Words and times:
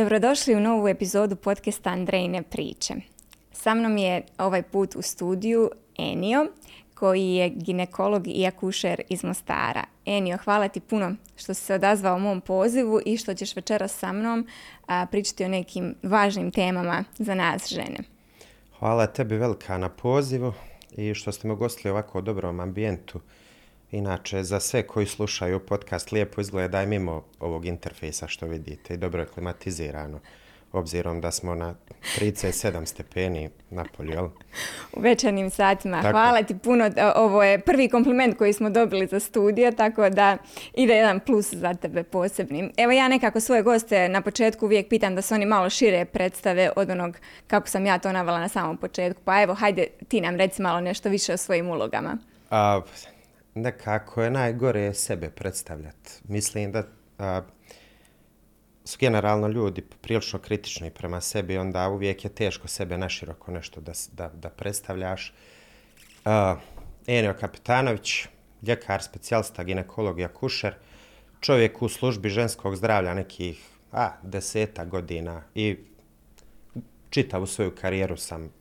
Dobrodošli 0.00 0.54
u 0.54 0.60
novu 0.60 0.88
epizodu 0.88 1.36
podcasta 1.36 1.90
Andrejne 1.90 2.42
priče. 2.42 2.94
Sa 3.52 3.74
mnom 3.74 3.96
je 3.96 4.22
ovaj 4.38 4.62
put 4.62 4.96
u 4.96 5.02
studiju 5.02 5.70
Enio, 5.98 6.46
koji 6.94 7.34
je 7.34 7.48
ginekolog 7.48 8.22
i 8.26 8.46
akušer 8.46 9.02
iz 9.08 9.24
Mostara. 9.24 9.84
Enio, 10.06 10.38
hvala 10.44 10.68
ti 10.68 10.80
puno 10.80 11.14
što 11.36 11.54
si 11.54 11.64
se 11.64 11.74
odazvao 11.74 12.18
mom 12.18 12.40
pozivu 12.40 13.00
i 13.06 13.16
što 13.16 13.34
ćeš 13.34 13.56
večeras 13.56 13.98
sa 13.98 14.12
mnom 14.12 14.46
pričati 15.10 15.44
o 15.44 15.48
nekim 15.48 15.94
važnim 16.02 16.50
temama 16.50 17.04
za 17.18 17.34
nas 17.34 17.68
žene. 17.68 17.98
Hvala 18.78 19.06
tebi 19.06 19.36
velika 19.36 19.78
na 19.78 19.88
pozivu 19.88 20.52
i 20.96 21.14
što 21.14 21.32
ste 21.32 21.48
me 21.48 21.54
ugostili 21.54 21.90
ovako 21.90 22.18
u 22.18 22.22
dobrom 22.22 22.60
ambijentu. 22.60 23.20
Inače, 23.92 24.42
za 24.42 24.60
sve 24.60 24.82
koji 24.82 25.06
slušaju 25.06 25.60
podcast 25.60 26.12
lijepo 26.12 26.40
izgleda 26.40 26.82
i 26.82 26.86
mimo 26.86 27.24
ovog 27.40 27.66
interfejsa 27.66 28.28
što 28.28 28.46
vidite 28.46 28.94
i 28.94 28.96
dobro 28.96 29.20
je 29.20 29.26
klimatizirano 29.26 30.20
obzirom 30.72 31.20
da 31.20 31.30
smo 31.30 31.54
na 31.54 31.74
37 32.18 32.86
stepeni 32.86 33.50
na 33.70 33.84
polju, 33.96 34.10
jel? 34.10 34.28
U 34.92 35.00
večernim 35.00 35.50
satima. 35.50 36.00
Hvala 36.00 36.42
ti 36.42 36.58
puno. 36.58 36.90
Ovo 37.16 37.42
je 37.42 37.58
prvi 37.58 37.88
kompliment 37.88 38.38
koji 38.38 38.52
smo 38.52 38.70
dobili 38.70 39.06
za 39.06 39.20
studija, 39.20 39.72
tako 39.72 40.10
da 40.10 40.36
ide 40.74 40.94
jedan 40.94 41.20
plus 41.20 41.54
za 41.54 41.74
tebe 41.74 42.02
posebni. 42.02 42.72
Evo 42.76 42.92
ja 42.92 43.08
nekako 43.08 43.40
svoje 43.40 43.62
goste 43.62 44.08
na 44.08 44.20
početku 44.20 44.66
uvijek 44.66 44.88
pitam 44.88 45.14
da 45.14 45.22
se 45.22 45.34
oni 45.34 45.46
malo 45.46 45.70
šire 45.70 46.04
predstave 46.04 46.70
od 46.76 46.90
onog 46.90 47.16
kako 47.46 47.68
sam 47.68 47.86
ja 47.86 47.98
to 47.98 48.12
navala 48.12 48.40
na 48.40 48.48
samom 48.48 48.76
početku. 48.76 49.22
Pa 49.24 49.42
evo, 49.42 49.54
hajde 49.54 49.86
ti 50.08 50.20
nam 50.20 50.36
reci 50.36 50.62
malo 50.62 50.80
nešto 50.80 51.08
više 51.08 51.32
o 51.32 51.36
svojim 51.36 51.68
ulogama. 51.68 52.18
A, 52.50 52.80
nekako 53.54 54.22
je 54.22 54.30
najgore 54.30 54.94
sebe 54.94 55.30
predstavljati. 55.30 56.10
Mislim 56.28 56.72
da 56.72 56.82
su 58.84 58.96
generalno 59.00 59.48
ljudi 59.48 59.82
prilično 60.00 60.38
kritični 60.38 60.90
prema 60.90 61.20
sebi, 61.20 61.58
onda 61.58 61.88
uvijek 61.88 62.24
je 62.24 62.34
teško 62.34 62.68
sebe 62.68 62.98
naširoko 62.98 63.50
nešto 63.50 63.80
da, 63.80 63.92
da, 64.12 64.28
da 64.28 64.50
predstavljaš. 64.50 65.34
Uh, 66.24 66.60
Enio 67.06 67.34
Kapitanović, 67.40 68.26
ljekar, 68.62 69.02
specijalista, 69.02 69.64
ginekologija, 69.64 70.28
kušer, 70.28 70.74
čovjek 71.40 71.82
u 71.82 71.88
službi 71.88 72.28
ženskog 72.28 72.76
zdravlja 72.76 73.14
nekih 73.14 73.68
a, 73.92 74.10
deseta 74.22 74.84
godina 74.84 75.42
i 75.54 75.76
čitavu 77.10 77.46
svoju 77.46 77.74
karijeru 77.74 78.16
sam 78.16 78.52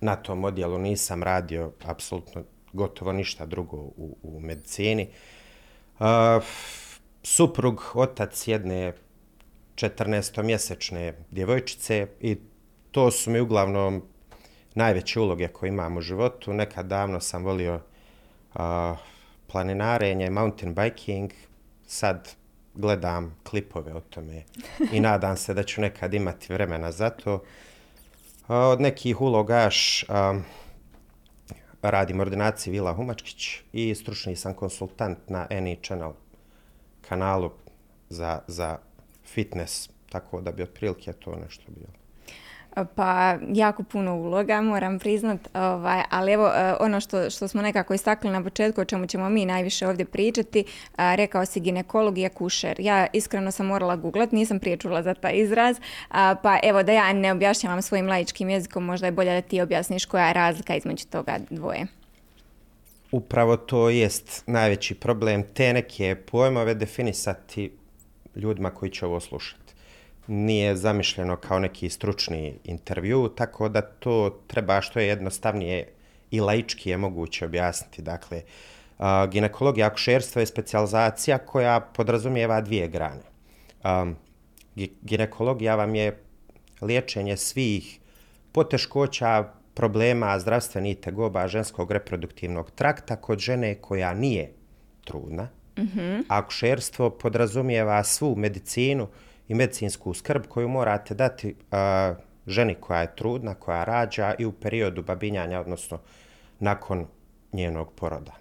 na 0.00 0.16
tom 0.16 0.44
odjelu, 0.44 0.78
nisam 0.78 1.22
radio 1.22 1.72
apsolutno 1.84 2.44
gotovo 2.72 3.12
ništa 3.12 3.46
drugo 3.46 3.76
u, 3.76 4.16
u 4.22 4.40
medicini. 4.40 5.08
Uh, 5.98 6.06
suprug, 7.22 7.82
otac 7.94 8.48
jedne 8.48 8.92
14-mjesečne 9.74 11.12
djevojčice 11.30 12.06
i 12.20 12.36
to 12.90 13.10
su 13.10 13.30
mi 13.30 13.40
uglavnom 13.40 14.02
najveće 14.74 15.20
uloge 15.20 15.48
koje 15.48 15.68
imam 15.68 15.96
u 15.96 16.00
životu. 16.00 16.52
Nekad 16.52 16.86
davno 16.86 17.20
sam 17.20 17.44
volio 17.44 17.74
uh, 18.54 18.60
planinarenje, 19.46 20.30
mountain 20.30 20.74
biking, 20.74 21.30
sad 21.86 22.34
gledam 22.74 23.36
klipove 23.42 23.94
o 23.94 24.00
tome 24.00 24.42
i 24.92 25.00
nadam 25.10 25.36
se 25.36 25.54
da 25.54 25.62
ću 25.62 25.80
nekad 25.80 26.14
imati 26.14 26.52
vremena 26.52 26.92
za 26.92 27.10
to. 27.10 27.34
Uh, 27.34 27.40
od 28.48 28.80
nekih 28.80 29.20
uloga 29.20 29.62
još 29.62 30.04
um, 30.08 30.44
radim 31.82 32.20
ordinaciji 32.20 32.72
Vila 32.72 32.94
Humačkić 32.94 33.62
i 33.72 33.94
stručni 33.94 34.36
sam 34.36 34.54
konsultant 34.54 35.18
na 35.28 35.46
Any 35.50 35.86
Channel 35.86 36.12
kanalu 37.00 37.50
za, 38.08 38.42
za 38.46 38.78
fitness, 39.24 39.90
tako 40.08 40.40
da 40.40 40.52
bi 40.52 40.62
otprilike 40.62 41.12
to 41.12 41.36
nešto 41.36 41.62
bilo. 41.68 41.92
Pa 42.94 43.38
jako 43.52 43.82
puno 43.82 44.16
uloga, 44.16 44.60
moram 44.60 44.98
priznat, 44.98 45.48
ovaj, 45.54 46.02
ali 46.10 46.32
evo 46.32 46.46
e, 46.46 46.74
ono 46.80 47.00
što, 47.00 47.30
što 47.30 47.48
smo 47.48 47.62
nekako 47.62 47.94
istakli 47.94 48.30
na 48.30 48.42
početku, 48.42 48.80
o 48.80 48.84
čemu 48.84 49.06
ćemo 49.06 49.28
mi 49.28 49.46
najviše 49.46 49.88
ovdje 49.88 50.04
pričati, 50.04 50.64
rekao 50.98 51.46
si 51.46 51.60
ginekolog 51.60 52.18
i 52.18 52.26
akušer. 52.26 52.76
Ja 52.78 53.06
iskreno 53.12 53.50
sam 53.50 53.66
morala 53.66 53.96
googlat, 53.96 54.32
nisam 54.32 54.58
prije 54.58 54.76
čula 54.76 55.02
za 55.02 55.14
taj 55.14 55.32
izraz, 55.34 55.76
pa 56.42 56.58
evo 56.62 56.82
da 56.82 56.92
ja 56.92 57.12
ne 57.12 57.32
objašnjavam 57.32 57.82
svojim 57.82 58.06
laičkim 58.08 58.50
jezikom, 58.50 58.84
možda 58.84 59.06
je 59.06 59.12
bolje 59.12 59.34
da 59.34 59.40
ti 59.40 59.60
objasniš 59.60 60.04
koja 60.04 60.26
je 60.26 60.32
razlika 60.32 60.76
između 60.76 61.06
toga 61.06 61.38
dvoje. 61.50 61.86
Upravo 63.12 63.56
to 63.56 63.88
jest 63.88 64.42
najveći 64.46 64.94
problem, 64.94 65.42
te 65.54 65.72
neke 65.72 66.16
pojmove 66.30 66.74
definisati 66.74 67.72
ljudima 68.36 68.70
koji 68.70 68.90
će 68.90 69.06
ovo 69.06 69.20
slušati. 69.20 69.59
Nije 70.32 70.76
zamišljeno 70.76 71.36
kao 71.36 71.58
neki 71.58 71.88
stručni 71.90 72.54
intervju, 72.64 73.28
tako 73.28 73.68
da 73.68 73.80
to 73.82 74.42
treba 74.46 74.80
što 74.80 75.00
je 75.00 75.06
jednostavnije 75.06 75.92
i 76.30 76.40
laički 76.40 76.90
je 76.90 76.96
moguće 76.96 77.44
objasniti. 77.44 78.02
Dakle, 78.02 78.42
ginekologija 79.30 79.86
akušerstva 79.86 80.40
je 80.42 80.46
specializacija 80.46 81.38
koja 81.38 81.80
podrazumijeva 81.80 82.60
dvije 82.60 82.88
grane. 82.88 83.22
Ginekologija 85.02 85.74
vam 85.76 85.94
je 85.94 86.22
liječenje 86.80 87.36
svih 87.36 87.98
poteškoća, 88.52 89.52
problema 89.74 90.38
zdravstvenih 90.38 90.96
tegoba 90.96 91.48
ženskog 91.48 91.90
reproduktivnog 91.90 92.70
trakta 92.70 93.16
kod 93.16 93.38
žene 93.38 93.74
koja 93.74 94.14
nije 94.14 94.52
trudna, 95.04 95.48
Mm-hmm. 95.80 96.24
Akušerstvo 96.28 97.10
podrazumijeva 97.10 98.04
svu 98.04 98.36
medicinu 98.36 99.08
i 99.50 99.54
medicinsku 99.54 100.14
skrb 100.14 100.46
koju 100.48 100.68
morate 100.68 101.14
dati 101.14 101.54
ženi 102.46 102.74
koja 102.74 103.00
je 103.00 103.16
trudna, 103.16 103.54
koja 103.54 103.84
rađa 103.84 104.34
i 104.38 104.44
u 104.46 104.52
periodu 104.52 105.02
babinjanja, 105.02 105.60
odnosno 105.60 105.98
nakon 106.58 107.06
njenog 107.52 107.92
poroda. 107.92 108.32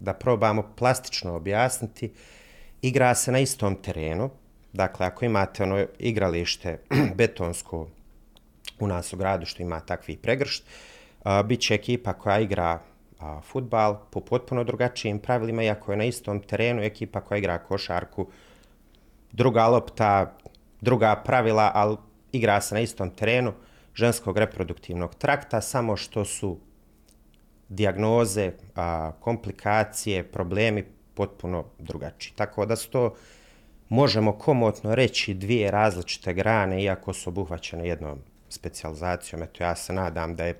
Da 0.00 0.12
probamo 0.12 0.62
plastično 0.76 1.34
objasniti, 1.36 2.12
igra 2.82 3.14
se 3.14 3.32
na 3.32 3.38
istom 3.38 3.76
terenu. 3.82 4.30
Dakle, 4.72 5.06
ako 5.06 5.24
imate 5.24 5.62
ono 5.62 5.86
igralište 5.98 6.78
betonsko 7.18 7.88
u 8.80 8.86
nas 8.86 9.12
u 9.12 9.16
gradu 9.16 9.46
što 9.46 9.62
ima 9.62 9.80
takvi 9.80 10.16
pregršt, 10.16 10.64
uh, 10.64 11.42
bit 11.44 11.60
će 11.60 11.74
ekipa 11.74 12.12
koja 12.12 12.38
igra 12.38 12.80
a, 13.20 13.40
futbal 13.40 13.96
po 14.10 14.20
potpuno 14.20 14.64
drugačijim 14.64 15.18
pravilima, 15.18 15.62
iako 15.62 15.92
je 15.92 15.96
na 15.96 16.04
istom 16.04 16.40
terenu 16.40 16.82
ekipa 16.82 17.20
koja 17.20 17.38
igra 17.38 17.58
košarku, 17.58 18.28
druga 19.34 19.66
lopta, 19.66 20.36
druga 20.80 21.16
pravila, 21.16 21.70
ali 21.74 21.96
igra 22.32 22.60
se 22.60 22.74
na 22.74 22.80
istom 22.80 23.10
terenu 23.10 23.52
ženskog 23.94 24.38
reproduktivnog 24.38 25.14
trakta, 25.14 25.60
samo 25.60 25.96
što 25.96 26.24
su 26.24 26.58
dijagnoze, 27.68 28.52
a, 28.74 29.12
komplikacije, 29.20 30.22
problemi 30.22 30.84
potpuno 31.14 31.64
drugačiji. 31.78 32.32
Tako 32.36 32.66
da 32.66 32.76
su 32.76 32.90
to, 32.90 33.14
možemo 33.88 34.38
komotno 34.38 34.94
reći, 34.94 35.34
dvije 35.34 35.70
različite 35.70 36.34
grane, 36.34 36.82
iako 36.82 37.12
su 37.12 37.30
obuhvaćene 37.30 37.88
jednom 37.88 38.18
specijalizacijom. 38.48 39.42
Eto, 39.42 39.64
ja 39.64 39.76
se 39.76 39.92
nadam 39.92 40.36
da 40.36 40.44
je 40.44 40.54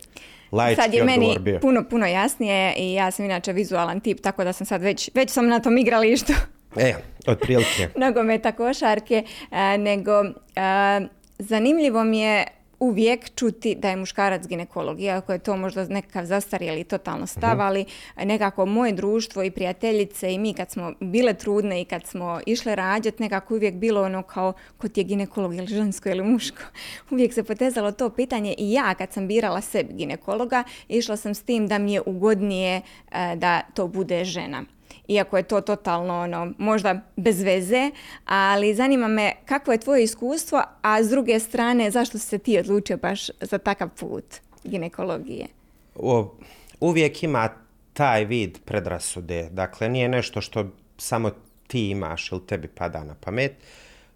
laički 0.53 0.83
Sad 0.83 0.95
je 0.95 1.05
meni 1.05 1.39
bio. 1.39 1.61
puno, 1.61 1.85
puno 1.91 2.07
jasnije 2.07 2.75
i 2.77 2.95
ja 2.95 3.11
sam 3.11 3.25
inače 3.25 3.53
vizualan 3.53 4.01
tip, 4.01 4.21
tako 4.21 4.45
da 4.45 4.53
sam 4.53 4.67
sad 4.67 4.83
već, 4.83 5.11
već 5.15 5.31
sam 5.31 5.49
na 5.49 5.61
tom 5.61 5.79
igralištu. 5.79 6.33
E, 6.77 6.95
otprilike. 7.27 7.89
Nogometa 8.07 8.53
košarke, 8.53 9.23
a, 9.51 9.77
nego 9.77 10.13
a, 10.57 11.01
zanimljivo 11.39 12.05
mi 12.05 12.19
je 12.19 12.45
uvijek 12.79 13.35
čuti 13.35 13.75
da 13.75 13.91
je 13.91 13.97
muškarac 13.97 14.47
ginekolog, 14.47 15.01
iako 15.01 15.33
je 15.33 15.39
to 15.39 15.57
možda 15.57 15.85
nekakav 15.85 16.25
zastarjeli 16.25 16.85
totalno 16.85 17.27
stav, 17.27 17.57
mhm. 17.57 17.61
ali 17.61 17.85
nekako 18.17 18.67
moje 18.67 18.93
društvo 18.93 19.43
i 19.43 19.51
prijateljice 19.51 20.35
i 20.35 20.39
mi 20.39 20.55
kad 20.55 20.71
smo 20.71 20.93
bile 21.01 21.35
trudne 21.35 21.81
i 21.81 21.85
kad 21.85 22.07
smo 22.07 22.41
išle 22.47 22.75
rađati, 22.75 23.23
nekako 23.23 23.55
uvijek 23.55 23.75
bilo 23.75 24.03
ono 24.03 24.23
kao 24.23 24.53
ko 24.79 24.89
ti 24.89 25.01
je 25.01 25.05
ginekolog 25.05 25.55
ili 25.55 25.67
žensko 25.67 26.09
ili 26.09 26.23
muško. 26.23 26.63
Uvijek 27.11 27.35
se 27.35 27.45
potezalo 27.45 27.93
to 27.93 28.11
pitanje 28.11 28.55
i 28.59 28.73
ja 28.73 28.95
kad 28.95 29.13
sam 29.13 29.29
birala 29.29 29.61
sebi 29.61 29.95
ginekologa, 29.95 30.65
išla 30.89 31.17
sam 31.17 31.35
s 31.35 31.43
tim 31.43 31.69
da 31.69 31.79
mi 31.79 31.93
je 31.93 32.03
ugodnije 32.07 32.77
e, 33.13 33.37
da 33.37 33.61
to 33.75 33.87
bude 33.87 34.25
žena 34.25 34.65
iako 35.09 35.37
je 35.37 35.43
to 35.43 35.61
totalno 35.61 36.21
ono, 36.21 36.53
možda 36.59 37.01
bez 37.17 37.43
veze, 37.43 37.91
ali 38.25 38.75
zanima 38.75 39.09
me 39.09 39.33
kakvo 39.45 39.73
je 39.73 39.79
tvoje 39.79 40.03
iskustvo, 40.03 40.63
a 40.83 41.03
s 41.03 41.09
druge 41.09 41.41
strane 41.41 41.91
zašto 41.91 42.19
se 42.19 42.39
ti 42.39 42.59
odlučio 42.59 42.97
baš 42.97 43.27
za 43.41 43.59
takav 43.59 43.89
put 44.01 44.25
ginekologije? 44.65 45.47
O, 45.95 46.35
uvijek 46.81 47.23
ima 47.23 47.49
taj 47.93 48.25
vid 48.25 48.59
predrasude, 48.65 49.49
dakle 49.51 49.89
nije 49.89 50.09
nešto 50.09 50.41
što 50.41 50.65
samo 50.99 51.31
ti 51.67 51.91
imaš 51.91 52.33
ili 52.33 52.47
tebi 52.47 52.69
pada 52.69 53.05
na 53.05 53.15
pamet. 53.15 53.53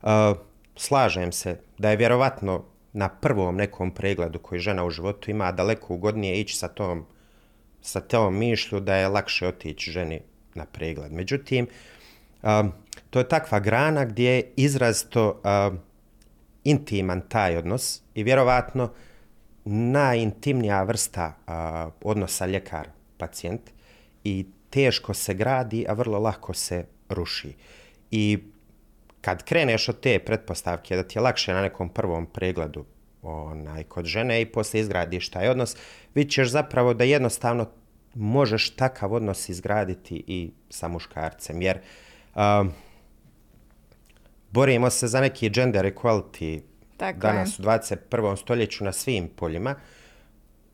Uh, 0.03 0.09
slažem 0.77 1.33
se 1.33 1.61
da 1.79 1.91
je 1.91 1.97
vjerovatno 1.97 2.65
na 2.93 3.09
prvom 3.09 3.57
nekom 3.57 3.91
pregledu 3.91 4.39
koji 4.39 4.61
žena 4.61 4.85
u 4.85 4.91
životu 4.91 5.31
ima 5.31 5.53
daleko 5.53 5.95
ugodnije 5.95 6.41
ići 6.41 6.57
sa 6.57 6.69
tom 6.69 7.07
sa 7.81 8.01
tom 8.01 8.39
mišlju 8.39 8.81
da 8.81 8.97
je 8.97 9.09
lakše 9.09 9.47
otići 9.47 9.91
ženi 9.91 10.21
na 10.58 10.66
pregled. 10.66 11.12
Međutim, 11.12 11.66
um, 12.43 12.72
to 13.10 13.19
je 13.19 13.28
takva 13.28 13.60
grana 13.60 14.05
gdje 14.05 14.52
izrazito 14.56 15.40
um, 15.44 15.78
intiman 16.64 17.20
taj 17.28 17.56
odnos 17.56 18.02
i 18.14 18.22
vjerovatno 18.22 18.90
najintimnija 19.64 20.82
vrsta 20.82 21.32
a, 21.46 21.90
odnosa 22.02 22.46
ljekar-pacijent 22.46 23.60
i 24.25 24.46
teško 24.70 25.14
se 25.14 25.34
gradi, 25.34 25.84
a 25.88 25.93
vrlo 25.93 26.19
lako 26.19 26.55
se 26.55 26.84
ruši. 27.08 27.55
I 28.10 28.38
kad 29.20 29.44
kreneš 29.44 29.88
od 29.88 30.00
te 30.00 30.19
pretpostavke 30.19 30.96
da 30.96 31.02
ti 31.02 31.19
je 31.19 31.22
lakše 31.22 31.52
na 31.52 31.62
nekom 31.62 31.88
prvom 31.88 32.26
pregledu 32.26 32.84
onaj, 33.22 33.84
kod 33.84 34.05
žene 34.05 34.40
i 34.40 34.46
posle 34.46 34.81
izgradiš 34.81 35.28
taj 35.28 35.49
odnos, 35.49 35.76
vidit 36.14 36.32
ćeš 36.32 36.49
zapravo 36.49 36.94
da 36.94 37.05
jednostavno 37.05 37.66
možeš 38.14 38.70
takav 38.70 39.12
odnos 39.12 39.49
izgraditi 39.49 40.25
i 40.26 40.50
sa 40.70 40.88
muškarcem. 40.88 41.62
Jer 41.62 41.78
um, 42.34 42.70
borimo 44.50 44.90
se 44.90 45.06
za 45.06 45.20
neki 45.20 45.50
gender 45.50 45.84
equality 45.84 46.60
Tako 46.96 47.19
danas 47.19 47.58
je. 47.58 47.62
u 47.62 47.66
21. 47.66 48.37
stoljeću 48.37 48.84
na 48.84 48.93
svim 48.93 49.28
poljima, 49.28 49.75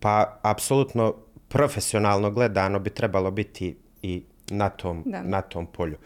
pa 0.01 0.39
apsolutno 0.43 1.15
profesionalno 1.49 2.31
gledano 2.31 2.79
bi 2.79 2.91
trebalo 2.91 3.31
biti 3.31 3.77
i 4.03 4.23
na 4.51 4.69
tom, 4.69 5.03
Da. 5.07 5.23
na 5.23 5.43
tom 5.43 5.67
polju. 5.67 5.97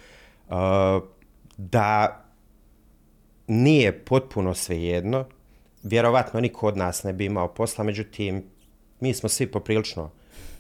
Uh, 0.48 0.54
da 1.56 2.20
nije 3.46 4.04
potpuno 4.04 4.54
svejedno, 4.54 5.26
vjerovatno 5.82 6.40
niko 6.40 6.66
od 6.66 6.76
nas 6.76 7.02
ne 7.02 7.12
bi 7.12 7.25
imao 7.25 7.48
posla, 7.48 7.84
međutim, 7.84 8.44
mi 9.00 9.14
smo 9.14 9.28
svi 9.28 9.46
poprilično 9.46 10.10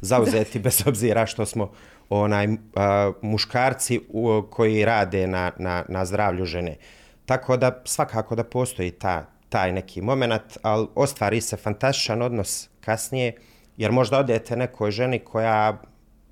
zauzeti, 0.00 0.58
bez 0.66 0.82
obzira 0.86 1.26
što 1.26 1.46
smo 1.46 1.70
onaj 2.08 2.46
a, 2.74 3.12
muškarci 3.22 4.00
u, 4.08 4.42
koji 4.50 4.84
rade 4.84 5.26
na, 5.26 5.52
na, 5.58 5.84
na 5.88 6.04
zdravlju 6.04 6.44
žene. 6.44 6.76
Tako 7.26 7.56
da 7.56 7.82
svakako 7.84 8.34
da 8.34 8.44
postoji 8.44 8.90
ta, 8.90 9.26
taj 9.48 9.72
neki 9.72 10.00
moment, 10.00 10.58
ali 10.62 10.86
ostvari 10.94 11.40
se 11.40 11.56
fantastičan 11.56 12.22
odnos 12.22 12.68
kasnije, 12.80 13.32
jer 13.76 13.92
možda 13.92 14.18
odete 14.18 14.56
nekoj 14.56 14.90
ženi 14.90 15.18
koja 15.18 15.82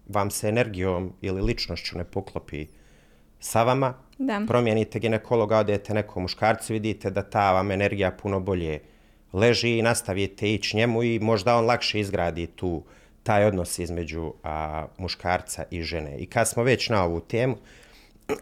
vam 0.08 0.30
se 0.30 0.48
energijom 0.48 1.12
ili 1.20 1.42
ličnošću 1.42 1.98
ne 1.98 2.04
poklopi 2.04 2.66
sa 3.40 3.62
vama, 3.62 3.94
Da. 4.19 4.42
promijenite 4.48 4.98
ginekologa, 4.98 5.58
odete 5.58 5.94
nekom 5.94 6.22
muškarcu, 6.22 6.72
vidite 6.72 7.10
da 7.10 7.22
ta 7.22 7.52
vam 7.52 7.70
energija 7.70 8.10
puno 8.10 8.40
bolje 8.40 8.80
leži 9.32 9.78
i 9.78 9.82
nastavite 9.82 10.54
ići 10.54 10.76
njemu 10.76 11.02
i 11.02 11.19
možda 11.19 11.56
on 11.56 11.64
lakše 11.64 12.00
izgradi 12.00 12.46
tu 12.46 12.82
taj 13.26 13.44
odnos 13.44 13.78
između 13.78 14.32
a, 14.43 14.87
muškarca 14.99 15.64
i 15.70 15.82
žene. 15.82 16.17
I 16.19 16.26
kad 16.26 16.49
smo 16.49 16.62
već 16.62 16.88
na 16.88 17.05
ovu 17.05 17.20
temu, 17.20 17.56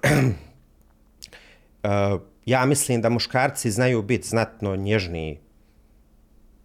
a, 1.82 2.18
ja 2.46 2.66
mislim 2.66 3.00
da 3.00 3.08
muškarci 3.08 3.70
znaju 3.70 4.02
biti 4.02 4.28
znatno 4.28 4.76
nježniji 4.76 5.38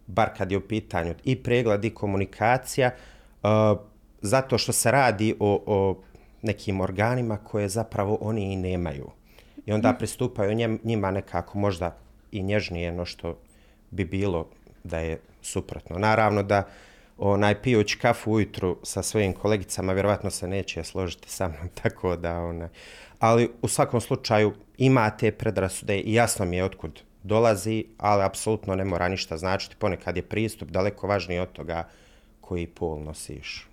bar 0.06 0.30
kad 0.36 0.52
je 0.52 0.58
u 0.58 0.68
pitanju 0.68 1.14
i 1.24 1.42
pregled 1.42 1.84
i 1.84 1.94
komunikacija, 1.94 2.90
uh, 3.42 3.48
zato 4.20 4.58
što 4.58 4.72
se 4.72 4.90
radi 4.90 5.34
o, 5.40 5.62
o 5.66 6.02
nekim 6.42 6.80
organima 6.80 7.36
koje 7.36 7.68
zapravo 7.68 8.18
oni 8.20 8.52
i 8.52 8.56
nemaju. 8.56 9.10
I 9.66 9.72
onda 9.72 9.92
pristupaju 9.92 10.54
njem, 10.54 10.78
njima 10.84 11.10
nekako 11.10 11.58
možda 11.58 11.96
i 12.32 12.42
nježnije 12.42 12.92
no 12.92 13.04
što 13.04 13.38
bi 13.90 14.04
bilo 14.04 14.48
da 14.84 14.98
je 14.98 15.20
suprotno. 15.42 15.98
Naravno 15.98 16.42
da 16.42 16.68
onaj 17.20 17.62
pijući 17.62 17.98
kafu 17.98 18.32
ujutru 18.32 18.78
sa 18.82 19.02
svojim 19.02 19.32
kolegicama 19.32 19.92
vjerovatno 19.92 20.30
se 20.30 20.48
neće 20.48 20.84
složiti 20.84 21.30
sa 21.30 21.48
mnom, 21.48 21.68
tako 21.82 22.16
da 22.16 22.40
onaj, 22.40 22.68
ali 23.18 23.50
u 23.62 23.68
svakom 23.68 24.00
slučaju 24.00 24.54
ima 24.78 25.10
te 25.10 25.32
predrasude 25.32 25.98
i 25.98 26.14
jasno 26.14 26.44
mi 26.44 26.56
je 26.56 26.64
otkud 26.64 27.00
dolazi, 27.22 27.84
ali 27.98 28.24
apsolutno 28.24 28.74
ne 28.74 28.84
mora 28.84 29.08
ništa 29.08 29.36
značiti. 29.36 29.76
Ponekad 29.78 30.16
je 30.16 30.22
pristup 30.22 30.70
daleko 30.70 31.06
važniji 31.06 31.38
od 31.38 31.52
toga 31.52 31.88
koji 32.40 32.66
pol 32.66 33.02
nosiš. 33.02 33.69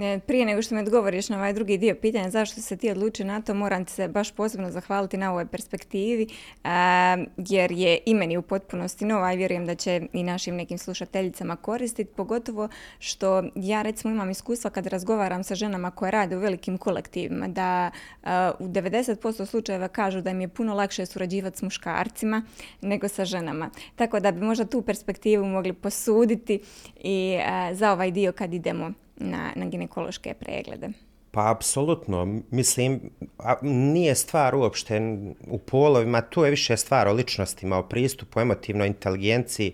E, 0.00 0.18
Prije 0.26 0.46
nego 0.46 0.62
što 0.62 0.74
mi 0.74 0.80
odgovoriš 0.80 1.28
na 1.28 1.36
ovaj 1.36 1.52
drugi 1.52 1.78
dio 1.78 1.94
pitanja 1.94 2.30
zašto 2.30 2.60
se 2.60 2.76
ti 2.76 2.90
odlučio 2.90 3.26
na 3.26 3.40
to, 3.40 3.54
moram 3.54 3.84
ti 3.84 3.92
se 3.92 4.08
baš 4.08 4.32
posebno 4.32 4.70
zahvaliti 4.70 5.16
na 5.16 5.30
ovoj 5.30 5.46
perspektivi, 5.46 6.26
a, 6.64 7.16
jer 7.36 7.72
je 7.72 7.98
i 8.06 8.14
meni 8.14 8.36
u 8.36 8.42
potpunosti 8.42 9.04
nova 9.04 9.32
i 9.32 9.36
vjerujem 9.36 9.66
da 9.66 9.74
će 9.74 10.02
i 10.12 10.22
našim 10.22 10.56
nekim 10.56 10.78
slušateljicama 10.78 11.56
koristiti, 11.56 12.14
pogotovo 12.16 12.68
što 12.98 13.42
ja 13.54 13.82
recimo 13.82 14.14
imam 14.14 14.30
iskustva 14.30 14.70
kad 14.70 14.86
razgovaram 14.86 15.44
sa 15.44 15.54
ženama 15.54 15.90
koje 15.90 16.10
rade 16.10 16.36
u 16.36 16.40
velikim 16.40 16.78
kolektivima, 16.78 17.48
da 17.48 17.90
a, 18.22 18.52
u 18.58 18.64
90% 18.68 19.46
slučajeva 19.46 19.88
kažu 19.88 20.20
da 20.20 20.30
im 20.30 20.40
je 20.40 20.48
puno 20.48 20.74
lakše 20.74 21.06
surađivati 21.06 21.58
s 21.58 21.62
muškarcima 21.62 22.42
nego 22.80 23.08
sa 23.08 23.24
ženama. 23.24 23.70
Tako 23.96 24.20
da 24.20 24.32
bi 24.32 24.40
možda 24.40 24.64
tu 24.64 24.82
perspektivu 24.82 25.46
mogli 25.46 25.72
posuditi 25.72 26.60
i 26.96 27.38
za 27.72 27.92
ovaj 27.92 28.10
dio 28.10 28.32
kad 28.32 28.54
idemo 28.54 29.03
na, 29.16 29.52
na 29.56 29.66
ginekološke 29.66 30.34
preglede. 30.34 30.88
Pa 31.30 31.50
apsolutno, 31.50 32.40
mislim, 32.50 33.00
a, 33.38 33.54
nije 33.62 34.14
stvar 34.14 34.54
uopšte 34.54 35.00
u 35.46 35.58
polovima, 35.58 36.20
tu 36.20 36.44
je 36.44 36.50
više 36.50 36.76
stvar 36.76 37.08
o 37.08 37.12
ličnostima, 37.12 37.78
o 37.78 37.82
pristupu, 37.82 38.40
emotivnoj 38.40 38.86
inteligenciji, 38.86 39.72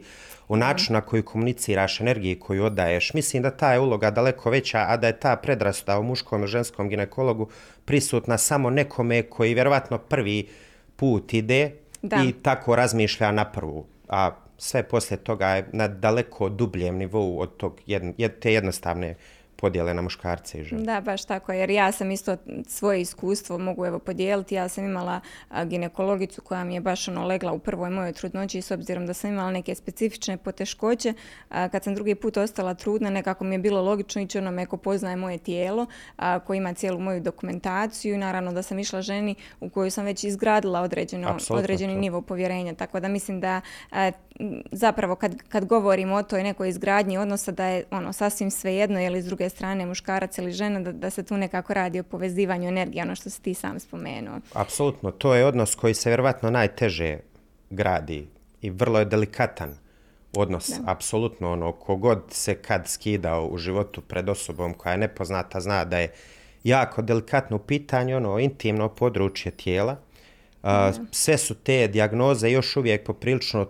o 0.49 0.57
načinu 0.57 0.95
na 0.95 1.01
koju 1.01 1.25
komuniciraš, 1.25 2.01
energiji 2.01 2.39
koju 2.39 2.65
odaješ. 2.65 3.15
Mislim 3.15 3.43
da 3.43 3.51
ta 3.51 3.73
je 3.73 3.81
uloga 3.81 4.11
daleko 4.11 4.51
veća, 4.51 4.85
a 4.89 4.97
da 4.97 5.07
je 5.07 5.21
ta 5.21 5.37
predrasuda 5.37 5.99
o 5.99 6.03
muškom 6.03 6.45
i 6.45 6.47
ženskom 6.47 6.89
ginekologu 6.89 7.49
prisutna 7.85 8.39
samo 8.39 8.71
nekome 8.71 9.23
koji 9.23 9.55
vjerovatno 9.55 9.99
prvi 9.99 10.49
put 10.97 11.35
ide 11.35 11.73
Da. 12.03 12.25
i 12.29 12.33
tako 12.33 12.77
razmišlja 12.77 13.33
na 13.33 13.45
prvu. 13.45 13.87
A 14.09 14.31
sve 14.61 14.83
poslije 14.83 15.19
toga 15.19 15.47
je 15.49 15.69
na 15.73 15.89
daleko 15.89 16.49
dubljem 16.49 16.97
nivou 16.97 17.41
od 17.41 17.57
tog 17.57 17.81
jedn, 17.87 18.09
jed- 18.19 18.39
te 18.41 18.53
jednostavne 18.53 19.15
podjele 19.57 19.95
na 19.95 20.03
muškarce 20.03 20.61
i 20.61 20.65
žene. 20.65 20.83
Da, 20.83 21.01
baš 21.01 21.25
tako, 21.25 21.53
jer 21.53 21.71
ja 21.71 21.93
sam 21.93 22.11
isto 22.11 22.37
svoje 22.67 23.01
iskustvo 23.01 23.59
mogu 23.59 23.87
evo 23.87 23.99
podijeliti. 23.99 24.55
Ja 24.55 24.69
sam 24.69 24.85
imala 24.85 25.21
ginekologicu 25.65 26.43
koja 26.43 26.65
mi 26.65 26.75
je 26.75 26.81
baš 26.81 27.09
ono 27.09 27.27
legla 27.27 27.53
u 27.53 27.59
prvoj 27.59 27.91
mojoj 27.91 28.13
trudnoći 28.13 28.63
s 28.63 28.71
obzirom 28.71 29.07
da 29.07 29.15
sam 29.15 29.31
imala 29.31 29.51
neke 29.51 29.75
specifične 29.75 30.37
poteškoće. 30.37 31.15
A, 31.49 31.69
kad 31.69 31.85
sam 31.85 31.95
drugi 31.95 32.15
put 32.15 32.37
ostala 32.37 32.75
trudna, 32.75 33.11
nekako 33.11 33.45
mi 33.45 33.55
je 33.55 33.59
bilo 33.59 33.83
logično 33.83 34.23
ići 34.23 34.39
onome 34.39 34.67
ko 34.67 34.77
poznaje 34.77 35.17
moje 35.17 35.39
tijelo, 35.39 35.87
a, 36.17 36.39
ko 36.39 36.55
ima 36.55 36.75
cijelu 36.75 37.01
moju 37.01 37.21
dokumentaciju 37.21 38.15
i 38.15 38.19
naravno 38.19 38.53
da 38.53 38.63
sam 38.63 38.79
išla 38.79 39.03
ženi 39.03 39.35
u 39.61 39.69
kojoj 39.71 39.91
sam 39.91 40.05
već 40.05 40.25
izgradila 40.25 40.81
određeno, 40.81 41.37
određeni 41.51 41.95
to. 41.95 42.01
nivo 42.01 42.23
povjerenja. 42.23 42.75
Tako 42.75 43.01
da 43.01 43.09
mislim 43.09 43.41
da 43.41 43.61
a, 43.91 44.11
zapravo 44.73 45.15
kad, 45.15 45.37
kad 45.49 45.65
govorimo 45.65 46.15
o 46.15 46.23
toj 46.23 46.43
nekoj 46.43 46.69
izgradnji 46.69 47.19
odnosa 47.19 47.53
da 47.53 47.67
je 47.67 47.85
ono 47.91 48.13
sasvim 48.13 48.51
svejedno 48.51 49.01
je 49.01 49.11
li 49.11 49.23
s 49.23 49.27
druge 49.27 49.49
strane 49.49 49.87
muškarac 49.87 50.39
ili 50.39 50.53
žena, 50.53 50.81
da, 50.81 50.93
da 50.93 51.11
se 51.11 51.23
tu 51.23 51.37
nekako 51.37 51.75
radi 51.75 52.01
o 52.01 52.03
povezivanju 52.03 52.69
energije, 52.69 53.03
ono 53.03 53.15
što 53.15 53.31
si 53.31 53.43
ti 53.43 53.55
sam 53.55 53.81
spomenuo. 53.81 54.41
Apsolutno, 54.53 55.11
to 55.11 55.35
je 55.35 55.47
odnos 55.47 55.75
koji 55.75 55.95
se 55.95 56.11
vjerovatno 56.11 56.51
najteže 56.51 57.19
gradi 57.71 58.29
i 58.63 58.71
vrlo 58.71 58.99
je 58.99 59.05
delikatan 59.05 59.77
odnos, 60.37 60.71
apsolutno 60.87 61.53
ono, 61.53 61.73
kogod 61.73 62.23
se 62.31 62.55
kad 62.55 62.89
skidao 62.89 63.47
u 63.47 63.59
životu 63.59 64.01
pred 64.01 64.29
osobom 64.29 64.75
koja 64.75 64.93
je 64.93 64.99
nepoznata 64.99 65.61
zna 65.61 65.85
da 65.85 65.99
je 65.99 66.13
jako 66.65 67.03
delikatno 67.03 67.57
u 67.57 67.61
pitanju, 67.61 68.17
ono, 68.17 68.39
intimno 68.39 68.89
područje 68.89 69.53
tijela. 69.53 69.97
A, 70.63 70.93
sve 71.11 71.39
su 71.39 71.55
te 71.55 71.89
dijagnoze 71.89 72.51
još 72.51 72.77
uvijek 72.77 73.07
poprilično 73.07 73.67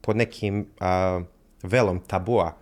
pod 0.00 0.16
nekim 0.16 0.66
a, 0.80 1.20
velom 1.62 2.00
tabua 2.00 2.56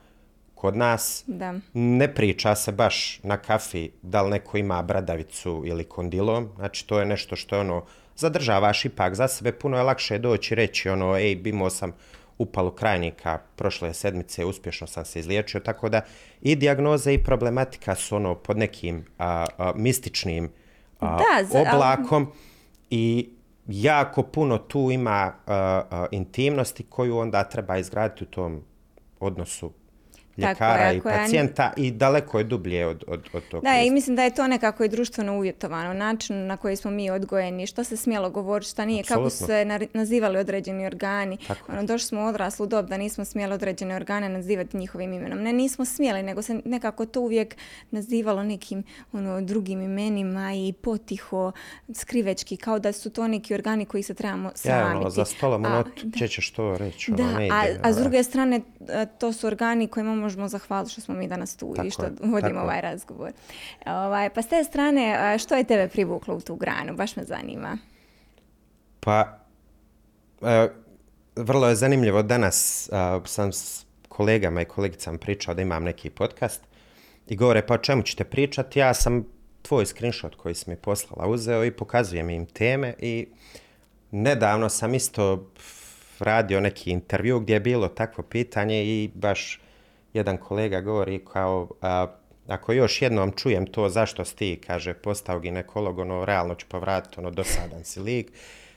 kod 0.54 0.76
nas. 0.76 1.24
Da. 1.26 1.54
Ne 1.74 2.14
priča 2.14 2.54
se 2.54 2.72
baš 2.72 3.20
na 3.22 3.36
kafi 3.36 3.90
da 4.02 4.22
li 4.22 4.30
neko 4.30 4.58
ima 4.58 4.82
bradavicu 4.82 5.62
ili 5.66 5.84
kondilom, 5.84 6.48
znači 6.56 6.86
to 6.86 7.00
je 7.00 7.06
nešto 7.06 7.36
što 7.36 7.54
je 7.56 7.60
ono, 7.60 7.84
zadržavaš 8.16 8.84
ipak 8.84 9.14
za 9.14 9.28
sebe, 9.28 9.52
puno 9.52 9.76
je 9.76 9.82
lakše 9.82 10.18
doći 10.18 10.54
i 10.54 10.56
reći 10.56 10.88
ono, 10.88 11.16
ej, 11.16 11.42
imao 11.44 11.70
sam 11.70 11.92
upalu 12.38 12.70
krajnika 12.70 13.38
prošle 13.56 13.94
sedmice, 13.94 14.44
uspješno 14.44 14.86
sam 14.86 15.04
se 15.04 15.20
izliječio, 15.20 15.60
tako 15.60 15.88
da 15.88 16.00
i 16.42 16.56
dijagnoze 16.56 17.14
i 17.14 17.22
problematika 17.24 17.94
su 17.94 18.16
ono 18.16 18.34
pod 18.34 18.58
nekim 18.58 19.04
a, 19.18 19.46
a, 19.58 19.72
mističnim 19.76 20.50
a, 21.00 21.16
Da, 21.18 21.44
za- 21.44 21.60
oblakom 21.60 22.32
i 22.90 23.28
jako 23.68 24.22
puno 24.22 24.58
tu 24.58 24.90
ima 24.90 25.32
a, 25.46 26.06
intimnosti 26.10 26.82
koju 26.82 27.18
onda 27.18 27.44
treba 27.44 27.76
izgraditi 27.76 28.24
u 28.24 28.26
tom 28.26 28.62
odnosu 29.20 29.72
ljekara 30.38 30.82
je, 30.84 30.96
i 30.96 31.00
pacijenta 31.00 31.72
i 31.76 31.90
daleko 31.90 32.38
je 32.38 32.44
dublje 32.44 32.86
od, 32.86 33.04
od, 33.06 33.28
od 33.32 33.42
tog 33.50 33.62
Da, 33.64 33.80
i 33.80 33.90
mislim 33.90 34.16
da 34.16 34.22
je 34.22 34.34
to 34.34 34.46
nekako 34.48 34.84
i 34.84 34.88
društveno 34.88 35.36
uvjetovano, 35.36 35.94
način 35.94 36.46
na 36.46 36.56
koji 36.56 36.76
smo 36.76 36.90
mi 36.90 37.10
odgojeni, 37.10 37.66
što 37.66 37.84
se 37.84 37.96
smjelo 37.96 38.30
govoriti, 38.30 38.70
šta 38.70 38.84
nije, 38.84 39.02
kako 39.02 39.30
su 39.30 39.46
se 39.46 39.88
nazivali 39.94 40.38
određeni 40.38 40.86
organi. 40.86 41.38
Tako. 41.46 41.72
Ono, 41.72 41.82
došli 41.82 42.06
smo 42.06 42.20
u 42.22 42.26
odraslu 42.26 42.66
dob 42.66 42.88
da 42.88 42.96
nismo 42.96 43.24
smjeli 43.24 43.54
određene 43.54 43.96
organe 43.96 44.28
nazivati 44.28 44.76
njihovim 44.76 45.12
imenom. 45.12 45.38
Ne, 45.42 45.52
nismo 45.52 45.84
smjeli, 45.84 46.22
nego 46.22 46.42
se 46.42 46.60
nekako 46.64 47.06
to 47.06 47.20
uvijek 47.20 47.56
nazivalo 47.90 48.42
nekim 48.42 48.82
ono, 49.12 49.40
drugim 49.40 49.80
imenima 49.82 50.52
i 50.54 50.72
potiho, 50.72 51.52
skrivečki, 51.94 52.56
kao 52.56 52.78
da 52.78 52.92
su 52.92 53.10
to 53.10 53.28
neki 53.28 53.54
organi 53.54 53.84
koji 53.84 54.02
se 54.02 54.14
trebamo 54.14 54.48
Ja, 54.48 54.52
sramiti. 54.54 54.96
ono, 54.96 55.10
za 55.10 55.24
stolom, 55.24 55.64
ono, 55.64 55.84
da. 56.02 56.18
će 56.18 56.28
ćeš 56.28 56.50
to 56.50 56.76
reći, 56.78 57.12
Da, 57.12 57.22
ono, 57.22 57.38
ne 57.38 57.46
ide. 57.46 57.54
a, 57.54 57.60
a 57.82 57.92
s 57.92 57.96
ovaj. 57.96 58.02
druge 58.02 58.22
strane, 58.22 58.60
e, 58.88 59.06
to 59.18 59.32
su 59.32 59.46
organi 59.46 59.88
kojima 59.88 60.25
možemo 60.26 60.48
zahvaliti 60.48 60.92
što 60.92 61.00
smo 61.00 61.14
mi 61.14 61.28
danas 61.28 61.56
tu 61.56 61.72
Tako 61.76 61.86
i 61.86 61.90
što 61.90 62.04
je, 62.04 62.10
vodimo 62.20 62.40
tako 62.40 62.54
je. 62.54 62.62
ovaj 62.62 62.80
razgovor. 62.80 63.32
Ovaj, 63.86 64.30
pa 64.30 64.42
s 64.42 64.48
te 64.48 64.64
strane, 64.64 65.36
što 65.38 65.56
je 65.56 65.64
tebe 65.64 65.88
privuklo 65.88 66.36
u 66.36 66.40
tu 66.40 66.56
granu? 66.56 66.96
Baš 66.96 67.16
me 67.16 67.24
zanima. 67.24 67.78
Pa, 69.00 69.38
e, 70.42 70.68
vrlo 71.36 71.68
je 71.68 71.74
zanimljivo. 71.74 72.22
Danas 72.22 72.88
a, 72.92 73.20
sam 73.24 73.52
s 73.52 73.86
kolegama 74.08 74.62
i 74.62 74.64
kolegicama 74.64 75.18
pričao 75.18 75.54
da 75.54 75.62
imam 75.62 75.84
neki 75.84 76.10
podcast 76.10 76.62
i 77.28 77.36
govore 77.36 77.66
pa 77.66 77.74
o 77.74 77.78
čemu 77.78 78.02
ćete 78.02 78.24
pričati. 78.24 78.78
Ja 78.78 78.94
sam 78.94 79.24
tvoj 79.62 79.86
screenshot 79.86 80.34
koji 80.34 80.54
si 80.54 80.70
mi 80.70 80.76
poslala 80.76 81.28
uzeo 81.28 81.64
i 81.64 81.70
pokazujem 81.70 82.30
im 82.30 82.46
teme 82.46 82.94
i 82.98 83.26
nedavno 84.10 84.68
sam 84.68 84.94
isto 84.94 85.50
radio 86.18 86.60
neki 86.60 86.90
intervju 86.90 87.40
gdje 87.40 87.54
je 87.54 87.60
bilo 87.60 87.88
takvo 87.88 88.24
pitanje 88.24 88.84
i 88.84 89.10
baš 89.14 89.60
jedan 90.16 90.36
kolega 90.36 90.80
govori 90.80 91.24
kao 91.32 91.68
a, 91.82 92.06
ako 92.48 92.72
još 92.72 93.02
jednom 93.02 93.32
čujem 93.32 93.66
to 93.66 93.88
zašto 93.88 94.24
si 94.24 94.36
ti, 94.36 94.60
kaže, 94.66 94.94
postao 94.94 95.40
ginekolog, 95.40 95.98
ono, 95.98 96.24
realno 96.24 96.54
ću 96.54 96.66
povratiti, 96.68 97.20
ono, 97.20 97.30
dosadan 97.30 97.84
si 97.84 98.00
lik. 98.00 98.32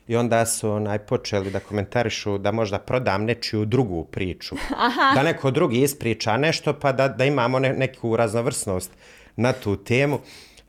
I 0.08 0.16
onda 0.16 0.46
su 0.46 0.72
onaj 0.72 1.00
počeli 1.00 1.52
da 1.52 1.60
komentarišu 1.60 2.38
da 2.38 2.52
možda 2.52 2.80
prodam 2.80 3.26
nečiju 3.26 3.66
drugu 3.66 4.06
priču. 4.06 4.56
Da 5.16 5.24
neko 5.24 5.52
drugi 5.52 5.82
ispriča 5.82 6.38
nešto 6.38 6.74
pa 6.74 6.92
da, 6.92 7.08
da 7.08 7.26
imamo 7.26 7.60
ne, 7.60 7.74
neku 7.74 8.16
raznovrsnost 8.16 8.92
na 9.36 9.54
tu 9.54 9.76
temu. 9.76 10.20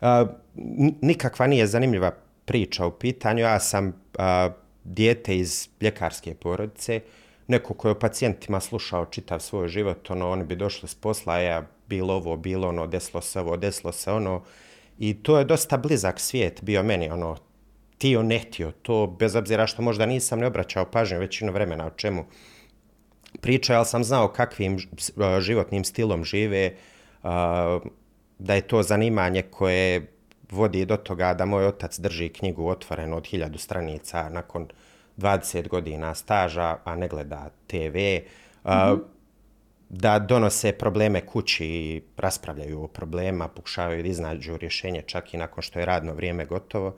A, 0.01 0.27
n- 0.57 0.95
nikakva 1.01 1.47
nije 1.47 1.67
zanimljiva 1.67 2.13
priča 2.45 2.87
u 2.87 2.91
pitanju. 2.91 3.41
Ja 3.43 3.61
sam 3.61 3.93
a, 4.19 4.51
dijete 4.85 5.37
iz 5.37 5.69
ljekarske 5.81 6.35
porodice, 6.35 7.01
neko 7.51 7.75
koji 7.75 7.91
je 7.91 7.97
o 7.97 7.99
pacijentima 7.99 8.61
slušao 8.61 9.07
čitav 9.07 9.41
svoj 9.41 9.69
život, 9.69 10.11
ono, 10.11 10.31
oni 10.31 10.45
bi 10.45 10.57
došli 10.57 10.89
s 10.89 10.95
posla, 10.95 11.39
ja 11.39 11.67
bilo 11.89 12.15
ovo, 12.15 12.37
bilo 12.37 12.69
ono, 12.69 12.87
desilo 12.87 13.21
se 13.21 13.41
ovo, 13.41 13.57
desilo 13.57 13.93
se 13.93 14.13
ono. 14.13 14.43
I 14.99 15.15
to 15.23 15.39
je 15.39 15.45
dosta 15.45 15.77
blizak 15.77 16.21
svijet 16.21 16.63
bio 16.63 16.83
meni, 16.83 17.11
ono, 17.11 17.37
tio, 17.99 18.23
ne 18.23 18.39
htio, 18.39 18.73
to 18.83 19.07
bez 19.19 19.37
obzira 19.37 19.67
što 19.67 19.83
možda 19.83 20.07
nisam 20.07 20.39
ne 20.39 20.47
obraćao 20.47 20.85
pažnju 20.85 21.19
većinu 21.19 21.53
vremena 21.53 21.87
o 21.87 21.91
čemu 21.91 22.25
priča, 23.41 23.77
ali 23.77 23.87
sam 23.87 24.05
znao 24.05 24.29
kakvim 24.29 24.79
životnim 25.41 25.85
stilom 25.85 26.25
žive, 26.25 26.75
da 28.39 28.55
je 28.55 28.61
to 28.61 28.83
zanimanje 28.83 29.43
koje 29.43 30.07
vodi 30.51 30.85
do 30.85 30.97
toga 30.97 31.35
da 31.35 31.45
moj 31.45 31.67
otac 31.67 31.99
drži 31.99 32.29
knjigu 32.29 32.67
otvorenu 32.67 33.17
od 33.17 33.27
hiljadu 33.27 33.59
stranica 33.59 34.29
nakon 34.29 34.69
20 35.21 35.69
godina 35.69 36.15
staža, 36.15 36.77
a 36.85 36.97
ne 36.97 37.09
gleda 37.09 37.51
TV, 37.67 37.97
a, 38.65 38.97
da 39.89 40.19
donose 40.19 40.73
probleme 40.73 41.27
kući 41.27 41.67
i 41.67 42.03
raspravljaju 42.17 42.83
o 42.83 42.89
problema, 42.89 43.49
pokušavaju 43.49 44.03
da 44.03 44.09
iznađu 44.09 44.57
rješenje 44.57 45.03
čak 45.03 45.35
i 45.35 45.37
nakon 45.37 45.63
što 45.63 45.79
je 45.79 45.87
radno 45.87 46.15
vrijeme 46.15 46.45
gotovo. 46.45 46.97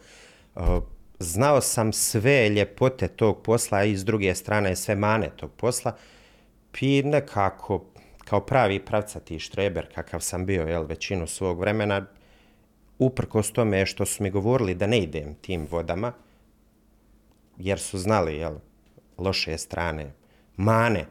Znao 1.18 1.60
sam 1.60 1.92
sve 1.92 2.48
ljepote 2.48 3.08
tog 3.08 3.42
posla 3.42 3.84
i 3.84 3.96
s 3.96 4.04
druge 4.04 4.34
strane 4.34 4.76
sve 4.76 4.94
mane 4.94 5.30
tog 5.36 5.50
posla 5.52 5.96
i 6.80 7.02
nekako 7.02 7.84
kao 8.24 8.40
pravi 8.40 8.84
pravcati 8.84 9.38
štreber 9.38 9.86
kakav 9.94 10.20
sam 10.20 10.46
bio 10.46 10.62
jel, 10.62 10.84
većinu 10.86 11.26
svog 11.26 11.60
vremena, 11.60 12.06
uprkos 12.98 13.52
tome 13.52 13.86
što 13.86 14.06
su 14.06 14.22
mi 14.22 14.30
govorili 14.30 14.74
da 14.74 14.86
ne 14.86 14.98
idem 14.98 15.34
tim 15.34 15.66
vodama, 15.70 16.12
jer 17.62 17.78
su 17.80 17.98
znali 17.98 18.36
jel, 18.36 18.54
loše 19.18 19.58
strane, 19.58 20.12
mane 20.56 21.06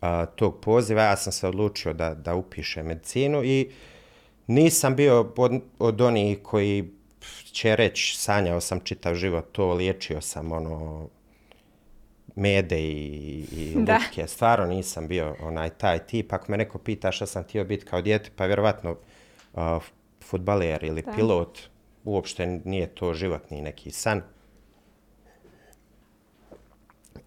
a, 0.00 0.26
tog 0.26 0.60
poziva, 0.60 1.02
ja 1.02 1.16
sam 1.16 1.32
se 1.32 1.48
odlučio 1.48 1.92
da, 1.92 2.14
da 2.14 2.34
upišem 2.34 2.86
medicinu 2.86 3.44
i 3.44 3.70
nisam 4.46 4.96
bio 4.96 5.32
od, 5.36 5.60
od 5.78 6.00
onih 6.00 6.38
koji 6.42 6.90
će 7.52 7.76
reći 7.76 8.16
sanjao 8.16 8.60
sam 8.60 8.80
čitav 8.80 9.14
život 9.14 9.52
to, 9.52 9.72
liječio 9.72 10.20
sam 10.20 10.52
ono 10.52 11.08
mede 12.36 12.80
i, 12.80 13.44
i 13.52 13.74
lutke. 13.78 14.26
Stvarno 14.26 14.66
nisam 14.66 15.08
bio 15.08 15.36
onaj 15.42 15.70
taj 15.70 15.98
tip. 15.98 16.32
Ako 16.32 16.52
me 16.52 16.56
neko 16.56 16.78
pita 16.78 17.12
šta 17.12 17.26
sam 17.26 17.42
htio 17.42 17.64
biti 17.64 17.84
kao 17.84 18.02
dijete, 18.02 18.30
pa 18.36 18.46
vjerovatno 18.46 18.96
uh, 19.52 19.60
futbaler 20.24 20.84
ili 20.84 21.02
Da. 21.02 21.12
pilot, 21.12 21.58
uopšte 22.04 22.46
nije 22.64 22.86
to 22.86 23.14
životni 23.14 23.62
neki 23.62 23.90
san. 23.90 24.22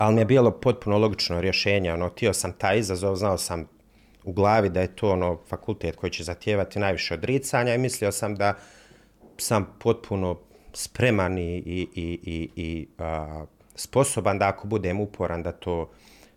Ali 0.01 0.15
mi 0.15 0.21
je 0.21 0.25
bilo 0.25 0.51
potpuno 0.51 0.97
logično 0.97 1.41
rješenje, 1.41 1.93
ono, 1.93 2.09
htio 2.09 2.33
sam 2.33 2.53
taj 2.53 2.79
izazov, 2.79 3.15
znao 3.15 3.37
sam 3.37 3.67
u 4.23 4.33
glavi 4.33 4.69
da 4.69 4.81
je 4.81 4.95
to 4.95 5.11
ono 5.11 5.39
fakultet 5.49 5.95
koji 5.95 6.11
će 6.11 6.23
zatjevati 6.23 6.79
najviše 6.79 7.13
odricanja 7.13 7.75
i 7.75 7.77
mislio 7.77 8.11
sam 8.11 8.35
da 8.35 8.53
sam 9.37 9.67
potpuno 9.79 10.39
spreman 10.73 11.37
i, 11.37 11.57
i, 11.57 11.87
i, 11.95 12.49
i, 12.55 12.87
a, 12.97 13.45
sposoban 13.75 14.39
da 14.39 14.47
ako 14.47 14.67
budem 14.67 14.99
uporan 14.99 15.43
da 15.43 15.51
to 15.51 15.89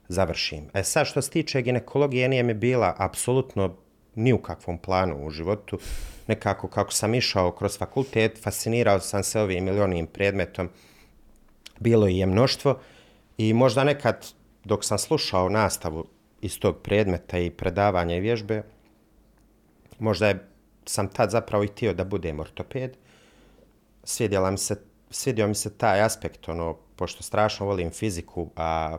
završim. 0.08 0.68
E 0.74 0.84
sad 0.84 1.06
što 1.06 1.22
se 1.22 1.30
tiče 1.30 1.62
ginekologije 1.62 2.28
nije 2.28 2.42
mi 2.42 2.54
bila 2.54 2.94
apsolutno 2.98 3.76
ni 4.14 4.32
u 4.32 4.38
kakvom 4.38 4.78
planu 4.78 5.26
u 5.26 5.30
životu. 5.30 5.78
Nekako 6.26 6.68
kako 6.68 6.92
sam 6.92 7.14
išao 7.14 7.52
kroz 7.52 7.78
fakultet, 7.78 8.42
fascinirao 8.42 9.00
sam 9.00 9.22
se 9.22 9.40
ovim 9.40 9.68
ili 9.68 9.80
onim 9.80 10.06
predmetom, 10.06 10.68
bilo 11.80 12.06
je 12.06 12.26
mnoštvo 12.26 12.78
i 13.38 13.52
možda 13.52 13.84
nekad 13.84 14.26
dok 14.64 14.84
sam 14.84 14.98
slušao 14.98 15.48
nastavu 15.48 16.06
iz 16.40 16.58
tog 16.58 16.78
predmeta 16.82 17.38
i 17.38 17.50
predavanja 17.50 18.16
i 18.16 18.20
vježbe, 18.20 18.62
možda 19.98 20.28
je, 20.28 20.48
sam 20.86 21.08
tad 21.08 21.30
zapravo 21.30 21.64
i 21.64 21.66
htio 21.66 21.94
da 21.94 22.04
budem 22.04 22.40
ortoped. 22.40 22.96
Svidjela 24.04 24.50
mi 24.50 24.58
se, 24.58 24.76
svidio 25.10 25.46
mi 25.48 25.54
se 25.54 25.78
taj 25.78 26.00
aspekt, 26.00 26.48
ono, 26.48 26.76
pošto 26.96 27.22
strašno 27.22 27.66
volim 27.66 27.90
fiziku, 27.90 28.50
a 28.56 28.98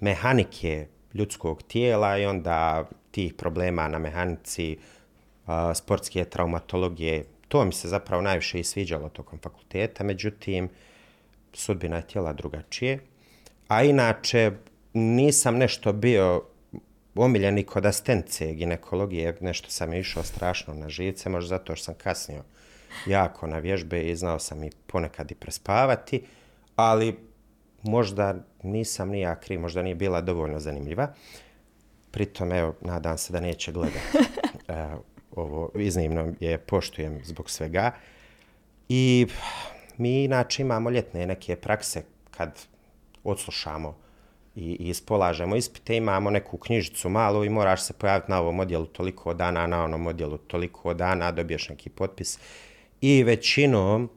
mehanike 0.00 0.86
ljudskog 1.14 1.62
tijela 1.62 2.18
i 2.18 2.26
onda 2.26 2.88
tih 3.10 3.34
problema 3.34 3.88
na 3.88 3.98
mehanici, 3.98 4.78
a, 5.46 5.74
sportske 5.74 6.24
traumatologije, 6.24 7.24
to 7.48 7.64
mi 7.64 7.72
se 7.72 7.88
zapravo 7.88 8.22
najviše 8.22 8.60
i 8.60 8.64
sviđalo 8.64 9.08
tokom 9.08 9.38
fakulteta, 9.38 10.04
međutim, 10.04 10.68
sudbina 11.52 11.96
je 11.96 12.06
tijela 12.06 12.32
drugačije. 12.32 12.98
A 13.74 13.82
inače, 13.82 14.50
nisam 14.92 15.56
nešto 15.56 15.92
bio 15.92 16.42
omiljeni 17.14 17.62
kod 17.64 17.86
astence 17.86 18.52
ginekologije, 18.52 19.36
nešto 19.40 19.70
sam 19.70 19.92
išao 19.92 20.22
strašno 20.22 20.74
na 20.74 20.88
živce, 20.88 21.28
možda 21.28 21.48
zato 21.48 21.76
što 21.76 21.84
sam 21.84 21.94
kasnio 21.94 22.42
jako 23.06 23.46
na 23.46 23.58
vježbe 23.58 24.02
i 24.02 24.16
znao 24.16 24.38
sam 24.38 24.64
i 24.64 24.70
ponekad 24.86 25.30
i 25.30 25.34
prespavati, 25.34 26.22
ali 26.76 27.18
možda 27.82 28.34
nisam 28.62 29.08
ni 29.08 29.20
ja 29.20 29.40
kriv, 29.40 29.60
možda 29.60 29.82
nije 29.82 29.94
bila 29.94 30.20
dovoljno 30.20 30.60
zanimljiva. 30.60 31.14
Pritom, 32.10 32.52
evo, 32.52 32.74
nadam 32.80 33.18
se 33.18 33.32
da 33.32 33.40
neće 33.40 33.72
gledati. 33.72 34.18
E, 34.68 34.88
ovo 35.36 35.70
iznimno 35.74 36.32
je 36.40 36.58
poštujem 36.58 37.20
zbog 37.24 37.50
svega. 37.50 37.90
I 38.88 39.26
mi 39.96 40.24
inače 40.24 40.62
imamo 40.62 40.90
ljetne 40.90 41.26
neke 41.26 41.56
prakse 41.56 42.02
kad 42.30 42.66
odslušamo 43.24 43.96
i, 44.54 44.76
ispolažemo 44.88 45.56
ispite, 45.56 45.96
imamo 45.96 46.30
neku 46.30 46.58
knjižicu 46.58 47.08
malu 47.08 47.44
i 47.44 47.48
moraš 47.48 47.82
se 47.82 47.92
pojaviti 47.92 48.30
na 48.30 48.40
ovom 48.40 48.60
odjelu 48.60 48.86
toliko 48.86 49.34
dana, 49.34 49.66
na 49.66 49.84
onom 49.84 50.06
odjelu 50.06 50.38
toliko 50.38 50.94
dana, 50.94 51.32
dobiješ 51.32 51.68
neki 51.68 51.90
potpis. 51.90 52.38
I 53.00 53.22
većinom 53.22 54.10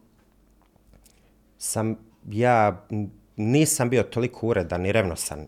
sam 1.57 1.95
ja 2.29 2.85
nisam 3.35 3.89
bio 3.89 4.03
toliko 4.03 4.47
uredan 4.47 4.85
i 4.85 4.91
revnosan 4.91 5.47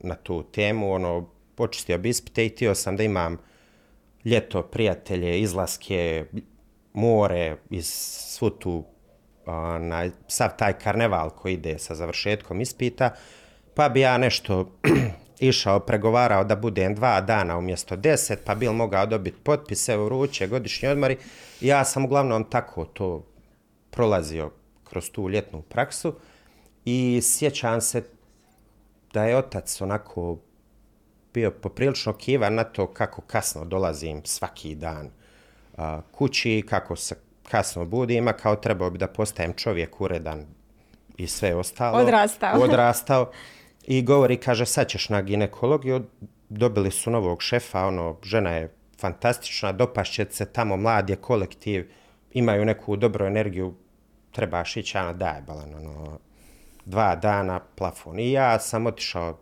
na 0.00 0.14
tu 0.14 0.42
temu, 0.42 0.92
ono, 0.92 1.28
počistio 1.54 1.98
bi 1.98 2.08
ispite 2.08 2.46
i 2.46 2.48
htio 2.48 2.74
sam 2.74 2.96
da 2.96 3.02
imam 3.02 3.38
ljeto, 4.24 4.62
prijatelje, 4.62 5.40
izlaske, 5.40 6.24
more, 6.92 7.56
iz 7.70 7.86
svu 8.26 8.50
tu, 8.50 8.84
onaj, 9.46 10.10
sav 10.28 10.50
taj 10.58 10.72
karneval 10.72 11.30
koji 11.30 11.54
ide 11.54 11.78
sa 11.78 11.94
završetkom 11.94 12.60
ispita, 12.60 13.10
pa 13.74 13.88
bi 13.88 14.00
ja 14.00 14.18
nešto 14.18 14.72
išao, 15.40 15.80
pregovarao 15.80 16.44
da 16.44 16.56
budem 16.56 16.94
dva 16.94 17.20
dana 17.20 17.58
umjesto 17.58 17.96
deset, 17.96 18.44
pa 18.44 18.54
bil 18.54 18.72
mogao 18.72 19.06
dobiti 19.06 19.38
potpis, 19.42 19.88
evo 19.88 20.04
vruće, 20.04 20.46
godišnji 20.46 20.88
odmori. 20.88 21.16
Ja 21.60 21.84
sam 21.84 22.04
uglavnom 22.04 22.44
tako 22.44 22.84
to 22.84 23.26
prolazio 23.90 24.50
kroz 24.84 25.10
tu 25.10 25.28
ljetnu 25.28 25.62
praksu 25.62 26.14
i 26.84 27.20
sjećam 27.22 27.80
se 27.80 28.02
da 29.12 29.24
je 29.24 29.36
otac 29.36 29.80
onako 29.80 30.38
bio 31.34 31.50
poprilično 31.50 32.12
kivan 32.12 32.54
na 32.54 32.64
to 32.64 32.86
kako 32.86 33.22
kasno 33.22 33.64
dolazim 33.64 34.20
svaki 34.24 34.74
dan 34.74 35.10
a, 35.76 36.00
kući, 36.12 36.62
kako 36.68 36.96
se 36.96 37.16
kasno 37.52 37.84
budim, 37.84 38.28
a 38.28 38.32
kao 38.32 38.56
trebao 38.56 38.90
bi 38.90 38.98
da 38.98 39.06
postajem 39.06 39.52
čovjek 39.52 40.00
uredan 40.00 40.46
i 41.16 41.26
sve 41.26 41.54
ostalo. 41.54 41.98
Odrastao. 41.98 42.60
Odrastao. 42.64 43.30
I 43.86 44.02
govori, 44.02 44.36
kaže, 44.36 44.66
sad 44.66 44.88
ćeš 44.88 45.08
na 45.08 45.22
ginekologiju, 45.22 46.04
dobili 46.48 46.90
su 46.90 47.10
novog 47.10 47.42
šefa, 47.42 47.86
ono, 47.86 48.16
žena 48.22 48.50
je 48.50 48.74
fantastična, 49.00 49.72
dopašće 49.72 50.26
se 50.30 50.46
tamo, 50.52 50.76
mlad 50.76 51.10
je 51.10 51.16
kolektiv, 51.16 51.90
imaju 52.32 52.64
neku 52.64 52.96
dobru 52.96 53.26
energiju, 53.26 53.74
trebaš 54.30 54.76
ići, 54.76 54.98
ano, 54.98 55.12
daj, 55.12 55.42
balan, 55.46 55.74
ono, 55.74 56.18
dva 56.84 57.16
dana, 57.16 57.60
plafon. 57.76 58.18
I 58.18 58.32
ja 58.32 58.58
sam 58.58 58.86
otišao 58.86 59.38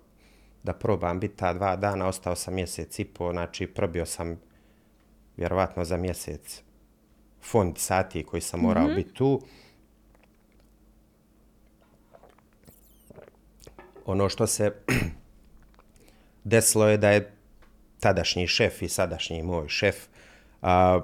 da 0.62 0.72
probam 0.72 1.20
biti 1.20 1.36
ta 1.36 1.52
dva 1.52 1.76
dana, 1.76 2.08
ostao 2.08 2.36
sam 2.36 2.54
mjesec 2.54 2.98
i 2.98 3.04
po, 3.04 3.32
znači 3.32 3.66
probio 3.66 4.06
sam 4.06 4.40
vjerovatno 5.36 5.84
za 5.84 5.96
mjesec 5.96 6.62
fond 7.42 7.78
sati 7.78 8.22
koji 8.22 8.40
sam 8.40 8.60
morao 8.60 8.84
mm 8.84 8.90
-hmm. 8.90 8.96
biti 8.96 9.14
tu. 9.14 9.40
Ono 14.06 14.28
što 14.28 14.46
se 14.46 14.72
desilo 16.44 16.88
je 16.88 16.96
da 16.96 17.10
je 17.10 17.32
tadašnji 18.00 18.46
šef 18.46 18.82
i 18.82 18.88
sadašnji 18.88 19.42
moj 19.42 19.68
šef 19.68 19.96
a, 20.62 21.00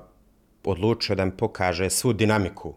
odlučio 0.64 1.16
da 1.16 1.24
mi 1.24 1.36
pokaže 1.36 1.90
svu 1.90 2.12
dinamiku 2.12 2.74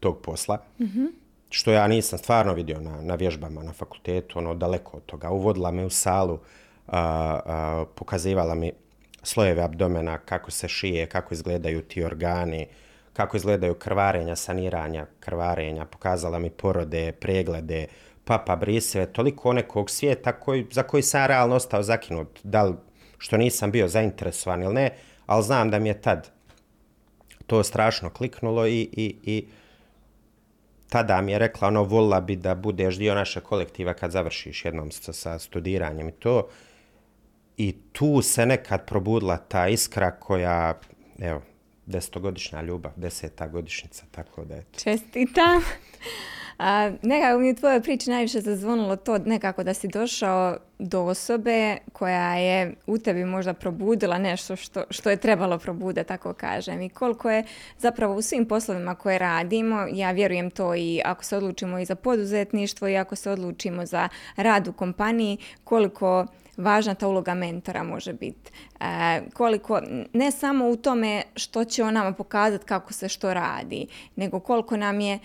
tog 0.00 0.22
posla. 0.22 0.62
Mm 0.78 0.84
-hmm 0.84 1.28
što 1.50 1.72
ja 1.72 1.86
nisam 1.86 2.18
stvarno 2.18 2.54
vidio 2.54 2.80
na, 2.80 3.02
na 3.02 3.14
vježbama 3.14 3.62
na 3.62 3.72
fakultetu, 3.72 4.38
ono 4.38 4.54
daleko 4.54 4.96
od 4.96 5.06
toga. 5.06 5.30
Uvodila 5.30 5.70
me 5.70 5.84
u 5.84 5.90
salu, 5.90 6.38
a, 6.86 7.00
a, 7.46 7.84
pokazivala 7.94 8.54
mi 8.54 8.72
slojeve 9.22 9.62
abdomena, 9.62 10.18
kako 10.18 10.50
se 10.50 10.68
šije, 10.68 11.06
kako 11.06 11.34
izgledaju 11.34 11.82
ti 11.82 12.04
organi, 12.04 12.66
kako 13.12 13.36
izgledaju 13.36 13.74
krvarenja, 13.74 14.36
saniranja 14.36 15.06
krvarenja, 15.20 15.84
pokazala 15.84 16.38
mi 16.38 16.50
porode, 16.50 17.12
preglede, 17.12 17.86
papa 18.24 18.56
briseve, 18.56 19.06
toliko 19.06 19.52
nekog 19.52 19.90
svijeta 19.90 20.32
koji, 20.32 20.66
za 20.70 20.82
koji 20.82 21.02
sam 21.02 21.26
realno 21.26 21.56
ostao 21.56 21.82
zakinut, 21.82 22.38
da 22.42 22.62
li 22.62 22.74
što 23.18 23.36
nisam 23.36 23.70
bio 23.70 23.88
zainteresovan 23.88 24.62
ili 24.62 24.74
ne, 24.74 24.90
ali 25.26 25.42
znam 25.42 25.70
da 25.70 25.78
mi 25.78 25.88
je 25.88 26.00
tad 26.02 26.30
to 27.46 27.62
strašno 27.62 28.10
kliknulo 28.10 28.66
i, 28.66 28.88
i, 28.92 29.16
i 29.22 29.46
tada 30.88 31.20
mi 31.20 31.32
je 31.32 31.38
rekla, 31.38 31.68
ono, 31.68 31.82
volila 31.82 32.20
bi 32.20 32.36
da 32.36 32.54
budeš 32.54 32.96
dio 32.96 33.14
naše 33.14 33.40
kolektiva 33.40 33.94
kad 33.94 34.10
završiš 34.10 34.64
jednom 34.64 34.90
sa, 34.90 35.12
sa 35.12 35.38
studiranjem 35.38 36.08
i 36.08 36.12
to. 36.12 36.48
I 37.58 37.72
tu 37.92 38.22
se 38.22 38.46
nekad 38.46 38.86
probudila 38.86 39.36
ta 39.36 39.68
iskra 39.68 40.10
koja, 40.10 40.80
evo, 41.20 41.42
desetogodišnja 41.86 42.62
ljubav, 42.62 42.92
deseta 42.96 43.48
godišnica, 43.48 44.04
tako 44.10 44.44
da 44.44 44.56
eto. 44.56 44.78
Čestitam. 44.78 45.62
A, 46.58 46.90
nekako 47.02 47.38
mi 47.38 47.46
je 47.46 47.54
tvoje 47.54 47.82
priče 47.82 48.10
najviše 48.10 48.40
zazvonilo 48.40 48.96
to 48.96 49.18
nekako 49.18 49.64
da 49.64 49.74
si 49.74 49.88
došao 49.88 50.56
do 50.78 51.02
osobe 51.02 51.76
koja 51.92 52.34
je 52.34 52.74
u 52.86 52.98
tebi 52.98 53.24
možda 53.24 53.54
probudila 53.54 54.18
nešto 54.18 54.56
što, 54.56 54.84
što 54.90 55.10
je 55.10 55.16
trebalo 55.16 55.58
probude, 55.58 56.04
tako 56.04 56.32
kažem. 56.32 56.80
I 56.80 56.88
koliko 56.88 57.30
je 57.30 57.44
zapravo 57.78 58.14
u 58.14 58.22
svim 58.22 58.46
poslovima 58.46 58.94
koje 58.94 59.18
radimo, 59.18 59.86
ja 59.92 60.10
vjerujem 60.10 60.50
to 60.50 60.74
i 60.74 61.00
ako 61.04 61.24
se 61.24 61.36
odlučimo 61.36 61.78
i 61.78 61.84
za 61.84 61.94
poduzetništvo 61.94 62.88
i 62.88 62.96
ako 62.96 63.16
se 63.16 63.30
odlučimo 63.30 63.86
za 63.86 64.08
rad 64.36 64.68
u 64.68 64.72
kompaniji, 64.72 65.38
koliko 65.64 66.26
važna 66.58 66.94
ta 66.94 67.08
uloga 67.08 67.34
mentora 67.34 67.82
može 67.82 68.12
biti. 68.12 68.50
E, 68.80 69.20
koliko, 69.34 69.80
ne 70.12 70.30
samo 70.30 70.68
u 70.68 70.76
tome 70.76 71.22
što 71.34 71.64
će 71.64 71.84
on 71.84 71.94
nama 71.94 72.12
pokazati 72.12 72.64
kako 72.64 72.92
se 72.92 73.08
što 73.08 73.34
radi, 73.34 73.86
nego 74.16 74.40
koliko 74.40 74.76
nam 74.76 75.00
je 75.00 75.18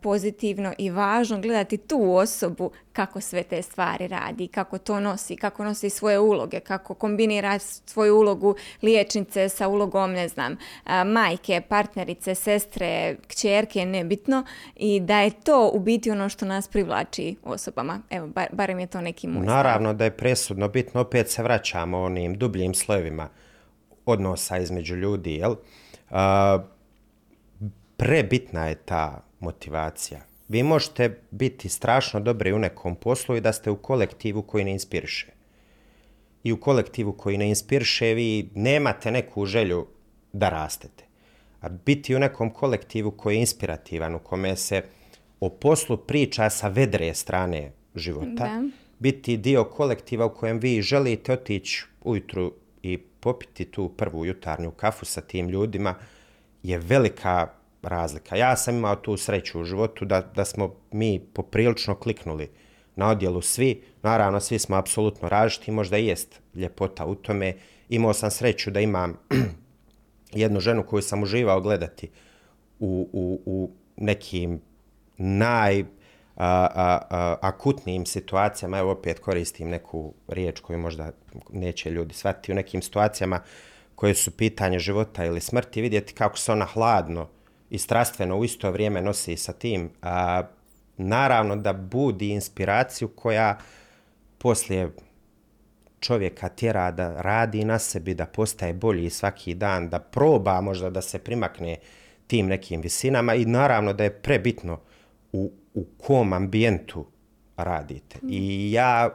pozitivno 0.00 0.72
i 0.78 0.90
važno 0.90 1.40
gledati 1.40 1.76
tu 1.76 2.14
osobu 2.14 2.70
kako 2.92 3.20
sve 3.20 3.42
te 3.42 3.62
stvari 3.62 4.08
radi, 4.08 4.48
kako 4.48 4.78
to 4.78 5.00
nosi, 5.00 5.36
kako 5.36 5.64
nosi 5.64 5.90
svoje 5.90 6.18
uloge, 6.18 6.60
kako 6.60 6.94
kombinira 6.94 7.58
svoju 7.58 8.16
ulogu 8.16 8.54
liječnice 8.82 9.48
sa 9.48 9.68
ulogom, 9.68 10.12
ne 10.12 10.28
znam, 10.28 10.56
majke, 11.06 11.60
partnerice, 11.68 12.34
sestre, 12.34 13.16
kćerke, 13.28 13.86
nebitno 13.86 14.44
i 14.76 15.00
da 15.00 15.20
je 15.20 15.30
to 15.30 15.70
u 15.74 15.80
biti 15.80 16.10
ono 16.10 16.28
što 16.28 16.46
nas 16.46 16.68
privlači 16.68 17.36
osobama. 17.42 18.00
Evo, 18.10 18.26
bar, 18.26 18.46
barem 18.52 18.78
je 18.78 18.86
to 18.86 19.00
neki 19.00 19.26
moj 19.28 19.46
Naravno 19.46 19.94
da 19.94 20.04
je 20.04 20.16
presudno 20.16 20.68
bitno, 20.68 21.00
opet 21.00 21.30
se 21.30 21.42
vraćamo 21.42 21.98
onim 21.98 22.34
dubljim 22.34 22.74
slojevima 22.74 23.28
odnosa 24.06 24.58
između 24.58 24.96
ljudi, 24.96 25.34
jel? 25.34 25.54
Uh, 26.10 26.16
prebitna 27.96 28.66
je 28.66 28.74
ta 28.74 29.20
motivacija. 29.44 30.20
Vi 30.48 30.62
možete 30.62 31.20
biti 31.30 31.68
strašno 31.68 32.20
dobri 32.20 32.52
u 32.52 32.58
nekom 32.58 32.96
poslu 32.96 33.36
i 33.36 33.40
da 33.40 33.52
ste 33.52 33.70
u 33.70 33.76
kolektivu 33.76 34.42
koji 34.42 34.64
ne 34.64 34.72
inspiriše. 34.72 35.26
I 36.44 36.52
u 36.52 36.60
kolektivu 36.60 37.12
koji 37.12 37.38
ne 37.38 37.48
inspiriše 37.48 38.14
vi 38.14 38.50
nemate 38.54 39.10
neku 39.10 39.46
želju 39.46 39.86
da 40.32 40.48
rastete. 40.48 41.04
A 41.60 41.68
biti 41.68 42.16
u 42.16 42.18
nekom 42.18 42.50
kolektivu 42.50 43.10
koji 43.10 43.34
je 43.34 43.40
inspirativan, 43.40 44.14
u 44.14 44.18
kome 44.18 44.56
se 44.56 44.82
o 45.40 45.48
poslu 45.48 45.96
priča 45.96 46.50
sa 46.50 46.68
vedre 46.68 47.14
strane 47.14 47.72
života, 47.94 48.44
da. 48.44 48.62
biti 48.98 49.36
dio 49.36 49.64
kolektiva 49.64 50.26
u 50.26 50.34
kojem 50.34 50.58
vi 50.58 50.82
želite 50.82 51.32
otići 51.32 51.84
ujutru 52.04 52.52
i 52.82 52.98
popiti 52.98 53.64
tu 53.64 53.88
prvu 53.88 54.24
jutarnju 54.24 54.70
kafu 54.70 55.04
sa 55.04 55.20
tim 55.20 55.48
ljudima, 55.48 55.94
je 56.62 56.78
velika 56.78 57.48
razlika. 57.86 58.36
Ja 58.36 58.56
sam 58.56 58.76
imao 58.76 58.96
tu 58.96 59.16
sreću 59.16 59.60
u 59.60 59.64
životu 59.64 60.04
da, 60.04 60.20
da 60.20 60.44
smo 60.44 60.74
mi 60.92 61.20
poprilično 61.34 61.94
kliknuli 61.94 62.50
na 62.96 63.08
odjelu 63.08 63.42
svi. 63.42 63.82
Naravno, 64.02 64.40
svi 64.40 64.58
smo 64.58 64.76
apsolutno 64.76 65.28
različiti, 65.28 65.70
možda 65.70 65.98
i 65.98 66.06
jest 66.06 66.40
ljepota 66.54 67.06
u 67.06 67.14
tome. 67.14 67.54
Imao 67.88 68.12
sam 68.12 68.30
sreću 68.30 68.70
da 68.70 68.80
imam 68.80 69.18
jednu 70.32 70.60
ženu 70.60 70.82
koju 70.82 71.02
sam 71.02 71.22
uživao 71.22 71.60
gledati 71.60 72.10
u, 72.78 73.08
u, 73.12 73.40
u 73.46 73.70
nekim 73.96 74.60
naj 75.16 75.80
a, 75.80 76.68
a, 76.74 76.98
a, 77.10 77.36
akutnijim 77.40 78.06
situacijama. 78.06 78.78
Evo 78.78 78.90
opet 78.90 79.18
koristim 79.18 79.68
neku 79.68 80.14
riječ 80.28 80.60
koju 80.60 80.78
možda 80.78 81.12
neće 81.52 81.90
ljudi 81.90 82.14
shvatiti. 82.14 82.52
U 82.52 82.54
nekim 82.54 82.82
situacijama 82.82 83.40
koje 83.94 84.14
su 84.14 84.30
pitanje 84.30 84.78
života 84.78 85.24
ili 85.24 85.40
smrti, 85.40 85.82
vidjeti 85.82 86.14
kako 86.14 86.38
se 86.38 86.52
ona 86.52 86.64
hladno 86.64 87.28
i 87.74 87.78
strastveno 87.78 88.36
u 88.36 88.44
isto 88.44 88.70
vrijeme 88.70 89.02
nosi 89.02 89.36
sa 89.36 89.52
tim, 89.52 89.90
a, 90.02 90.42
naravno 90.96 91.56
da 91.56 91.72
budi 91.72 92.28
inspiraciju 92.28 93.08
koja 93.08 93.58
poslije 94.38 94.90
čovjeka 96.00 96.48
tjera 96.48 96.90
da 96.90 97.22
radi 97.22 97.64
na 97.64 97.78
sebi, 97.78 98.14
da 98.14 98.26
postaje 98.26 98.72
bolji 98.74 99.10
svaki 99.10 99.54
dan, 99.54 99.88
da 99.88 99.98
proba 99.98 100.60
možda 100.60 100.90
da 100.90 101.02
se 101.02 101.18
primakne 101.18 101.76
tim 102.26 102.46
nekim 102.46 102.80
visinama 102.80 103.34
i 103.34 103.44
naravno 103.44 103.92
da 103.92 104.04
je 104.04 104.20
prebitno 104.22 104.80
u, 105.32 105.52
u 105.74 105.84
kom 105.98 106.32
ambijentu 106.32 107.06
radite. 107.56 108.18
I 108.28 108.72
ja 108.72 109.10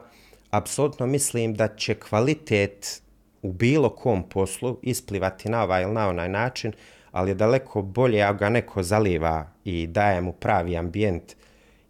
apsolutno 0.50 1.06
mislim 1.06 1.54
da 1.54 1.68
će 1.76 1.94
kvalitet 1.94 3.02
u 3.42 3.52
bilo 3.52 3.88
kom 3.88 4.28
poslu 4.28 4.78
isplivati 4.82 5.48
na 5.48 5.62
ovaj 5.62 5.82
ili 5.82 5.92
na 5.92 6.08
onaj 6.08 6.28
način, 6.28 6.72
ali 7.12 7.30
je 7.30 7.34
daleko 7.34 7.82
bolje 7.82 8.22
ako 8.22 8.38
ga 8.38 8.48
neko 8.48 8.82
zaliva 8.82 9.46
i 9.64 9.86
daje 9.86 10.20
mu 10.20 10.32
pravi 10.32 10.76
ambijent 10.76 11.32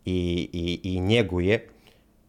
i, 0.04 0.48
i, 0.52 0.80
i 0.82 1.00
njeguje 1.00 1.68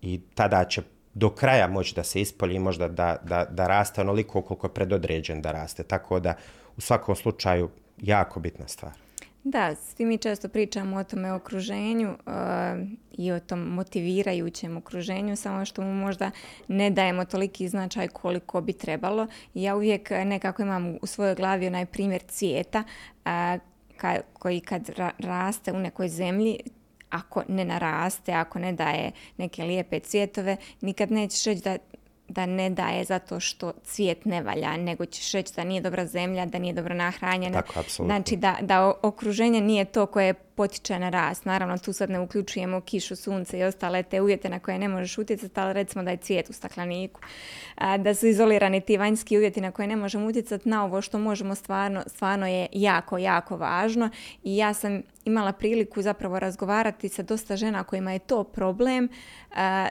i 0.01 0.21
tada 0.35 0.65
će 0.65 0.81
do 1.13 1.29
kraja 1.29 1.67
moći 1.67 1.95
da 1.95 2.03
se 2.03 2.21
ispolji 2.21 2.59
možda 2.59 2.87
da, 2.87 3.15
da, 3.23 3.45
da 3.45 3.67
raste 3.67 4.01
onoliko 4.01 4.41
koliko 4.41 4.67
je 4.67 4.73
predodređen 4.73 5.41
da 5.41 5.51
raste. 5.51 5.83
Tako 5.83 6.19
da 6.19 6.33
u 6.77 6.81
svakom 6.81 7.15
slučaju 7.15 7.69
jako 7.97 8.39
bitna 8.39 8.67
stvar. 8.67 8.91
Da, 9.43 9.75
svi 9.75 10.05
mi 10.05 10.17
često 10.17 10.49
pričamo 10.49 10.97
o 10.97 11.03
tome 11.03 11.33
okruženju 11.33 12.09
uh, 12.09 12.87
i 13.11 13.31
o 13.31 13.39
tom 13.39 13.59
motivirajućem 13.59 14.77
okruženju, 14.77 15.35
samo 15.35 15.65
što 15.65 15.81
mu 15.81 15.93
možda 15.93 16.31
ne 16.67 16.89
dajemo 16.89 17.25
toliki 17.25 17.67
značaj 17.67 18.07
koliko 18.07 18.61
bi 18.61 18.73
trebalo. 18.73 19.27
Ja 19.53 19.75
uvijek 19.75 20.09
nekako 20.09 20.61
imam 20.61 20.97
u 21.01 21.07
svojoj 21.07 21.35
glavi 21.35 21.67
onaj 21.67 21.85
primjer 21.85 22.21
cvijeta 22.27 22.83
uh, 23.25 23.61
koji 24.33 24.59
kad 24.59 24.89
ra 24.89 25.11
raste 25.19 25.71
u 25.71 25.79
nekoj 25.79 26.07
zemlji, 26.07 26.57
ako 27.09 27.43
ne 27.47 27.65
naraste, 27.65 28.33
ako 28.33 28.59
ne 28.59 28.73
daje 28.73 29.11
neke 29.37 29.63
lijepe 29.63 29.99
cvjetove, 29.99 30.57
nikad 30.81 31.11
nećeš 31.11 31.43
reći 31.43 31.61
da 31.61 31.77
da 32.31 32.45
ne 32.45 32.69
daje 32.69 33.03
zato 33.03 33.39
što 33.39 33.73
cvijet 33.83 34.25
ne 34.25 34.41
valja, 34.41 34.77
nego 34.77 35.05
ćeš 35.05 35.31
reći 35.31 35.53
da 35.55 35.63
nije 35.63 35.81
dobra 35.81 36.05
zemlja, 36.05 36.45
da 36.45 36.59
nije 36.59 36.73
dobro 36.73 36.93
nahranjena. 36.93 37.61
Tako, 37.61 37.79
apsolutno. 37.79 38.15
Znači 38.15 38.35
da, 38.35 38.57
da 38.61 38.93
okruženje 39.01 39.61
nije 39.61 39.85
to 39.85 40.05
koje 40.05 40.33
potiče 40.55 40.99
na 40.99 41.09
rast. 41.09 41.45
Naravno, 41.45 41.77
tu 41.77 41.93
sad 41.93 42.09
ne 42.09 42.19
uključujemo 42.19 42.81
kišu, 42.81 43.15
sunce 43.15 43.59
i 43.59 43.63
ostale 43.63 44.03
te 44.03 44.21
uvjete 44.21 44.49
na 44.49 44.59
koje 44.59 44.79
ne 44.79 44.87
možeš 44.87 45.17
utjecati, 45.17 45.59
ali 45.59 45.73
recimo 45.73 46.03
da 46.03 46.11
je 46.11 46.17
cvijet 46.17 46.49
u 46.49 46.53
stakleniku. 46.53 47.21
da 47.99 48.15
su 48.15 48.27
izolirani 48.27 48.81
ti 48.81 48.97
vanjski 48.97 49.37
uvjeti 49.37 49.61
na 49.61 49.71
koje 49.71 49.87
ne 49.87 49.95
možemo 49.95 50.27
utjecati 50.27 50.69
na 50.69 50.85
ovo 50.85 51.01
što 51.01 51.19
možemo 51.19 51.55
stvarno, 51.55 52.03
stvarno 52.07 52.47
je 52.47 52.67
jako, 52.71 53.17
jako 53.17 53.57
važno. 53.57 54.09
I 54.43 54.57
ja 54.57 54.73
sam 54.73 55.01
imala 55.25 55.51
priliku 55.51 56.01
zapravo 56.01 56.39
razgovarati 56.39 57.09
sa 57.09 57.23
dosta 57.23 57.55
žena 57.55 57.83
kojima 57.83 58.11
je 58.11 58.19
to 58.19 58.43
problem 58.43 59.09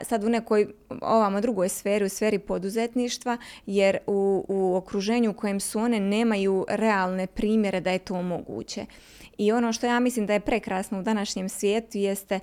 sad 0.03 0.23
u 0.23 0.29
nekoj 0.29 0.67
ovamo 1.01 1.41
drugoj 1.41 1.69
sferi, 1.69 2.05
u 2.05 2.09
sferi 2.09 2.39
poduzetništva, 2.39 3.37
jer 3.65 3.97
u, 4.07 4.45
u 4.47 4.75
okruženju 4.75 5.31
u 5.31 5.33
kojem 5.33 5.59
su 5.59 5.79
one 5.79 5.99
nemaju 5.99 6.65
realne 6.69 7.27
primjere 7.27 7.79
da 7.81 7.91
je 7.91 7.99
to 7.99 8.21
moguće. 8.21 8.85
I 9.41 9.51
ono 9.51 9.73
što 9.73 9.87
ja 9.87 9.99
mislim 9.99 10.25
da 10.25 10.33
je 10.33 10.39
prekrasno 10.39 10.99
u 10.99 11.01
današnjem 11.01 11.49
svijetu 11.49 11.97
jeste 11.97 12.39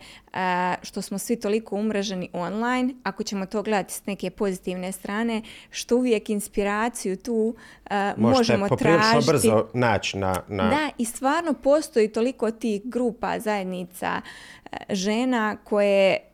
što 0.83 1.03
smo 1.03 1.19
svi 1.19 1.41
toliko 1.41 1.77
umreženi 1.77 2.29
online, 2.33 2.95
ako 3.03 3.23
ćemo 3.23 3.47
to 3.47 3.63
gledati 3.63 3.95
s 3.95 4.07
neke 4.07 4.31
pozitivne 4.31 4.93
strane, 4.93 5.43
što 5.71 5.97
uvijek 5.97 6.31
inspiraciju 6.31 7.17
tu 7.17 7.55
možemo 8.17 8.69
tražiti. 8.69 9.33
brzo 9.33 9.67
naći 9.75 10.19
na, 10.19 10.43
na... 10.49 10.69
Da, 10.69 10.91
i 10.99 11.05
stvarno 11.05 11.53
postoji 11.53 12.09
toliko 12.09 12.51
tih 12.51 12.83
grupa, 12.85 13.39
zajednica, 13.39 14.21
žena 14.91 15.57
koje 15.65 16.28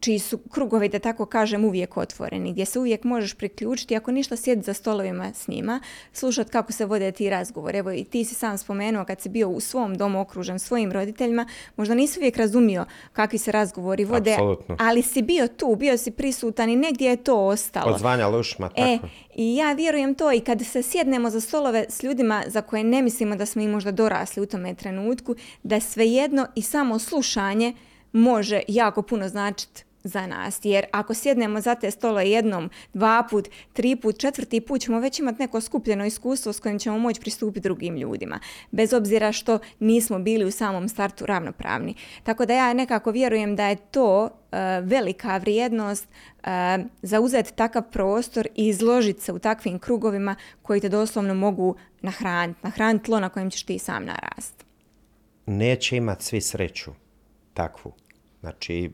čiji 0.00 0.18
su 0.18 0.38
krugovi, 0.38 0.88
da 0.88 0.98
tako 0.98 1.26
kažem, 1.26 1.64
uvijek 1.64 1.96
otvoreni, 1.96 2.52
gdje 2.52 2.66
se 2.66 2.78
uvijek 2.78 3.04
možeš 3.04 3.34
priključiti, 3.34 3.96
ako 3.96 4.10
ništa 4.12 4.36
sjeti 4.36 4.62
za 4.62 4.74
stolovima 4.74 5.32
s 5.34 5.48
njima, 5.48 5.80
slušat 6.12 6.50
kako 6.50 6.72
se 6.72 6.84
vode 6.84 7.12
ti 7.12 7.30
razgovori. 7.30 7.78
Evo 7.78 7.92
i 7.92 8.04
ti 8.04 8.24
si 8.24 8.34
sam 8.34 8.58
spomenuo 8.58 9.04
kad 9.04 9.20
si 9.20 9.28
bio 9.28 9.48
u 9.48 9.60
svom 9.60 9.94
domu 9.94 10.20
okružen 10.20 10.58
svojim 10.58 10.92
roditeljima, 10.92 11.46
možda 11.76 11.94
nisi 11.94 12.18
uvijek 12.18 12.36
razumio 12.36 12.84
kakvi 13.12 13.38
se 13.38 13.52
razgovori 13.52 14.04
vode, 14.04 14.36
ali 14.78 15.02
si 15.02 15.22
bio 15.22 15.48
tu, 15.48 15.76
bio 15.76 15.96
si 15.96 16.10
prisutan 16.10 16.70
i 16.70 16.76
negdje 16.76 17.10
je 17.10 17.16
to 17.16 17.46
ostalo. 17.46 17.94
Odzvanja 17.94 18.28
lušma, 18.28 18.68
tako. 18.68 18.80
E, 18.80 18.98
I 19.34 19.56
ja 19.56 19.72
vjerujem 19.72 20.14
to 20.14 20.32
i 20.32 20.40
kad 20.40 20.66
se 20.66 20.82
sjednemo 20.82 21.30
za 21.30 21.40
stolove 21.40 21.86
s 21.88 22.02
ljudima 22.02 22.42
za 22.46 22.62
koje 22.62 22.84
ne 22.84 23.02
mislimo 23.02 23.36
da 23.36 23.46
smo 23.46 23.62
im 23.62 23.70
možda 23.70 23.90
dorasli 23.90 24.42
u 24.42 24.46
tome 24.46 24.74
trenutku, 24.74 25.34
da 25.62 25.80
svejedno 25.80 26.46
i 26.54 26.62
samo 26.62 26.98
slušanje 26.98 27.74
može 28.12 28.60
jako 28.68 29.02
puno 29.02 29.28
značiti 29.28 29.84
za 30.04 30.26
nas. 30.26 30.60
Jer 30.62 30.84
ako 30.92 31.14
sjednemo 31.14 31.60
za 31.60 31.74
te 31.74 31.90
stole 31.90 32.30
jednom, 32.30 32.70
dva 32.94 33.26
put, 33.30 33.48
tri 33.72 33.96
put, 33.96 34.18
četvrti 34.18 34.60
put 34.60 34.80
ćemo 34.80 35.00
već 35.00 35.18
imati 35.18 35.42
neko 35.42 35.60
skupljeno 35.60 36.06
iskustvo 36.06 36.52
s 36.52 36.60
kojim 36.60 36.78
ćemo 36.78 36.98
moći 36.98 37.20
pristupiti 37.20 37.60
drugim 37.60 37.96
ljudima. 37.96 38.40
Bez 38.70 38.92
obzira 38.92 39.32
što 39.32 39.58
nismo 39.78 40.18
bili 40.18 40.44
u 40.44 40.50
samom 40.50 40.88
startu 40.88 41.26
ravnopravni. 41.26 41.94
Tako 42.22 42.46
da 42.46 42.54
ja 42.54 42.72
nekako 42.72 43.10
vjerujem 43.10 43.56
da 43.56 43.66
je 43.66 43.76
to 43.76 44.28
e, 44.52 44.56
velika 44.80 45.36
vrijednost 45.36 46.08
uh, 46.40 46.48
zauzeti 47.02 47.54
takav 47.54 47.82
prostor 47.90 48.48
i 48.54 48.68
izložiti 48.68 49.20
se 49.20 49.32
u 49.32 49.38
takvim 49.38 49.78
krugovima 49.78 50.36
koji 50.62 50.80
te 50.80 50.88
doslovno 50.88 51.34
mogu 51.34 51.76
nahraniti. 52.02 52.60
Nahraniti 52.62 53.04
tlo 53.04 53.20
na 53.20 53.28
kojem 53.28 53.50
ćeš 53.50 53.62
ti 53.62 53.78
sam 53.78 54.04
narast. 54.04 54.64
Neće 55.46 55.96
imati 55.96 56.24
svi 56.24 56.40
sreću 56.40 56.90
takvu. 57.54 57.92
Znači, 58.40 58.90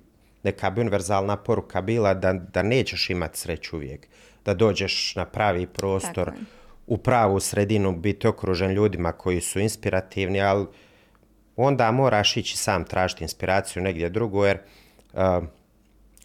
neka 0.47 0.71
bi 0.71 0.81
univerzalna 0.81 1.37
poruka 1.37 1.81
bila 1.83 2.15
da, 2.15 2.33
da 2.33 2.63
nećeš 2.63 3.11
imati 3.11 3.39
sreću 3.39 3.77
uvijek. 3.77 4.09
Da 4.45 4.55
dođeš 4.55 5.15
na 5.17 5.25
pravi 5.25 5.67
prostor, 5.67 6.33
u 6.87 6.99
pravu 6.99 7.41
sredinu, 7.41 7.93
biti 7.97 8.29
okružen 8.29 8.73
ljudima 8.73 9.13
koji 9.13 9.41
su 9.41 9.61
inspirativni, 9.61 10.41
ali 10.41 10.67
onda 11.57 11.91
moraš 11.91 12.37
ići 12.37 12.57
sam 12.57 12.85
tražiti 12.85 13.25
inspiraciju 13.25 13.83
negdje 13.83 14.11
drugo, 14.11 14.47
jer 14.47 14.59
uh, 15.13 15.45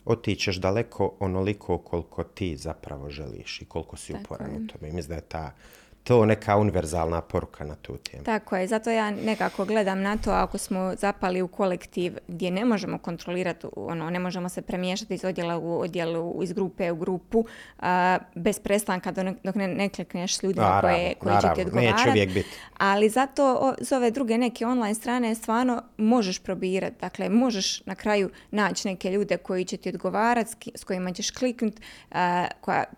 otićeš 0.05 0.57
daleko 0.57 1.15
onoliko 1.19 1.77
koliko 1.77 2.23
ti 2.23 2.57
zapravo 2.57 3.09
želiš 3.09 3.61
i 3.61 3.65
koliko 3.65 3.97
si 3.97 4.13
uporan 4.13 4.49
u 4.51 4.67
tome. 4.67 4.93
Mislim 4.93 5.09
da 5.09 5.15
je 5.15 5.21
ta 5.21 5.51
to 6.03 6.25
neka 6.25 6.57
univerzalna 6.57 7.21
poruka 7.21 7.63
na 7.63 7.75
tu 7.75 7.97
temu. 7.97 8.23
Tako 8.23 8.55
je, 8.55 8.67
zato 8.67 8.89
ja 8.89 9.11
nekako 9.11 9.65
gledam 9.65 10.01
na 10.01 10.17
to 10.17 10.31
ako 10.31 10.57
smo 10.57 10.95
zapali 10.95 11.41
u 11.41 11.47
kolektiv 11.47 12.17
gdje 12.27 12.51
ne 12.51 12.65
možemo 12.65 12.97
kontrolirati, 12.97 13.67
ono, 13.75 14.09
ne 14.09 14.19
možemo 14.19 14.49
se 14.49 14.61
premiješati 14.61 15.13
iz 15.13 15.25
odjela 15.25 15.57
u 15.57 15.79
odjelu, 15.79 16.43
iz 16.43 16.53
grupe 16.53 16.91
u 16.91 16.95
grupu, 16.95 17.45
bez 18.35 18.59
prestanka 18.59 19.11
dok 19.43 19.55
ne, 19.55 19.67
ne 19.67 19.89
klikneš 19.89 20.37
s 20.37 20.43
ljudima 20.43 20.81
koje, 20.81 21.13
koji 21.19 21.35
će 21.41 21.47
ti 21.55 21.61
odgovarati. 21.61 22.43
Ali 22.77 23.09
zato 23.09 23.73
za 23.79 23.97
ove 23.97 24.11
druge 24.11 24.37
neke 24.37 24.65
online 24.65 24.95
strane 24.95 25.35
stvarno 25.35 25.81
možeš 25.97 26.39
probirati. 26.39 26.95
Dakle, 27.01 27.29
možeš 27.29 27.85
na 27.85 27.95
kraju 27.95 28.29
naći 28.51 28.87
neke 28.87 29.11
ljude 29.11 29.37
koji 29.37 29.65
će 29.65 29.77
ti 29.77 29.89
odgovarati, 29.89 30.71
s 30.75 30.83
kojima 30.83 31.13
ćeš 31.13 31.31
kliknuti, 31.31 31.81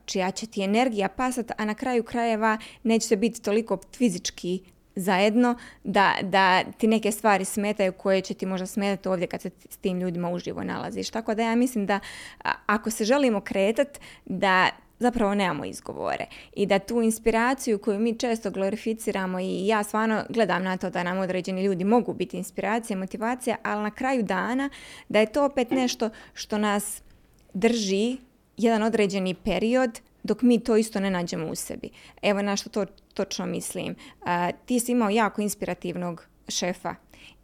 čija 0.06 0.32
će 0.32 0.48
ti 0.48 0.62
energija 0.62 1.08
pasati, 1.10 1.54
a 1.58 1.66
na 1.66 1.74
kraju 1.74 2.04
krajeva 2.04 2.58
ne 2.84 2.93
nećete 2.94 3.16
biti 3.16 3.42
toliko 3.42 3.78
fizički 3.98 4.62
zajedno 4.96 5.56
da, 5.84 6.16
da 6.22 6.64
ti 6.78 6.88
neke 6.88 7.12
stvari 7.12 7.46
smetaju 7.46 7.92
koje 7.92 8.22
će 8.22 8.34
ti 8.34 8.46
možda 8.46 8.66
smetati 8.66 9.10
ovdje 9.10 9.28
kad 9.28 9.42
se 9.42 9.50
s 9.70 9.78
tim 9.78 10.00
ljudima 10.00 10.30
uživo 10.30 10.64
nalaziš. 10.64 11.10
Tako 11.10 11.36
da 11.36 11.44
ja 11.44 11.56
mislim 11.56 11.86
da 11.86 12.00
ako 12.66 12.90
se 12.90 13.06
želimo 13.06 13.42
kretati, 13.42 14.00
da 14.26 14.70
zapravo 15.00 15.36
nemamo 15.36 15.66
izgovore 15.66 16.26
i 16.56 16.66
da 16.66 16.80
tu 16.80 17.02
inspiraciju 17.02 17.80
koju 17.80 18.00
mi 18.00 18.18
često 18.20 18.52
glorificiramo 18.52 19.40
i 19.40 19.68
ja 19.68 19.84
stvarno 19.84 20.24
gledam 20.30 20.64
na 20.64 20.78
to 20.78 20.90
da 20.90 21.04
nam 21.04 21.18
određeni 21.18 21.64
ljudi 21.64 21.84
mogu 21.84 22.14
biti 22.14 22.38
inspiracija, 22.38 22.98
motivacija, 22.98 23.56
ali 23.64 23.84
na 23.84 23.92
kraju 23.92 24.24
dana 24.24 24.70
da 25.10 25.20
je 25.20 25.32
to 25.32 25.46
opet 25.46 25.72
nešto 25.72 26.10
što 26.34 26.58
nas 26.58 27.02
drži 27.54 28.18
jedan 28.58 28.84
određeni 28.84 29.34
period 29.34 30.00
dok 30.24 30.42
mi 30.42 30.60
to 30.60 30.78
isto 30.78 31.00
ne 31.00 31.10
nađemo 31.10 31.48
u 31.48 31.56
sebi. 31.56 31.90
Evo 32.22 32.42
na 32.42 32.56
što 32.56 32.70
to 32.70 32.86
točno 33.14 33.46
mislim. 33.46 33.96
ti 34.66 34.80
si 34.80 34.92
imao 34.92 35.10
jako 35.10 35.42
inspirativnog 35.42 36.26
šefa 36.48 36.96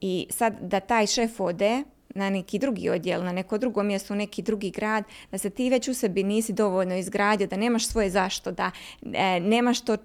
i 0.02 0.28
sad 0.30 0.54
da 0.62 0.80
taj 0.80 1.08
šef 1.08 1.40
ode 1.40 1.84
na 2.16 2.30
neki 2.30 2.60
drugi 2.60 2.90
odjel, 2.90 3.24
na 3.24 3.32
neko 3.32 3.58
drugo 3.58 3.84
mjesto, 3.84 4.14
u 4.14 4.18
neki 4.18 4.42
drugi 4.42 4.72
grad, 4.72 5.04
da 5.32 5.38
se 5.38 5.50
ti 5.50 5.70
već 5.70 5.88
u 5.88 5.94
sebi 5.94 6.24
nisi 6.24 6.54
dovoljno 6.54 6.96
izgradio, 6.96 7.48
da 7.48 7.58
nemaš 7.58 7.88
svoje 7.88 8.10
zašto, 8.10 8.52
da 8.52 8.72
e, 9.14 9.40
nemaš 9.40 9.82
to 9.82 9.98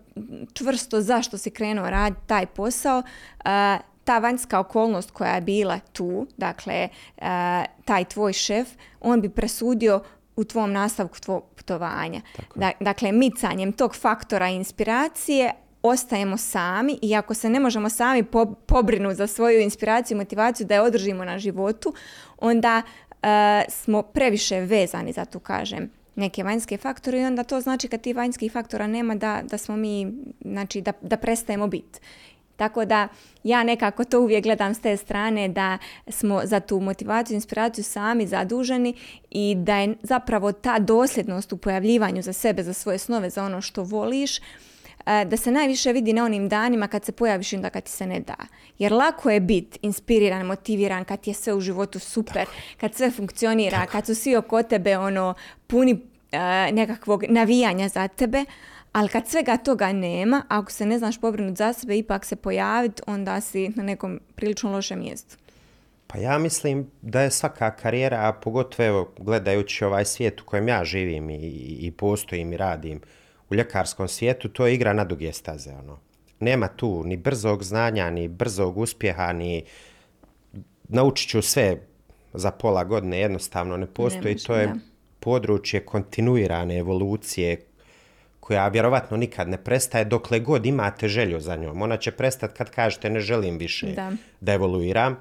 čvrsto 0.52 1.00
zašto 1.00 1.38
si 1.38 1.50
krenuo 1.50 1.90
raditi 1.90 2.26
taj 2.26 2.46
posao, 2.46 3.02
ta 4.04 4.18
vanjska 4.18 4.60
okolnost 4.60 5.10
koja 5.10 5.34
je 5.34 5.40
bila 5.40 5.78
tu, 5.92 6.26
dakle, 6.36 6.88
taj 7.84 8.04
tvoj 8.04 8.32
šef, 8.32 8.68
on 9.00 9.20
bi 9.20 9.28
presudio 9.28 10.00
u 10.36 10.44
tvom 10.44 10.72
nastavku 10.72 11.20
tvog 11.20 11.44
putovanja. 11.56 12.20
dakle, 12.80 13.12
micanjem 13.12 13.72
tog 13.72 13.96
faktora 13.96 14.48
inspiracije 14.48 15.52
ostajemo 15.82 16.36
sami 16.36 16.98
i 17.02 17.14
ako 17.14 17.34
se 17.34 17.50
ne 17.50 17.60
možemo 17.60 17.88
sami 17.88 18.22
po, 18.22 18.54
pobrinuti 18.66 19.16
za 19.16 19.26
svoju 19.26 19.60
inspiraciju 19.60 20.14
i 20.14 20.18
motivaciju 20.18 20.66
da 20.66 20.74
je 20.74 20.80
održimo 20.80 21.24
na 21.24 21.38
životu, 21.38 21.94
onda 22.38 22.82
e, 23.22 23.64
smo 23.68 24.02
previše 24.02 24.60
vezani, 24.60 25.12
za 25.12 25.24
tu 25.24 25.40
kažem, 25.40 25.90
neke 26.16 26.42
vanjske 26.42 26.76
faktore 26.76 27.20
i 27.20 27.24
onda 27.24 27.44
to 27.44 27.60
znači 27.60 27.88
kad 27.88 28.00
ti 28.00 28.12
vanjskih 28.12 28.52
faktora 28.52 28.86
nema 28.86 29.14
da, 29.14 29.42
da 29.50 29.58
smo 29.58 29.76
mi, 29.76 30.12
znači 30.44 30.80
da, 30.80 30.92
da 31.00 31.16
prestajemo 31.16 31.66
biti. 31.66 32.00
Tako 32.56 32.84
da 32.84 33.08
ja 33.44 33.62
nekako 33.62 34.04
to 34.04 34.20
uvijek 34.20 34.42
gledam 34.42 34.74
s 34.74 34.80
te 34.80 34.96
strane 34.96 35.48
da 35.48 35.78
smo 36.08 36.40
za 36.44 36.60
tu 36.60 36.80
motivaciju, 36.80 37.34
inspiraciju 37.34 37.84
sami 37.84 38.26
zaduženi 38.26 38.94
i 39.30 39.54
da 39.58 39.76
je 39.76 39.94
zapravo 40.02 40.52
ta 40.52 40.78
dosljednost 40.78 41.52
u 41.52 41.56
pojavljivanju 41.56 42.22
za 42.22 42.32
sebe, 42.32 42.62
za 42.62 42.72
svoje 42.72 42.98
snove, 42.98 43.30
za 43.30 43.44
ono 43.44 43.60
što 43.60 43.82
voliš, 43.82 44.38
e, 44.38 44.42
da 45.24 45.36
se 45.36 45.50
najviše 45.50 45.92
vidi 45.92 46.12
na 46.12 46.24
onim 46.24 46.48
danima 46.48 46.88
kad 46.88 47.04
se 47.04 47.12
pojaviš 47.12 47.52
i 47.52 47.56
onda 47.56 47.70
kad 47.70 47.82
ti 47.82 47.90
se 47.90 48.06
ne 48.06 48.20
da. 48.20 48.36
Jer 48.78 48.92
lako 48.92 49.30
je 49.30 49.40
biti 49.40 49.78
inspiriran, 49.82 50.46
motiviran 50.46 51.04
kad 51.04 51.26
je 51.26 51.34
sve 51.34 51.54
u 51.54 51.60
životu 51.60 51.98
super, 51.98 52.46
kad 52.80 52.94
sve 52.94 53.10
funkcionira, 53.10 53.86
kad 53.86 54.06
su 54.06 54.14
svi 54.14 54.36
oko 54.36 54.62
tebe 54.62 54.98
ono 54.98 55.34
puni 55.66 56.00
e, 56.32 56.72
nekakvog 56.72 57.24
navijanja 57.28 57.88
za 57.88 58.08
tebe, 58.08 58.44
ali 58.94 59.08
kad 59.08 59.28
svega 59.28 59.56
toga 59.56 59.92
nema, 59.92 60.42
ako 60.48 60.72
se 60.72 60.86
ne 60.86 60.98
znaš 60.98 61.20
pobrinuti 61.20 61.56
za 61.56 61.72
sebe, 61.72 61.98
ipak 61.98 62.24
se 62.24 62.36
pojaviti, 62.36 63.02
onda 63.06 63.40
si 63.40 63.68
na 63.68 63.82
nekom 63.82 64.20
prilično 64.34 64.72
lošem 64.72 64.98
mjestu. 64.98 65.36
Pa 66.06 66.18
ja 66.18 66.38
mislim 66.38 66.90
da 67.02 67.20
je 67.20 67.30
svaka 67.30 67.70
karijera, 67.76 68.28
a 68.28 68.32
pogotovo 68.32 68.86
evo, 68.86 69.12
gledajući 69.18 69.84
ovaj 69.84 70.04
svijet 70.04 70.40
u 70.40 70.44
kojem 70.44 70.68
ja 70.68 70.84
živim 70.84 71.30
i, 71.30 71.36
i 71.80 71.90
postojim 71.90 72.52
i 72.52 72.56
radim 72.56 73.00
u 73.50 73.54
ljekarskom 73.54 74.08
svijetu, 74.08 74.48
to 74.48 74.66
je 74.66 74.74
igra 74.74 74.92
na 74.92 75.04
duge 75.04 75.32
staze. 75.32 75.70
Ono. 75.70 75.98
Nema 76.40 76.68
tu 76.68 77.04
ni 77.04 77.16
brzog 77.16 77.62
znanja, 77.62 78.10
ni 78.10 78.28
brzog 78.28 78.78
uspjeha, 78.78 79.32
ni 79.32 79.64
naučit 80.88 81.30
ću 81.30 81.42
sve 81.42 81.76
za 82.32 82.50
pola 82.50 82.84
godine, 82.84 83.18
jednostavno 83.18 83.76
ne 83.76 83.86
postoji. 83.86 84.36
to 84.36 84.54
je 84.54 84.72
područje 85.20 85.80
kontinuirane 85.80 86.78
evolucije 86.78 87.73
koja 88.44 88.68
vjerovatno 88.68 89.16
nikad 89.16 89.48
ne 89.48 89.56
prestaje 89.56 90.04
dokle 90.04 90.40
god 90.40 90.66
imate 90.66 91.08
želju 91.08 91.40
za 91.40 91.56
njom. 91.56 91.82
Ona 91.82 91.96
će 91.96 92.10
prestati 92.10 92.54
kad 92.54 92.70
kažete 92.70 93.10
ne 93.10 93.20
želim 93.20 93.58
više 93.58 93.86
da, 93.86 94.12
da 94.40 94.52
evoluiram, 94.52 95.16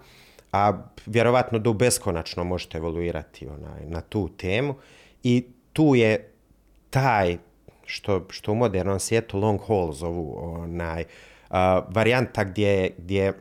a 0.52 0.74
vjerovatno 1.06 1.60
da 1.60 1.70
u 1.70 1.74
beskonačno 1.74 2.44
možete 2.44 2.78
evoluirati 2.78 3.48
onaj, 3.48 3.86
na 3.86 4.02
tu 4.02 4.30
temu. 4.38 4.76
I 5.24 5.46
tu 5.74 5.96
je 5.96 6.32
taj, 6.90 7.38
što, 7.86 8.28
što 8.30 8.52
u 8.52 8.56
modernom 8.56 9.00
svijetu 9.00 9.40
long 9.40 9.60
haul 9.68 9.92
zovu, 9.92 10.36
onaj, 10.44 11.04
uh, 11.04 11.56
varijanta 11.90 12.44
gdje, 12.44 12.90
gdje 12.98 13.34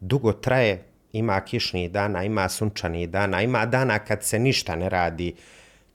dugo 0.00 0.32
traje, 0.32 0.84
ima 1.12 1.40
kišnih 1.40 1.90
dana, 1.90 2.24
ima 2.24 2.48
sunčanih 2.48 3.08
dana, 3.08 3.42
ima 3.42 3.66
dana 3.66 3.98
kad 3.98 4.24
se 4.24 4.38
ništa 4.38 4.76
ne 4.76 4.88
radi, 4.88 5.34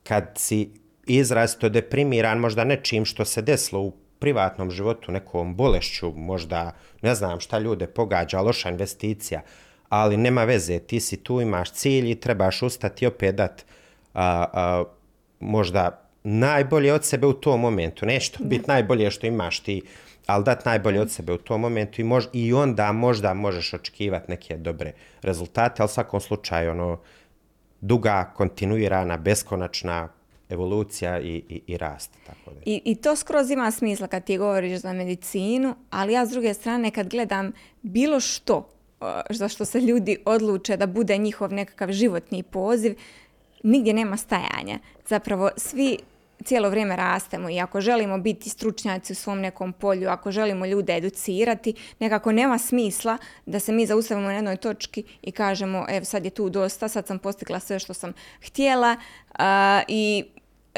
kad 0.03 0.31
si 0.35 0.81
izrazito 1.17 1.69
deprimiran 1.69 2.39
možda 2.39 2.63
nečim 2.63 3.06
što 3.06 3.26
se 3.26 3.41
desilo 3.41 3.82
u 3.82 3.93
privatnom 4.19 4.71
životu, 4.71 5.12
nekom 5.12 5.56
bolešću, 5.56 6.12
možda 6.15 6.71
ne 7.02 7.15
znam 7.15 7.39
šta 7.39 7.60
ljude 7.60 7.88
pogađa, 7.88 8.41
loša 8.41 8.69
investicija, 8.69 9.41
ali 9.89 10.17
nema 10.17 10.43
veze, 10.43 10.80
ti 10.80 11.00
si 11.00 11.17
tu, 11.17 11.41
imaš 11.41 11.71
cilj 11.71 12.12
i 12.12 12.15
trebaš 12.15 12.62
ustati 12.62 13.06
opet 13.06 13.36
dat 13.36 13.65
a, 14.13 14.45
a, 14.54 14.84
možda 15.39 16.02
najbolje 16.24 16.93
od 16.93 17.06
sebe 17.06 17.28
u 17.28 17.34
tom 17.34 17.60
momentu. 17.60 18.06
Nešto 18.06 18.43
biti 18.43 18.67
najbolje 18.67 19.12
što 19.12 19.28
imaš 19.28 19.60
ti, 19.60 19.82
ali 20.26 20.43
dati 20.43 20.69
najbolje 20.69 21.02
od 21.02 21.12
sebe 21.12 21.34
u 21.34 21.38
tom 21.38 21.62
momentu 21.62 22.02
i, 22.02 22.04
mož, 22.04 22.26
i 22.34 22.54
onda 22.54 22.91
možda 22.91 23.34
možeš 23.34 23.74
očekivati 23.74 24.32
neke 24.32 24.58
dobre 24.58 24.93
rezultate, 25.21 25.82
ali 25.82 25.86
u 25.86 25.93
svakom 25.93 26.19
slučaju 26.21 26.71
ono, 26.71 27.00
duga, 27.82 28.32
kontinuirana, 28.36 29.17
beskonačna 29.17 30.10
evolucija 30.51 31.19
i, 31.19 31.43
i, 31.49 31.61
i 31.67 31.77
rast. 31.77 32.11
Tako 32.27 32.51
da. 32.51 32.61
I, 32.65 32.81
I 32.85 32.95
to 32.95 33.15
skroz 33.15 33.51
ima 33.51 33.71
smisla 33.71 34.07
kad 34.07 34.23
ti 34.23 34.37
govoriš 34.37 34.79
za 34.79 34.93
medicinu, 34.93 35.75
ali 35.89 36.13
ja 36.13 36.25
s 36.25 36.29
druge 36.29 36.53
strane 36.53 36.91
kad 36.91 37.09
gledam 37.09 37.51
bilo 37.81 38.19
što 38.19 38.67
za 39.29 39.47
što 39.47 39.65
se 39.65 39.79
ljudi 39.79 40.17
odluče 40.25 40.77
da 40.77 40.87
bude 40.87 41.17
njihov 41.17 41.53
nekakav 41.53 41.91
životni 41.91 42.43
poziv, 42.43 42.95
nigdje 43.63 43.93
nema 43.93 44.17
stajanja. 44.17 44.79
Zapravo 45.07 45.49
svi 45.57 45.97
cijelo 46.43 46.69
vrijeme 46.69 46.95
rastemo 46.95 47.49
i 47.49 47.59
ako 47.59 47.81
želimo 47.81 48.17
biti 48.17 48.49
stručnjaci 48.49 49.13
u 49.13 49.15
svom 49.15 49.39
nekom 49.39 49.73
polju, 49.73 50.09
ako 50.09 50.31
želimo 50.31 50.65
ljude 50.65 50.97
educirati, 50.97 51.73
nekako 51.99 52.31
nema 52.31 52.57
smisla 52.57 53.17
da 53.45 53.59
se 53.59 53.71
mi 53.71 53.85
zaustavimo 53.85 54.27
na 54.27 54.33
jednoj 54.33 54.57
točki 54.57 55.03
i 55.21 55.31
kažemo 55.31 55.85
evo 55.89 56.05
sad 56.05 56.25
je 56.25 56.31
tu 56.31 56.49
dosta, 56.49 56.87
sad 56.87 57.07
sam 57.07 57.19
postigla 57.19 57.59
sve 57.59 57.79
što 57.79 57.93
sam 57.93 58.13
htjela 58.41 58.95
uh, 59.29 59.37
i 59.87 60.25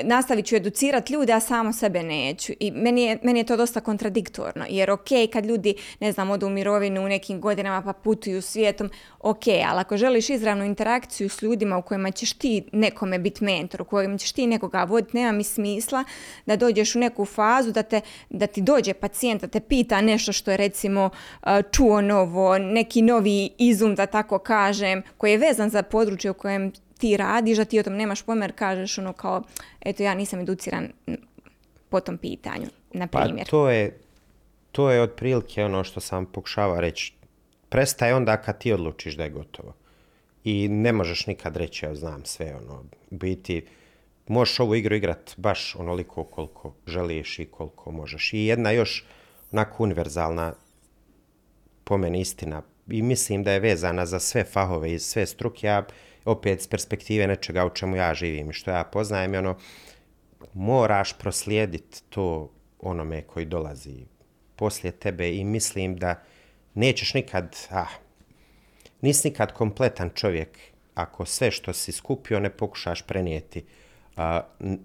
nastavit 0.01 0.45
ću 0.45 0.55
educirati 0.55 1.13
ljude, 1.13 1.33
a 1.33 1.39
samo 1.39 1.73
sebe 1.73 2.03
neću. 2.03 2.53
I 2.59 2.71
meni 2.71 3.03
je, 3.03 3.17
meni 3.23 3.39
je 3.39 3.43
to 3.43 3.57
dosta 3.57 3.81
kontradiktorno, 3.81 4.65
jer 4.69 4.91
ok, 4.91 5.07
kad 5.33 5.45
ljudi, 5.45 5.75
ne 5.99 6.11
znam, 6.11 6.31
odu 6.31 6.47
u 6.47 6.49
mirovinu 6.49 7.01
u 7.01 7.07
nekim 7.07 7.41
godinama 7.41 7.81
pa 7.81 7.93
putuju 7.93 8.41
svijetom, 8.41 8.89
ok, 9.19 9.47
ali 9.47 9.79
ako 9.79 9.97
želiš 9.97 10.29
izravnu 10.29 10.65
interakciju 10.65 11.29
s 11.29 11.41
ljudima 11.41 11.77
u 11.77 11.81
kojima 11.81 12.11
ćeš 12.11 12.33
ti 12.33 12.63
nekome 12.71 13.19
biti 13.19 13.43
mentor, 13.43 13.81
u 13.81 13.85
kojima 13.85 14.17
ćeš 14.17 14.31
ti 14.31 14.47
nekoga 14.47 14.83
voditi, 14.83 15.17
nema 15.17 15.31
mi 15.31 15.43
smisla 15.43 16.03
da 16.45 16.55
dođeš 16.55 16.95
u 16.95 16.99
neku 16.99 17.25
fazu, 17.25 17.71
da, 17.71 17.83
te, 17.83 18.01
da 18.29 18.47
ti 18.47 18.61
dođe 18.61 18.93
pacijent, 18.93 19.41
da 19.41 19.47
te 19.47 19.59
pita 19.59 20.01
nešto 20.01 20.33
što 20.33 20.51
je 20.51 20.57
recimo 20.57 21.09
čuo 21.71 22.01
novo, 22.01 22.57
neki 22.57 23.01
novi 23.01 23.49
izum, 23.57 23.95
da 23.95 24.05
tako 24.05 24.39
kažem, 24.39 25.03
koji 25.17 25.31
je 25.31 25.37
vezan 25.37 25.69
za 25.69 25.83
područje 25.83 26.31
u 26.31 26.33
kojem 26.33 26.71
ti 27.03 27.17
radiš, 27.17 27.57
da 27.57 27.65
ti 27.65 27.79
o 27.79 27.83
tom 27.83 27.95
nemaš 27.99 28.21
pojma 28.23 28.47
kažeš 28.47 28.97
ono 28.97 29.13
kao, 29.13 29.43
eto 29.81 30.03
ja 30.03 30.13
nisam 30.13 30.39
educiran 30.39 30.87
po 31.89 31.99
tom 31.99 32.17
pitanju, 32.17 32.67
na 32.93 33.07
pa 33.07 33.19
primjer. 33.19 33.45
Pa 33.45 33.51
to 33.51 33.69
je, 33.69 33.99
to 34.71 34.91
je 34.91 35.01
otprilike 35.01 35.65
ono 35.65 35.83
što 35.83 35.99
sam 35.99 36.25
pokušava 36.25 36.79
reći. 36.79 37.13
Prestaje 37.69 38.15
onda 38.15 38.37
kad 38.37 38.57
ti 38.57 38.73
odlučiš 38.73 39.17
da 39.17 39.23
je 39.23 39.29
gotovo. 39.29 39.73
I 40.43 40.67
ne 40.67 40.93
možeš 40.93 41.27
nikad 41.27 41.57
reći, 41.57 41.85
ja 41.85 41.95
znam 41.95 42.25
sve, 42.25 42.55
ono, 42.55 42.83
biti, 43.09 43.65
možeš 44.27 44.59
ovu 44.59 44.75
igru 44.75 44.95
igrat 44.95 45.33
baš 45.37 45.75
onoliko 45.75 46.23
koliko 46.23 46.73
želiš 46.87 47.39
i 47.39 47.45
koliko 47.45 47.91
možeš. 47.91 48.33
I 48.33 48.45
jedna 48.45 48.71
još 48.71 49.05
onako 49.51 49.83
univerzalna 49.83 50.53
po 51.83 51.97
meni 51.97 52.21
istina 52.21 52.61
i 52.87 53.01
mislim 53.01 53.43
da 53.43 53.51
je 53.51 53.59
vezana 53.59 54.05
za 54.05 54.19
sve 54.19 54.43
fahove 54.43 54.93
i 54.93 54.99
sve 54.99 55.25
struke, 55.25 55.67
ja 55.67 55.85
opet 56.25 56.61
s 56.61 56.67
perspektive 56.67 57.27
nečega 57.27 57.65
u 57.65 57.69
čemu 57.69 57.95
ja 57.95 58.13
živim 58.13 58.49
i 58.49 58.53
što 58.53 58.71
ja 58.71 58.83
poznajem, 58.83 59.35
ono, 59.35 59.57
moraš 60.53 61.13
proslijediti 61.17 62.03
to 62.09 62.51
onome 62.79 63.21
koji 63.21 63.45
dolazi 63.45 64.05
poslije 64.55 64.91
tebe 64.91 65.35
i 65.35 65.43
mislim 65.43 65.95
da 65.95 66.23
nećeš 66.73 67.13
nikad, 67.13 67.57
ah, 67.69 67.89
nisi 69.01 69.27
nikad 69.27 69.53
kompletan 69.53 70.09
čovjek 70.15 70.59
ako 70.95 71.25
sve 71.25 71.51
što 71.51 71.73
si 71.73 71.91
skupio 71.91 72.39
ne 72.39 72.49
pokušaš 72.49 73.01
prenijeti 73.01 73.65
a, 74.17 74.41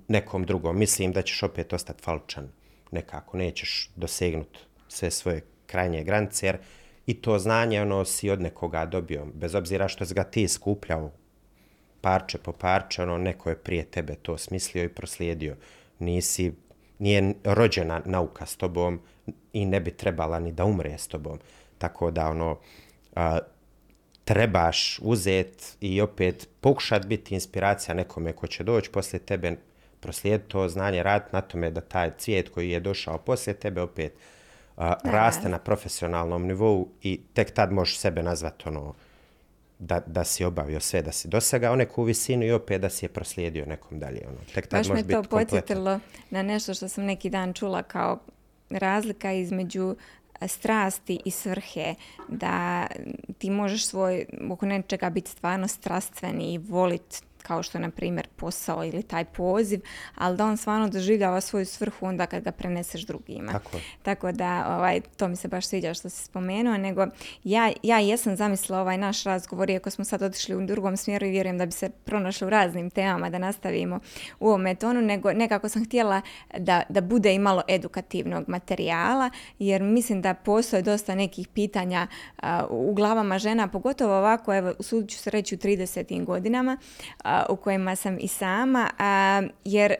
nekom 0.09 0.44
drugom. 0.44 0.79
Mislim 0.79 1.12
da 1.12 1.22
ćeš 1.22 1.42
opet 1.42 1.72
ostati 1.72 2.03
falčan 2.03 2.48
nekako, 2.90 3.37
nećeš 3.37 3.90
dosegnuti 3.96 4.59
sve 4.88 5.11
svoje 5.11 5.42
krajnje 5.66 6.05
granice, 6.05 6.46
jer 6.46 6.59
i 7.07 7.14
to 7.14 7.38
znanje 7.38 7.83
ono 7.83 8.05
si 8.05 8.31
od 8.31 8.40
nekoga 8.40 8.87
dobio, 8.87 9.27
bez 9.35 9.55
obzira 9.55 9.88
što 9.88 10.07
si 10.07 10.14
ga 10.14 10.24
ti 10.24 10.48
skupljao 10.48 11.12
parče 12.01 12.39
po 12.39 12.53
parče, 12.53 13.03
ono, 13.03 13.19
neko 13.19 13.51
je 13.51 13.57
prije 13.57 13.85
tebe 13.85 14.15
to 14.15 14.39
smislio 14.39 14.85
i 14.85 14.89
proslijedio. 14.89 15.57
Nisi, 15.99 16.53
nije 16.99 17.35
rođena 17.45 18.03
nauka 18.05 18.47
s 18.47 18.57
tobom 18.57 19.01
i 19.53 19.67
ne 19.67 19.81
bi 19.81 19.91
trebala 19.91 20.39
ni 20.39 20.53
da 20.53 20.65
umre 20.65 20.99
s 20.99 21.09
tobom. 21.09 21.39
Tako 21.79 22.11
da, 22.11 22.29
ono, 22.29 22.59
a, 23.17 23.39
trebaš 24.25 24.99
uzet 25.03 25.77
i 25.81 26.01
opet 26.01 26.49
pokušat 26.61 27.07
biti 27.07 27.35
inspiracija 27.35 27.95
nekome 27.95 28.33
ko 28.33 28.47
će 28.47 28.65
doći 28.65 28.91
poslije 28.91 29.21
tebe, 29.21 29.57
proslijediti 30.01 30.51
to 30.51 30.69
znanje, 30.69 31.03
raditi 31.03 31.31
na 31.33 31.41
tome 31.41 31.71
da 31.71 31.81
taj 31.81 32.11
cvijet 32.19 32.49
koji 32.49 32.71
je 32.71 32.81
došao 32.81 33.19
poslije 33.19 33.55
tebe 33.55 33.81
opet 33.81 34.13
a, 34.77 34.95
raste 35.05 35.49
na 35.49 35.59
profesionalnom 35.59 36.47
nivou 36.47 36.89
i 37.03 37.21
tek 37.35 37.51
tad 37.51 37.73
možeš 37.73 37.99
sebe 37.99 38.23
nazvati 38.23 38.69
ono, 38.69 38.95
da, 39.79 40.01
da 40.07 40.25
si 40.25 40.45
obavio 40.45 40.81
sve, 40.81 41.03
da 41.03 41.12
si 41.12 41.29
dosegao 41.29 41.77
neku 41.77 42.03
visinu 42.03 42.45
i 42.45 42.53
opet 42.53 42.81
da 42.81 42.91
si 42.91 43.05
je 43.05 43.09
proslijedio 43.09 43.67
nekom 43.67 43.99
dalje. 43.99 44.21
Ono. 44.29 44.38
Tek 44.55 44.67
tad 44.67 44.81
Baš 44.81 44.88
me 44.88 45.09
to 45.09 45.23
podsjetilo 45.23 46.01
na 46.31 46.43
nešto 46.43 46.75
što 46.75 46.88
sam 46.88 47.05
neki 47.05 47.31
dan 47.31 47.53
čula 47.53 47.83
kao 47.83 48.19
razlika 48.71 49.33
između 49.33 49.97
strasti 50.47 51.21
i 51.25 51.31
svrhe, 51.31 51.95
da 52.29 52.87
ti 53.38 53.51
možeš 53.51 53.87
svoj, 53.87 54.27
oko 54.51 54.67
nečega 54.67 55.11
biti 55.11 55.31
stvarno 55.31 55.69
strastveni 55.69 56.53
i 56.55 56.59
voliti 56.59 57.21
kao 57.49 57.63
što 57.63 57.79
je 57.79 57.83
na 57.83 57.91
primjer 57.91 58.29
posao 58.37 58.85
ili 58.85 59.03
taj 59.03 59.25
poziv, 59.25 59.81
ali 60.15 60.37
da 60.37 60.47
on 60.47 60.57
stvarno 60.57 60.89
doživljava 60.89 61.41
svoju 61.41 61.67
svrhu 61.67 62.07
onda 62.07 62.27
kad 62.27 62.45
ga 62.45 62.53
preneseš 62.53 63.03
drugima. 63.07 63.53
Tako, 63.53 63.71
Tako 64.03 64.33
da 64.33 64.77
ovaj, 64.77 65.01
to 65.17 65.29
mi 65.29 65.37
se 65.37 65.49
baš 65.49 65.67
sviđa 65.67 65.95
što 65.95 66.09
si 66.09 66.25
spomenuo, 66.25 66.77
nego 66.77 67.07
ja, 67.45 67.73
ja 67.83 67.99
jesam 67.99 68.37
zamislila 68.37 68.81
ovaj 68.81 68.99
naš 68.99 69.25
razgovor, 69.25 69.71
iako 69.71 69.91
smo 69.91 70.05
sad 70.05 70.23
otišli 70.23 70.57
u 70.57 70.67
drugom 70.67 70.97
smjeru 70.97 71.27
i 71.27 71.31
vjerujem 71.31 71.59
da 71.59 71.67
bi 71.67 71.73
se 71.73 71.91
pronašli 71.91 72.47
u 72.47 72.51
raznim 72.51 72.91
temama 72.91 73.31
da 73.31 73.39
nastavimo 73.39 74.01
u 74.41 74.49
ovom 74.49 74.77
tonu, 74.77 75.01
nego 75.01 75.33
nekako 75.33 75.69
sam 75.69 75.85
htjela 75.85 76.21
da, 76.59 76.83
da 76.89 77.01
bude 77.01 77.35
i 77.35 77.39
malo 77.39 77.63
edukativnog 77.69 78.49
materijala, 78.49 79.31
jer 79.59 79.83
mislim 79.83 80.23
da 80.23 80.35
postoje 80.35 80.83
dosta 80.83 81.15
nekih 81.15 81.49
pitanja 81.49 82.07
uh, 82.43 82.49
u 82.71 82.95
glavama 82.95 83.39
žena, 83.39 83.69
pogotovo 83.69 84.19
ovako, 84.19 84.55
evo, 84.55 84.73
usudit 84.79 85.11
ću 85.11 85.19
se 85.19 85.31
reći 85.31 85.55
u 85.55 85.59
30. 85.59 86.25
godinama, 86.25 86.79
uh, 87.25 87.31
u 87.48 87.57
kojima 87.57 87.96
sam 87.96 88.18
i 88.20 88.29
sama, 88.29 88.90
a, 88.98 89.42
jer 89.64 89.94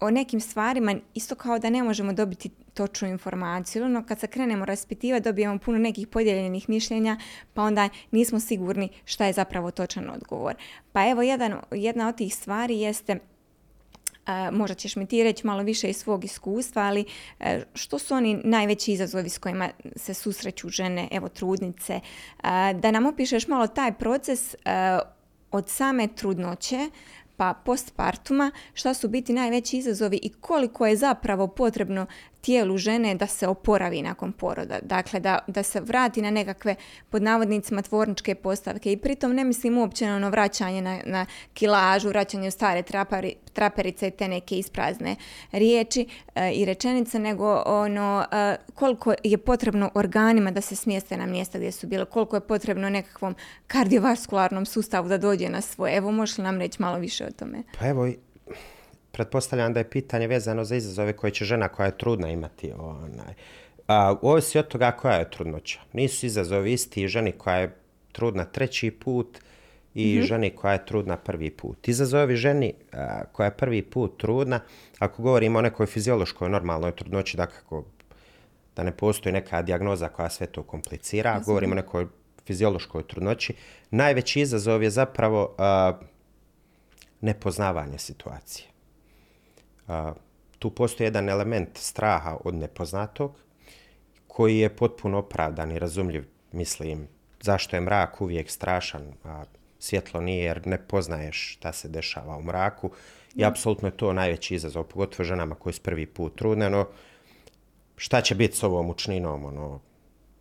o 0.00 0.10
nekim 0.10 0.40
stvarima 0.40 0.94
isto 1.14 1.34
kao 1.34 1.58
da 1.58 1.70
ne 1.70 1.82
možemo 1.82 2.12
dobiti 2.12 2.50
točnu 2.74 3.08
informaciju. 3.08 3.84
Ono, 3.84 4.06
kad 4.06 4.20
se 4.20 4.26
krenemo 4.26 4.64
raspitivati, 4.64 5.24
dobijemo 5.24 5.58
puno 5.58 5.78
nekih 5.78 6.06
podijeljenih 6.06 6.68
mišljenja, 6.68 7.16
pa 7.54 7.62
onda 7.62 7.88
nismo 8.10 8.40
sigurni 8.40 8.88
šta 9.04 9.26
je 9.26 9.32
zapravo 9.32 9.70
točan 9.70 10.10
odgovor. 10.10 10.54
Pa 10.92 11.08
evo, 11.08 11.22
jedan, 11.22 11.60
jedna 11.70 12.08
od 12.08 12.16
tih 12.16 12.34
stvari 12.34 12.80
jeste 12.80 13.18
možda 14.52 14.74
ćeš 14.74 14.96
mi 14.96 15.06
ti 15.06 15.24
reći 15.24 15.46
malo 15.46 15.62
više 15.62 15.90
iz 15.90 15.96
svog 15.96 16.24
iskustva, 16.24 16.82
ali 16.82 17.04
uh, 17.40 17.46
što 17.74 17.98
su 17.98 18.14
oni 18.14 18.40
najveći 18.44 18.92
izazovi 18.92 19.28
s 19.28 19.38
kojima 19.38 19.70
se 19.96 20.14
susreću 20.14 20.68
žene, 20.68 21.08
evo 21.10 21.28
trudnice, 21.28 22.00
da 22.74 22.90
nam 22.90 23.06
opišeš 23.06 23.48
malo 23.48 23.66
taj 23.66 23.92
proces 23.92 24.54
od 25.52 25.68
same 25.68 26.08
trudnoće 26.08 26.90
pa 27.36 27.54
postpartuma, 27.64 28.50
šta 28.74 28.94
su 28.94 29.08
biti 29.08 29.32
najveći 29.32 29.76
izazovi 29.76 30.20
i 30.22 30.28
koliko 30.28 30.86
je 30.86 30.96
zapravo 30.96 31.46
potrebno 31.46 32.06
tijelu 32.42 32.78
žene 32.78 33.14
da 33.14 33.26
se 33.26 33.48
oporavi 33.48 34.02
nakon 34.02 34.32
poroda. 34.32 34.78
Dakle, 34.82 35.20
da, 35.20 35.38
da 35.46 35.62
se 35.62 35.80
vrati 35.80 36.22
na 36.22 36.30
nekakve 36.30 36.74
pod 37.10 37.22
navodnicima 37.22 37.82
tvorničke 37.82 38.34
postavke 38.34 38.92
i 38.92 38.96
pritom 38.96 39.34
ne 39.34 39.44
mislim 39.44 39.78
uopće 39.78 40.06
na 40.06 40.16
ono 40.16 40.30
vraćanje 40.30 40.82
na, 40.82 40.98
na 41.04 41.26
kilažu, 41.54 42.08
vraćanje 42.08 42.48
u 42.48 42.50
stare 42.50 42.82
trapari, 42.82 43.34
traperice 43.52 44.08
i 44.08 44.10
te 44.10 44.28
neke 44.28 44.58
isprazne 44.58 45.16
riječi 45.52 46.06
e, 46.34 46.52
i 46.52 46.64
rečenice, 46.64 47.18
nego 47.18 47.62
ono 47.66 48.24
e, 48.32 48.56
koliko 48.74 49.14
je 49.24 49.38
potrebno 49.38 49.90
organima 49.94 50.50
da 50.50 50.60
se 50.60 50.76
smjeste 50.76 51.16
na 51.16 51.26
mjesta 51.26 51.58
gdje 51.58 51.72
su 51.72 51.86
bile, 51.86 52.04
koliko 52.04 52.36
je 52.36 52.40
potrebno 52.40 52.90
nekakvom 52.90 53.34
kardiovaskularnom 53.66 54.66
sustavu 54.66 55.08
da 55.08 55.18
dođe 55.18 55.48
na 55.48 55.60
svoje. 55.60 55.96
Evo, 55.96 56.10
možeš 56.10 56.38
li 56.38 56.44
nam 56.44 56.58
reći 56.58 56.82
malo 56.82 56.98
više 56.98 57.24
o 57.24 57.30
tome? 57.30 57.62
Pa 57.78 57.86
evo, 57.86 58.08
pretpostavljam 59.12 59.72
da 59.72 59.80
je 59.80 59.90
pitanje 59.90 60.26
vezano 60.26 60.64
za 60.64 60.76
izazove 60.76 61.12
koje 61.12 61.30
će 61.30 61.44
žena 61.44 61.68
koja 61.68 61.86
je 61.86 61.98
trudna 61.98 62.30
imati. 62.30 62.72
Onaj. 62.78 63.34
A, 63.88 64.14
ovisi 64.22 64.58
od 64.58 64.68
toga 64.68 64.90
koja 64.90 65.14
je 65.14 65.30
trudnoća. 65.30 65.80
Nisu 65.92 66.26
izazovi 66.26 66.72
isti 66.72 67.08
ženi 67.08 67.32
koja 67.32 67.56
je 67.56 67.76
trudna 68.12 68.44
treći 68.44 68.90
put 68.90 69.38
i 69.94 70.12
mm-hmm. 70.12 70.26
ženi 70.26 70.50
koja 70.50 70.72
je 70.72 70.86
trudna 70.86 71.16
prvi 71.16 71.50
put. 71.50 71.88
Izazovi 71.88 72.36
ženi 72.36 72.74
a, 72.92 73.24
koja 73.32 73.44
je 73.44 73.56
prvi 73.56 73.82
put 73.82 74.20
trudna, 74.20 74.60
ako 74.98 75.22
govorimo 75.22 75.58
o 75.58 75.62
nekoj 75.62 75.86
fiziološkoj 75.86 76.48
normalnoj 76.48 76.92
trudnoći, 76.92 77.36
da 77.36 77.46
kako 77.46 77.84
da 78.76 78.82
ne 78.82 78.96
postoji 78.96 79.32
neka 79.32 79.62
dijagnoza 79.62 80.08
koja 80.08 80.30
sve 80.30 80.46
to 80.46 80.62
komplicira, 80.62 81.30
ako 81.30 81.44
govorimo 81.44 81.72
o 81.72 81.76
nekoj 81.76 82.06
fiziološkoj 82.46 83.02
trudnoći, 83.06 83.54
najveći 83.90 84.40
izazov 84.40 84.82
je 84.82 84.90
zapravo 84.90 85.54
a, 85.58 85.98
nepoznavanje 87.20 87.98
situacije 87.98 88.71
tu 90.58 90.70
postoji 90.70 91.06
jedan 91.06 91.28
element 91.28 91.78
straha 91.78 92.36
od 92.44 92.54
nepoznatog 92.54 93.38
koji 94.26 94.58
je 94.58 94.76
potpuno 94.76 95.18
opravdan 95.18 95.72
i 95.72 95.78
razumljiv, 95.78 96.24
mislim, 96.52 97.08
zašto 97.40 97.76
je 97.76 97.80
mrak 97.80 98.20
uvijek 98.20 98.50
strašan, 98.50 99.02
a 99.24 99.44
svjetlo 99.78 100.20
nije 100.20 100.44
jer 100.44 100.66
ne 100.66 100.78
poznaješ 100.78 101.52
šta 101.52 101.72
se 101.72 101.88
dešava 101.88 102.36
u 102.36 102.42
mraku. 102.42 102.90
I 103.34 103.44
apsolutno 103.44 103.88
je 103.88 103.96
to 103.96 104.12
najveći 104.12 104.54
izazov, 104.54 104.84
pogotovo 104.84 105.24
ženama 105.24 105.54
koji 105.54 105.72
su 105.72 105.82
prvi 105.82 106.06
put 106.06 106.38
trudne, 106.38 106.70
no, 106.70 106.86
šta 107.96 108.20
će 108.20 108.34
biti 108.34 108.56
s 108.56 108.62
ovom 108.62 108.86
mučninom, 108.86 109.44
ono, 109.44 109.80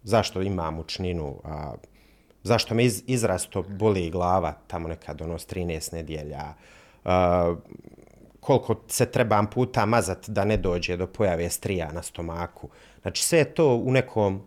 zašto 0.03 0.41
ima 0.41 0.71
mučninu, 0.71 1.41
a, 1.43 1.73
zašto 2.43 2.75
me 2.75 2.85
iz, 2.85 3.03
izrasto 3.07 3.63
boli 3.63 4.09
glava 4.09 4.53
tamo 4.67 4.87
nekad, 4.87 5.21
ono, 5.21 5.39
s 5.39 5.47
13 5.47 5.93
nedjelja, 5.93 6.53
a, 7.05 7.55
koliko 8.41 8.75
se 8.87 9.05
trebam 9.05 9.49
puta 9.49 9.85
mazat 9.85 10.29
da 10.29 10.45
ne 10.45 10.57
dođe 10.57 10.97
do 10.97 11.07
pojave 11.07 11.49
strija 11.49 11.91
na 11.91 12.01
stomaku. 12.01 12.69
Znači 13.01 13.23
sve 13.23 13.39
je 13.39 13.53
to 13.53 13.75
u 13.75 13.91
nekom 13.91 14.41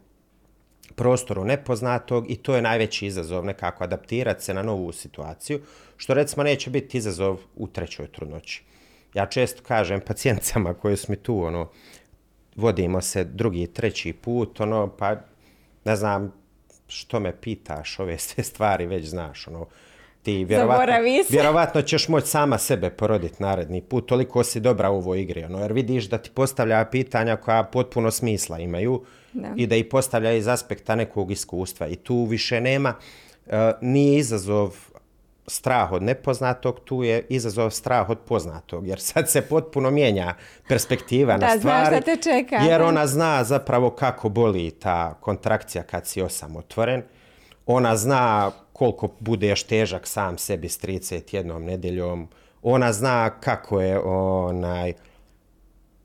prostoru 0.94 1.44
nepoznatog 1.44 2.30
i 2.30 2.36
to 2.36 2.56
je 2.56 2.62
najveći 2.62 3.06
izazov 3.06 3.44
nekako 3.44 3.84
adaptirati 3.84 4.44
se 4.44 4.54
na 4.54 4.62
novu 4.62 4.92
situaciju, 4.92 5.60
što 5.96 6.14
recimo 6.14 6.42
neće 6.42 6.70
biti 6.70 6.98
izazov 6.98 7.38
u 7.56 7.68
trećoj 7.68 8.12
trudnoći. 8.12 8.62
Ja 9.14 9.26
često 9.26 9.62
kažem 9.62 10.00
pacijencama 10.00 10.74
koji 10.74 10.96
su 10.96 11.16
tu, 11.16 11.44
ono, 11.44 11.70
vodimo 12.56 13.00
se 13.00 13.24
drugi, 13.24 13.66
treći 13.66 14.12
put, 14.12 14.60
ono, 14.60 14.96
pa 14.98 15.16
ne 15.84 15.96
znam 15.96 16.32
što 16.88 17.20
me 17.20 17.40
pitaš, 17.40 17.98
ove 17.98 18.18
sve 18.18 18.44
stvari 18.44 18.86
već 18.86 19.06
znaš, 19.06 19.48
ono, 19.48 19.66
ti 20.24 20.44
vjerovatno, 20.44 20.94
vjerovatno 21.28 21.82
ćeš 21.82 22.08
moći 22.08 22.26
sama 22.26 22.58
sebe 22.58 22.90
poroditi 22.90 23.42
naredni 23.42 23.80
put, 23.80 24.08
toliko 24.08 24.44
si 24.44 24.60
dobra 24.60 24.90
u 24.90 24.96
ovoj 24.96 25.20
igri, 25.20 25.44
ono, 25.44 25.58
jer 25.58 25.72
vidiš 25.72 26.08
da 26.08 26.18
ti 26.18 26.30
postavlja 26.34 26.84
pitanja 26.84 27.36
koja 27.36 27.64
potpuno 27.64 28.10
smisla 28.10 28.58
imaju 28.58 29.04
da. 29.32 29.48
i 29.56 29.66
da 29.66 29.76
ih 29.76 29.84
postavlja 29.90 30.32
iz 30.32 30.48
aspekta 30.48 30.94
nekog 30.94 31.30
iskustva 31.30 31.86
i 31.86 31.96
tu 31.96 32.24
više 32.24 32.60
nema, 32.60 32.94
uh, 33.46 33.52
nije 33.80 34.18
izazov 34.18 34.76
strah 35.46 35.92
od 35.92 36.02
nepoznatog, 36.02 36.80
tu 36.80 37.02
je 37.02 37.26
izazov 37.28 37.70
strah 37.70 38.10
od 38.10 38.18
poznatog, 38.18 38.86
jer 38.86 39.00
sad 39.00 39.30
se 39.30 39.42
potpuno 39.42 39.90
mijenja 39.90 40.34
perspektiva 40.68 41.36
da, 41.36 41.46
na 41.46 41.58
stvari, 41.58 42.00
te 42.00 42.16
čeka, 42.16 42.56
jer 42.56 42.82
ona 42.82 43.06
zna 43.06 43.44
zapravo 43.44 43.90
kako 43.90 44.28
boli 44.28 44.70
ta 44.70 45.14
kontrakcija 45.20 45.82
kad 45.82 46.06
si 46.06 46.22
osam 46.22 46.56
otvoren, 46.56 47.02
ona 47.66 47.96
zna 47.96 48.50
koliko 48.74 49.08
budeš 49.20 49.62
težak 49.62 50.06
sam 50.06 50.38
sebi 50.38 50.68
s 50.68 50.80
30 50.80 51.34
jednom 51.34 51.64
nedeljom. 51.64 52.28
Ona 52.62 52.92
zna 52.92 53.40
kako 53.40 53.80
je 53.80 53.98
onaj 53.98 54.92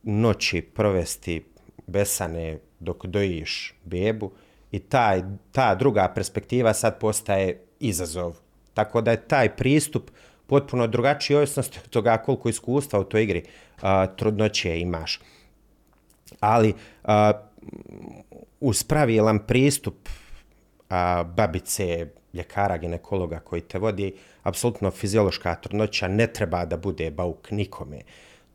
noći 0.03 0.61
provesti 0.61 1.45
besane 1.87 2.59
dok 2.79 3.05
dojiš 3.05 3.73
bebu 3.83 4.31
i 4.71 4.79
taj, 4.79 5.23
ta 5.51 5.75
druga 5.75 6.11
perspektiva 6.15 6.73
sad 6.73 6.99
postaje 6.99 7.61
izazov. 7.79 8.35
Tako 8.73 9.01
da 9.01 9.11
je 9.11 9.27
taj 9.27 9.55
pristup 9.55 10.11
potpuno 10.47 10.87
drugačiji 10.87 11.37
ovisnosti 11.37 11.79
od 11.83 11.89
toga 11.89 12.17
koliko 12.17 12.49
iskustva 12.49 12.99
u 12.99 13.03
toj 13.03 13.23
igri 13.23 13.43
a, 13.81 14.07
trudnoće 14.07 14.79
imaš. 14.79 15.19
Ali 16.39 16.73
a, 17.03 17.31
uz 18.59 18.83
pravilan 18.83 19.39
pristup 19.39 20.09
a, 20.89 21.23
babice, 21.23 22.07
ljekara, 22.33 22.77
ginekologa 22.77 23.39
koji 23.39 23.61
te 23.61 23.79
vodi, 23.79 24.13
apsolutno 24.43 24.91
fiziološka 24.91 25.55
trudnoća 25.55 26.07
ne 26.07 26.27
treba 26.27 26.65
da 26.65 26.77
bude 26.77 27.11
bauk 27.11 27.51
nikome. 27.51 28.01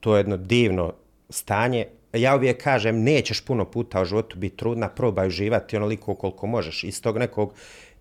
To 0.01 0.17
je 0.17 0.19
jedno 0.19 0.37
divno 0.37 0.93
stanje. 1.31 1.87
Ja 2.13 2.37
uvijek 2.37 2.63
kažem, 2.63 3.03
nećeš 3.03 3.45
puno 3.45 3.65
puta 3.65 4.03
u 4.03 4.05
životu 4.05 4.39
biti 4.39 4.57
trudna, 4.57 4.89
probaj 4.89 5.27
uživati 5.27 5.77
onoliko 5.77 6.15
koliko 6.15 6.47
možeš 6.47 6.85
iz 6.85 7.03
tog 7.03 7.19
nekog 7.19 7.55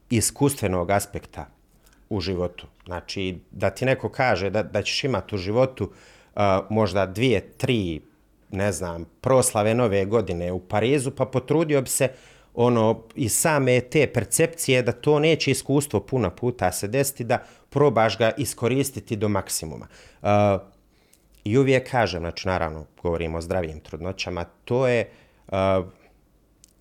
iskustvenog 0.09 0.91
aspekta 0.91 1.45
u 2.09 2.19
životu. 2.19 2.67
Znači, 2.85 3.37
da 3.51 3.69
ti 3.69 3.85
neko 3.85 4.09
kaže 4.09 4.49
da, 4.49 4.63
da 4.63 4.81
ćeš 4.81 5.03
imati 5.03 5.35
u 5.35 5.37
životu 5.37 5.83
uh, 5.83 6.41
možda 6.69 7.05
dvije, 7.05 7.41
tri, 7.57 8.01
ne 8.51 8.71
znam, 8.71 9.05
proslave 9.21 9.73
nove 9.73 10.05
godine 10.05 10.51
u 10.51 10.59
Parizu, 10.59 11.11
pa 11.11 11.25
potrudio 11.25 11.81
bi 11.81 11.89
se 11.89 12.09
ono 12.53 13.03
i 13.15 13.29
same 13.29 13.81
te 13.81 14.07
percepcije 14.13 14.81
da 14.81 14.91
to 14.91 15.19
neće 15.19 15.51
iskustvo 15.51 15.99
puno 15.99 16.29
puta 16.29 16.71
se 16.71 16.87
desiti 16.87 17.23
da 17.23 17.43
probaš 17.69 18.17
ga 18.17 18.31
iskoristiti 18.37 19.15
do 19.15 19.29
maksimuma. 19.29 19.87
Uh, 20.21 20.29
I 21.43 21.57
uvijek 21.57 21.91
kažem, 21.91 22.19
znači 22.19 22.47
naravno 22.47 22.85
govorimo 23.01 23.37
o 23.37 23.41
zdravijim 23.41 23.79
trudnoćama, 23.79 24.45
to 24.65 24.87
je 24.87 25.09
uh, 25.47 25.57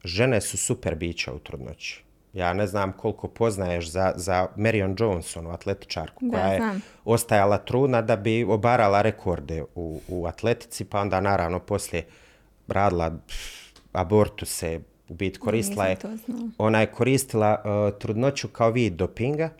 žene 0.04 0.40
su 0.40 0.56
super 0.56 0.94
bića 0.94 1.32
u 1.32 1.38
trudnoći. 1.38 2.02
Ja 2.32 2.52
ne 2.52 2.66
znam 2.66 2.92
koliko 2.92 3.28
poznaješ 3.28 3.90
za, 3.90 4.12
za 4.16 4.48
Marion 4.56 4.96
Johnson, 4.98 5.46
atletičarku, 5.46 6.24
koja 6.30 6.46
je 6.46 6.56
znam. 6.58 6.80
ostajala 7.04 7.58
trudna 7.58 8.02
da 8.02 8.16
bi 8.16 8.44
obarala 8.44 9.02
rekorde 9.02 9.64
u, 9.74 10.00
u 10.08 10.26
atletici, 10.26 10.84
pa 10.84 11.00
onda 11.00 11.20
naravno 11.20 11.58
poslije 11.58 12.06
radila 12.68 13.12
abortuse, 13.92 14.80
u 15.12 15.14
biti 15.14 15.38
koristila 15.38 15.86
je, 15.86 15.96
ona 16.58 16.80
je 16.80 16.86
koristila 16.86 17.62
uh, 17.64 17.98
trudnoću 17.98 18.48
kao 18.48 18.70
vid 18.70 18.92
dopinga, 18.92 19.50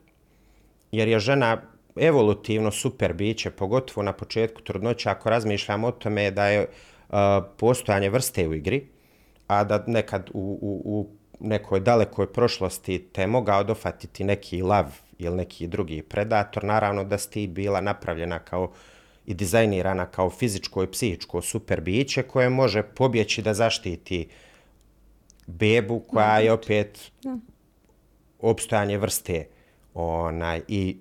jer 0.92 1.08
je 1.08 1.18
žena 1.18 1.62
evolutivno 1.96 2.70
super 2.70 3.12
biće, 3.12 3.50
pogotovo 3.50 4.02
na 4.02 4.12
početku 4.12 4.62
trudnoće, 4.62 5.10
ako 5.10 5.30
razmišljam 5.30 5.84
o 5.84 5.90
tome 5.92 6.30
da 6.30 6.46
je 6.46 6.66
uh, 6.66 7.16
postojanje 7.56 8.10
vrste 8.10 8.48
u 8.48 8.54
igri, 8.54 8.86
a 9.46 9.64
da 9.64 9.84
nekad 9.86 10.30
u, 10.34 10.58
u, 10.62 10.82
u 10.84 11.08
nekoj 11.40 11.80
dalekoj 11.80 12.32
prošlosti 12.32 12.98
te 13.12 13.26
mogao 13.26 13.64
dofatiti 13.64 14.24
neki 14.24 14.62
lav 14.62 14.86
ili 15.18 15.36
neki 15.36 15.66
drugi 15.66 16.02
predator, 16.02 16.64
naravno 16.64 17.04
da 17.04 17.18
sti 17.18 17.46
bila 17.46 17.80
napravljena 17.80 18.38
kao 18.38 18.72
i 19.26 19.34
dizajnirana 19.34 20.06
kao 20.06 20.30
fizičko 20.30 20.82
i 20.82 20.90
psihičko 20.90 21.42
super 21.42 21.80
biće 21.80 22.22
koje 22.22 22.48
može 22.48 22.82
pobjeći 22.82 23.42
da 23.42 23.54
zaštiti 23.54 24.26
uh, 24.26 24.51
bebu 25.46 26.00
koja 26.00 26.38
je 26.38 26.52
opet 26.52 27.12
da. 27.22 27.36
opstojanje 28.40 28.98
vrste. 28.98 29.46
Onaj, 29.94 30.60
I 30.68 30.96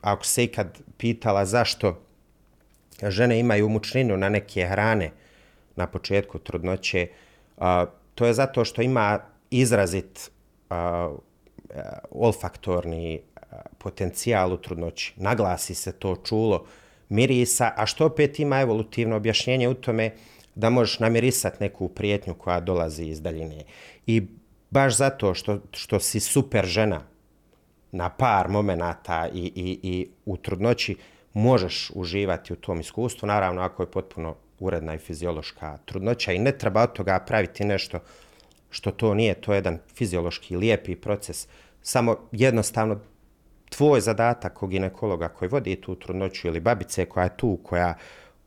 ako 0.00 0.24
se 0.24 0.44
ikad 0.44 0.78
pitala 0.96 1.44
zašto 1.44 2.00
žene 3.08 3.38
imaju 3.38 3.68
mučninu 3.68 4.16
na 4.16 4.28
neke 4.28 4.66
hrane 4.66 5.10
na 5.76 5.86
početku 5.86 6.38
trudnoće, 6.38 7.08
a, 7.58 7.86
to 8.14 8.26
je 8.26 8.34
zato 8.34 8.64
što 8.64 8.82
ima 8.82 9.18
izrazit 9.50 10.30
a, 10.70 11.16
olfaktorni 12.10 13.20
potencijal 13.78 14.52
u 14.52 14.56
trudnoći. 14.56 15.12
Naglasi 15.16 15.74
se 15.74 15.92
to 15.92 16.16
čulo 16.16 16.66
mirisa, 17.08 17.72
a 17.76 17.86
što 17.86 18.06
opet 18.06 18.38
ima 18.38 18.60
evolutivno 18.60 19.16
objašnjenje 19.16 19.68
u 19.68 19.74
tome 19.74 20.14
da 20.58 20.70
možeš 20.70 20.98
namirisati 20.98 21.56
neku 21.60 21.88
prijetnju 21.88 22.34
koja 22.34 22.60
dolazi 22.60 23.04
iz 23.04 23.20
daljine. 23.22 23.64
I 24.06 24.22
baš 24.70 24.96
zato 24.96 25.34
što, 25.34 25.58
što 25.72 26.00
si 26.00 26.20
super 26.20 26.66
žena 26.66 27.00
na 27.92 28.08
par 28.10 28.48
momenata 28.48 29.28
i, 29.34 29.52
i, 29.54 29.78
i 29.82 30.08
u 30.26 30.36
trudnoći, 30.36 30.96
možeš 31.32 31.90
uživati 31.94 32.52
u 32.52 32.56
tom 32.56 32.80
iskustvu, 32.80 33.26
naravno 33.26 33.62
ako 33.62 33.82
je 33.82 33.90
potpuno 33.90 34.34
uredna 34.58 34.94
i 34.94 34.98
fiziološka 34.98 35.78
trudnoća 35.84 36.32
i 36.32 36.38
ne 36.38 36.52
treba 36.52 36.82
od 36.82 36.92
toga 36.92 37.18
praviti 37.26 37.64
nešto 37.64 37.98
što 38.70 38.90
to 38.90 39.14
nije, 39.14 39.34
to 39.34 39.52
je 39.52 39.56
jedan 39.56 39.78
fiziološki 39.94 40.56
lijepi 40.56 40.96
proces. 40.96 41.48
Samo 41.82 42.16
jednostavno 42.32 43.00
tvoj 43.70 44.00
zadatak 44.00 44.54
kog 44.54 44.70
ginekologa 44.70 45.28
koji 45.28 45.48
vodi 45.48 45.80
tu 45.80 45.94
trudnoću 45.94 46.48
ili 46.48 46.60
babice 46.60 47.04
koja 47.04 47.24
je 47.24 47.36
tu, 47.36 47.58
koja, 47.62 47.94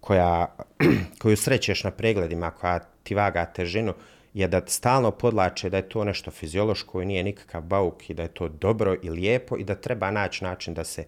koja, 0.01 0.55
koju 1.21 1.37
srećeš 1.37 1.83
na 1.83 1.91
pregledima, 1.91 2.51
koja 2.51 2.79
ti 3.03 3.15
vaga 3.15 3.45
težinu, 3.45 3.93
je 4.33 4.47
da 4.47 4.61
stalno 4.67 5.11
podlače 5.11 5.69
da 5.69 5.77
je 5.77 5.89
to 5.89 6.03
nešto 6.03 6.31
fiziološko 6.31 7.01
i 7.01 7.05
nije 7.05 7.23
nikakav 7.23 7.61
bauk 7.61 8.09
i 8.09 8.13
da 8.13 8.23
je 8.23 8.33
to 8.33 8.47
dobro 8.47 8.95
i 9.03 9.09
lijepo 9.09 9.57
i 9.57 9.63
da 9.63 9.75
treba 9.75 10.11
naći 10.11 10.43
način 10.43 10.73
da 10.73 10.83
se 10.83 11.05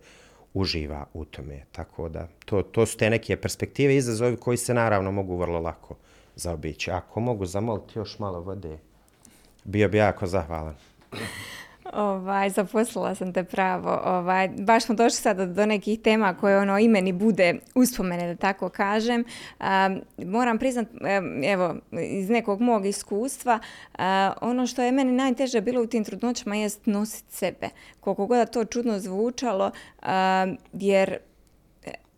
uživa 0.53 1.05
u 1.13 1.25
tome. 1.25 1.65
Tako 1.71 2.09
da, 2.09 2.27
to, 2.45 2.61
to 2.61 2.85
su 2.85 2.97
te 2.97 3.09
neke 3.09 3.37
perspektive 3.37 3.93
i 3.93 3.97
izazovi 3.97 4.37
koji 4.37 4.57
se 4.57 4.73
naravno 4.73 5.11
mogu 5.11 5.37
vrlo 5.37 5.59
lako 5.59 5.95
zaobići. 6.35 6.91
Ako 6.91 7.19
mogu 7.19 7.45
zamoliti 7.45 7.99
još 7.99 8.19
malo 8.19 8.41
vode, 8.41 8.77
bio 9.63 9.89
bi 9.89 9.97
jako 9.97 10.27
zahvalan. 10.27 10.75
Ovaj, 11.95 12.49
zaposlila 12.49 13.15
sam 13.15 13.33
te 13.33 13.43
pravo. 13.43 14.01
Ovaj, 14.05 14.49
baš 14.49 14.83
smo 14.83 14.95
došli 14.95 15.17
sada 15.17 15.45
do 15.45 15.65
nekih 15.65 15.99
tema 15.99 16.33
koje 16.33 16.59
ono 16.59 16.79
imeni 16.79 17.13
bude 17.13 17.55
uspomene, 17.75 18.27
da 18.27 18.35
tako 18.35 18.69
kažem. 18.69 19.23
moram 20.25 20.57
priznat, 20.57 20.87
evo, 21.45 21.75
iz 21.91 22.29
nekog 22.29 22.61
mog 22.61 22.85
iskustva, 22.85 23.59
ono 24.41 24.67
što 24.67 24.81
je 24.81 24.91
meni 24.91 25.11
najteže 25.11 25.61
bilo 25.61 25.81
u 25.81 25.87
tim 25.87 26.03
trudnoćama 26.03 26.55
jest 26.55 26.85
nositi 26.85 27.35
sebe. 27.35 27.69
Koliko 27.99 28.25
god 28.25 28.49
to 28.51 28.65
čudno 28.65 28.99
zvučalo, 28.99 29.71
jer 30.73 31.17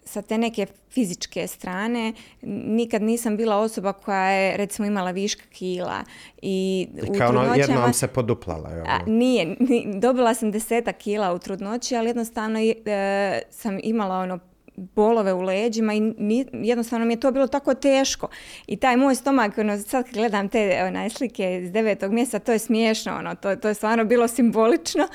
sa 0.05 0.21
te 0.21 0.37
neke 0.37 0.65
fizičke 0.89 1.47
strane 1.47 2.13
nikad 2.41 3.01
nisam 3.01 3.37
bila 3.37 3.57
osoba 3.57 3.93
koja 3.93 4.29
je 4.29 4.57
recimo 4.57 4.87
imala 4.87 5.11
viška 5.11 5.43
kila 5.53 6.03
i, 6.41 6.87
kao 7.17 7.29
ono, 7.29 7.55
jednom 7.55 7.93
se 7.93 8.07
poduplala. 8.07 8.69
A, 8.87 8.99
nije, 9.07 9.55
dobila 9.99 10.33
sam 10.33 10.51
desetak 10.51 10.97
kila 10.97 11.33
u 11.33 11.39
trudnoći, 11.39 11.95
ali 11.95 12.09
jednostavno 12.09 12.59
e, 12.59 13.41
sam 13.49 13.79
imala 13.83 14.19
ono 14.19 14.39
bolove 14.77 15.33
u 15.33 15.41
leđima 15.41 15.93
i 15.93 16.13
jednostavno 16.53 17.05
mi 17.05 17.13
je 17.13 17.19
to 17.19 17.31
bilo 17.31 17.47
tako 17.47 17.73
teško. 17.73 18.27
I 18.67 18.77
taj 18.77 18.97
moj 18.97 19.15
stomak, 19.15 19.57
ono, 19.57 19.77
sad 19.77 20.05
kad 20.05 20.13
gledam 20.13 20.49
te 20.49 20.83
onaj, 20.87 21.09
slike 21.09 21.59
iz 21.63 21.71
devetog 21.71 22.11
mjeseca, 22.11 22.39
to 22.39 22.51
je 22.51 22.59
smiješno, 22.59 23.15
ono, 23.17 23.35
to, 23.35 23.55
to 23.55 23.67
je 23.67 23.73
stvarno 23.73 24.05
bilo 24.05 24.27
simbolično, 24.27 25.07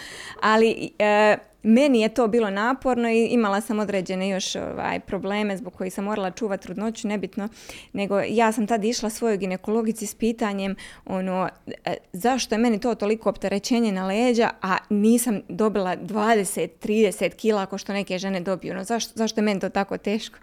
ali 0.43 0.91
e, 0.99 1.37
meni 1.63 2.01
je 2.01 2.09
to 2.09 2.29
bilo 2.29 2.51
naporno 2.51 3.11
i 3.11 3.27
imala 3.27 3.61
sam 3.61 3.79
određene 3.79 4.29
još 4.29 4.57
ovaj, 4.57 5.01
probleme 5.01 5.57
zbog 5.57 5.75
kojih 5.75 5.95
sam 5.95 6.05
morala 6.05 6.31
čuvati 6.31 6.63
trudnoću, 6.63 7.09
nebitno, 7.09 7.49
nego 7.93 8.21
ja 8.29 8.53
sam 8.53 8.67
tad 8.67 8.85
išla 8.85 9.11
svojoj 9.11 9.37
ginekologici 9.37 10.07
s 10.07 10.15
pitanjem 10.15 10.77
ono, 11.07 11.49
e, 11.85 11.95
zašto 12.13 12.55
je 12.55 12.59
meni 12.59 12.81
to 12.81 12.95
toliko 12.95 13.29
opterećenje 13.29 13.93
na 13.93 14.07
leđa, 14.07 14.51
a 14.63 14.77
nisam 14.91 15.41
dobila 15.49 15.97
20-30 15.97 17.35
kila 17.35 17.63
ako 17.63 17.79
što 17.79 17.93
neke 17.93 18.19
žene 18.19 18.41
dobiju. 18.41 18.73
Ono, 18.73 18.85
zašto, 18.85 19.13
zašto 19.15 19.41
je 19.41 19.45
meni 19.45 19.61
to 19.61 19.69
tako 19.69 19.99
teško? 19.99 20.39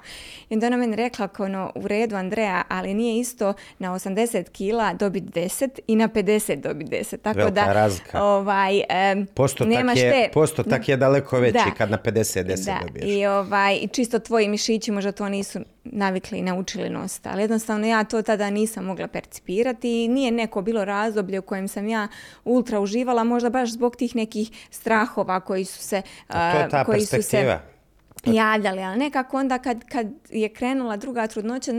I 0.49 0.53
onda 0.53 0.67
ona 0.67 0.77
meni 0.77 0.95
rekla 0.95 1.27
ono, 1.37 1.71
u 1.75 1.87
redu 1.87 2.15
Andreja, 2.15 2.63
ali 2.69 2.93
nije 2.93 3.19
isto 3.19 3.53
na 3.79 3.93
80 3.93 4.49
kila 4.49 4.93
dobiti 4.93 5.39
10 5.39 5.79
i 5.87 5.95
na 5.95 6.07
50 6.07 6.61
dobiti 6.61 6.91
10. 6.91 7.17
Tako 7.17 7.37
Velika 7.37 7.65
da, 7.65 7.73
razlika. 7.73 8.23
Ovaj, 8.23 8.81
postotak, 9.33 9.97
je, 9.97 10.29
postotak 10.33 10.89
je 10.89 10.97
daleko 11.07 11.39
veći 11.39 11.53
da. 11.53 11.71
kad 11.77 11.91
na 11.91 11.97
50-10 11.97 12.65
da. 12.65 12.79
dobiješ. 12.87 13.05
I, 13.07 13.25
ovaj, 13.25 13.79
I 13.81 13.87
čisto 13.87 14.19
tvoji 14.19 14.47
mišići 14.47 14.91
možda 14.91 15.11
to 15.11 15.29
nisu 15.29 15.59
navikli 15.83 16.37
i 16.37 16.41
naučili 16.41 16.89
nositi. 16.89 17.29
Ali 17.31 17.41
jednostavno 17.41 17.87
ja 17.87 18.03
to 18.03 18.21
tada 18.21 18.49
nisam 18.49 18.85
mogla 18.85 19.07
percipirati 19.07 20.03
i 20.03 20.07
nije 20.07 20.31
neko 20.31 20.61
bilo 20.61 20.85
razdoblje 20.85 21.39
u 21.39 21.41
kojem 21.41 21.67
sam 21.67 21.87
ja 21.87 22.07
ultra 22.45 22.79
uživala, 22.79 23.23
možda 23.23 23.49
baš 23.49 23.71
zbog 23.71 23.95
tih 23.95 24.15
nekih 24.15 24.51
strahova 24.71 25.39
koji 25.39 25.65
su 25.65 25.79
se... 25.79 26.01
A 26.27 26.51
to 26.51 26.59
je 26.59 26.69
ta 26.69 26.83
koji 26.83 26.99
perspektiva. 26.99 27.57
Su 27.57 27.63
se, 27.63 27.76
javljali, 28.33 28.83
ali 28.83 28.99
nekako 28.99 29.37
onda 29.37 29.57
kad, 29.57 29.83
kad 29.83 30.07
je 30.29 30.49
krenula 30.49 30.97
druga 30.97 31.27
trudnoća, 31.27 31.71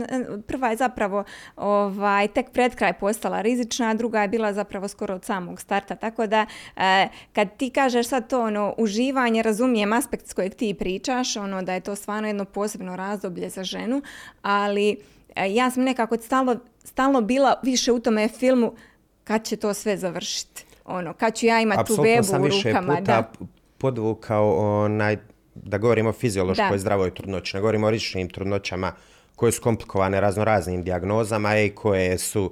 prva 0.47 0.69
je 0.69 0.77
zapravo 0.77 1.23
ovaj, 1.55 2.27
tek 2.27 2.51
pred 2.51 2.75
kraj 2.75 2.93
postala 2.93 3.41
rizična, 3.41 3.89
a 3.89 3.93
druga 3.93 4.21
je 4.21 4.27
bila 4.27 4.53
zapravo 4.53 4.87
skoro 4.87 5.15
od 5.15 5.25
samog 5.25 5.61
starta, 5.61 5.95
tako 5.95 6.27
da 6.27 6.45
e, 6.75 7.07
kad 7.33 7.57
ti 7.57 7.69
kažeš 7.69 8.07
sad 8.07 8.29
to 8.29 8.41
ono, 8.41 8.73
uživanje, 8.77 9.43
razumijem 9.43 9.93
aspekt 9.93 10.27
s 10.27 10.33
kojeg 10.33 10.55
ti 10.55 10.73
pričaš, 10.73 11.35
ono 11.35 11.61
da 11.61 11.73
je 11.73 11.79
to 11.79 11.95
stvarno 11.95 12.27
jedno 12.27 12.45
posebno 12.45 12.95
razdoblje 12.95 13.49
za 13.49 13.63
ženu, 13.63 14.01
ali 14.41 14.97
e, 15.35 15.53
ja 15.53 15.71
sam 15.71 15.83
nekako 15.83 16.17
stalno, 16.17 16.55
stalno 16.83 17.21
bila 17.21 17.59
više 17.63 17.91
u 17.91 17.99
tome 17.99 18.27
filmu 18.27 18.73
kad 19.23 19.43
će 19.43 19.55
to 19.55 19.73
sve 19.73 19.97
završiti. 19.97 20.65
Ono, 20.85 21.13
kad 21.13 21.35
ću 21.35 21.45
ja 21.45 21.61
imati 21.61 21.87
tu 21.87 22.01
bebu 22.01 22.45
u 22.45 22.47
rukama. 22.47 22.95
Puta 22.95 23.21
da. 23.21 23.31
podvukao 23.77 24.83
onaj 24.83 25.17
da 25.69 25.77
govorimo 25.77 26.09
o 26.09 26.13
fiziološkoj 26.13 26.71
da. 26.71 26.77
zdravoj 26.77 27.13
trudnoći, 27.13 27.57
ne 27.57 27.61
govorimo 27.61 27.87
o 27.87 27.91
rizičnim 27.91 28.29
trudnoćama 28.29 28.91
koje 29.35 29.51
su 29.51 29.61
komplikovane 29.61 30.21
razno 30.21 30.43
raznim 30.43 30.83
dijagnozama 30.83 31.59
i 31.59 31.69
koje 31.69 32.17
su 32.17 32.51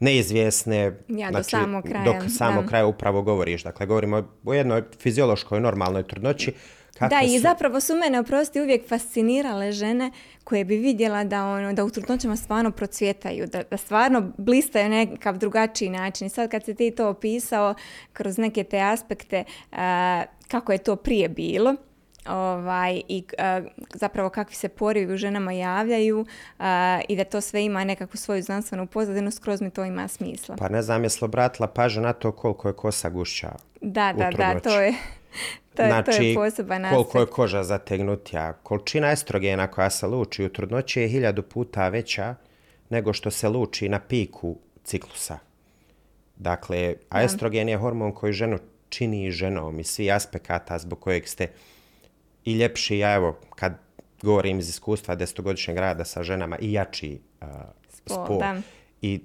neizvjesne. 0.00 0.78
Ja, 1.08 1.30
znači, 1.30 1.32
do 1.32 1.42
samog 1.42 1.84
kraja. 1.84 2.04
Dok 2.04 2.16
samog 2.28 2.66
kraja 2.66 2.86
upravo 2.86 3.22
govoriš. 3.22 3.62
Dakle, 3.62 3.86
govorimo 3.86 4.28
o 4.44 4.54
jednoj 4.54 4.82
fiziološkoj 5.00 5.60
normalnoj 5.60 6.02
trudnoći. 6.02 6.52
da, 7.00 7.20
i 7.24 7.38
zapravo 7.38 7.80
su 7.80 7.96
mene, 7.96 8.20
oprosti, 8.20 8.60
uvijek 8.60 8.88
fascinirale 8.88 9.72
žene 9.72 10.10
koje 10.44 10.64
bi 10.64 10.76
vidjela 10.76 11.24
da, 11.24 11.44
ono, 11.44 11.72
da 11.72 11.84
u 11.84 11.90
trudnoćama 11.90 12.36
stvarno 12.36 12.70
procvjetaju, 12.70 13.46
da, 13.46 13.62
da 13.70 13.76
stvarno 13.76 14.32
blistaju 14.36 14.88
nekakav 14.88 15.38
drugačiji 15.38 15.90
način. 15.90 16.26
I 16.26 16.30
sad 16.30 16.50
kad 16.50 16.64
si 16.64 16.74
ti 16.74 16.90
to 16.90 17.08
opisao 17.08 17.74
kroz 18.12 18.38
neke 18.38 18.64
te 18.64 18.80
aspekte 18.80 19.44
kako 20.48 20.72
je 20.72 20.78
to 20.78 20.96
prije 20.96 21.28
bilo, 21.28 21.74
ovaj, 22.26 23.02
i 23.08 23.24
zapravo 23.94 24.30
kakvi 24.30 24.54
se 24.54 24.68
porivi 24.68 25.14
u 25.14 25.16
ženama 25.16 25.52
javljaju 25.52 26.26
i 27.08 27.16
da 27.16 27.24
to 27.24 27.40
sve 27.40 27.64
ima 27.64 27.84
nekakvu 27.84 28.16
svoju 28.16 28.42
znanstvenu 28.42 28.86
pozadinu, 28.86 29.30
skroz 29.30 29.60
mi 29.60 29.70
to 29.70 29.84
ima 29.84 30.08
smisla. 30.08 30.56
Pa 30.56 30.68
ne 30.68 30.82
znam, 30.82 31.02
jesli 31.02 31.24
obratila 31.24 31.68
pažnju 31.68 32.02
na 32.02 32.12
to 32.12 32.32
koliko 32.32 32.68
je 32.68 32.74
kosa 32.74 33.10
gušća 33.10 33.50
Da, 33.80 34.12
da, 34.12 34.30
da, 34.30 34.60
to 34.70 34.80
je... 34.80 34.94
To 35.74 35.82
je, 35.82 35.88
znači, 35.88 36.10
to 36.10 36.22
je 36.22 36.34
poseban 36.34 36.84
koliko 36.90 37.20
je 37.20 37.26
koža 37.26 37.62
zategnutija. 37.62 38.52
Količina 38.52 39.12
estrogena 39.12 39.66
koja 39.66 39.90
se 39.90 40.06
luči 40.06 40.44
u 40.44 40.48
trudnoći 40.48 41.00
je 41.00 41.08
hiljadu 41.08 41.42
puta 41.42 41.88
veća 41.88 42.34
nego 42.88 43.12
što 43.12 43.30
se 43.30 43.48
luči 43.48 43.88
na 43.88 44.00
piku 44.00 44.56
ciklusa. 44.84 45.38
Dakle, 46.36 46.94
a 47.10 47.22
estrogen 47.22 47.68
je 47.68 47.76
hormon 47.76 48.12
koji 48.12 48.32
ženu 48.32 48.58
čini 48.88 49.30
ženom 49.30 49.80
i 49.80 49.84
svi 49.84 50.10
aspekata 50.10 50.78
zbog 50.78 51.00
kojeg 51.00 51.28
ste 51.28 51.48
i 52.48 52.52
ljepši, 52.52 52.98
ja 52.98 53.14
evo, 53.14 53.38
kad 53.54 53.72
govorim 54.22 54.58
iz 54.58 54.68
iskustva 54.68 55.14
desetogodišnjeg 55.14 55.78
rada 55.78 56.04
sa 56.04 56.22
ženama 56.22 56.58
i 56.58 56.72
jači 56.72 57.20
uh, 57.40 57.48
spol. 58.06 58.40
I 59.02 59.20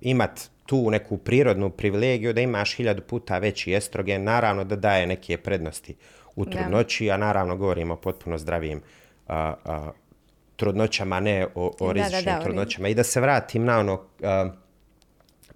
imat 0.00 0.50
tu 0.66 0.90
neku 0.90 1.18
prirodnu 1.18 1.70
privilegiju 1.70 2.32
da 2.32 2.40
imaš 2.40 2.76
hiljadu 2.76 3.02
puta 3.02 3.38
veći 3.38 3.74
estrogen, 3.74 4.24
naravno 4.24 4.64
da 4.64 4.76
daje 4.76 5.06
neke 5.06 5.38
prednosti 5.38 5.96
u 6.36 6.44
trudnoći, 6.44 7.10
a 7.10 7.16
naravno 7.16 7.56
govorimo 7.56 7.94
o 7.94 7.96
potpuno 7.96 8.38
zdravim 8.38 8.82
uh, 9.28 9.34
uh, 9.64 9.72
trudnoćama, 10.56 11.20
ne 11.20 11.46
o, 11.54 11.72
o 11.80 11.92
rizičnim 11.92 12.24
da, 12.24 12.38
da, 12.38 12.44
trudnoćama. 12.44 12.88
I 12.88 12.94
da 12.94 13.04
se 13.04 13.20
vratim 13.20 13.64
na 13.64 13.78
ono, 13.78 13.94
uh, 13.94 14.52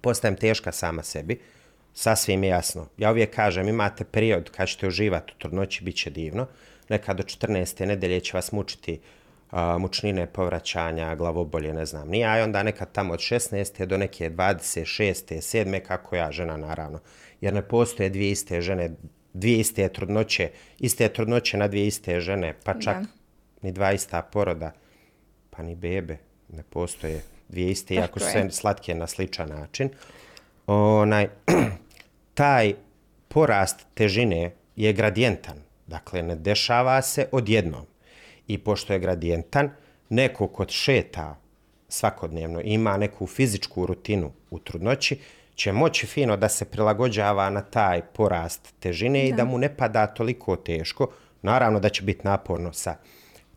postajem 0.01 0.35
teška 0.35 0.71
sama 0.71 1.03
sebi, 1.03 1.39
sasvim 1.93 2.43
je 2.43 2.49
jasno. 2.49 2.87
Ja 2.97 3.11
uvijek 3.11 3.35
kažem, 3.35 3.67
imate 3.67 4.03
period 4.03 4.51
kad 4.51 4.67
ćete 4.67 4.87
uživati 4.87 5.33
u 5.35 5.39
trudnoći, 5.39 5.83
bit 5.83 5.95
će 5.95 6.09
divno 6.09 6.47
neka 6.89 7.13
do 7.13 7.23
14. 7.23 7.85
nedelje 7.85 8.19
će 8.19 8.37
vas 8.37 8.51
mučiti 8.51 8.99
uh, 9.51 9.59
mučnine, 9.79 10.25
povraćanja, 10.27 11.15
glavobolje, 11.15 11.73
ne 11.73 11.85
znam. 11.85 12.09
Nije, 12.09 12.25
a 12.25 12.43
onda 12.43 12.63
nekad 12.63 12.91
tamo 12.91 13.13
od 13.13 13.19
16. 13.19 13.85
do 13.85 13.97
neke 13.97 14.29
26. 14.29 15.35
7. 15.35 15.79
kako 15.79 16.15
ja, 16.15 16.31
žena 16.31 16.57
naravno. 16.57 16.99
Jer 17.41 17.53
ne 17.53 17.61
postoje 17.61 18.09
dvije 18.09 18.31
iste 18.31 18.61
žene, 18.61 18.89
dvije 19.33 19.59
iste 19.59 19.89
trudnoće, 19.89 20.49
iste 20.79 21.09
trudnoće 21.09 21.57
na 21.57 21.67
dvije 21.67 21.87
iste 21.87 22.19
žene, 22.19 22.55
pa 22.63 22.73
čak 22.73 22.97
da. 22.97 23.07
ni 23.61 23.71
dva 23.71 23.91
ista 23.93 24.21
poroda, 24.21 24.71
pa 25.49 25.63
ni 25.63 25.75
bebe. 25.75 26.17
Ne 26.49 26.63
postoje 26.63 27.21
dvije 27.49 27.71
iste, 27.71 27.93
iako 27.93 28.19
su 28.19 28.25
sve 28.31 28.51
slatke 28.51 28.95
na 28.95 29.07
sličan 29.07 29.49
način. 29.49 29.89
Onaj, 30.67 31.27
taj 32.33 32.73
porast 33.27 33.85
težine 33.93 34.51
je 34.75 34.93
gradijentan. 34.93 35.57
Dakle, 35.87 36.21
ne 36.21 36.35
dešava 36.35 37.01
se 37.01 37.27
odjednom. 37.31 37.85
I 38.47 38.57
pošto 38.57 38.93
je 38.93 38.99
gradijentan, 38.99 39.69
neko 40.09 40.47
kod 40.47 40.69
šeta 40.69 41.39
svakodnevno 41.89 42.61
ima 42.63 42.97
neku 42.97 43.27
fizičku 43.27 43.85
rutinu 43.85 44.31
u 44.51 44.59
trudnoći, 44.59 45.19
će 45.55 45.71
moći 45.71 46.07
fino 46.07 46.37
da 46.37 46.49
se 46.49 46.65
prilagođava 46.65 47.49
na 47.49 47.61
taj 47.61 48.01
porast 48.01 48.73
težine 48.79 49.19
da. 49.19 49.25
i 49.25 49.33
da 49.33 49.45
mu 49.45 49.57
ne 49.57 49.77
pada 49.77 50.07
toliko 50.07 50.55
teško. 50.55 51.07
Naravno 51.41 51.79
da 51.79 51.89
će 51.89 52.03
biti 52.03 52.21
naporno 52.23 52.73
sa 52.73 52.95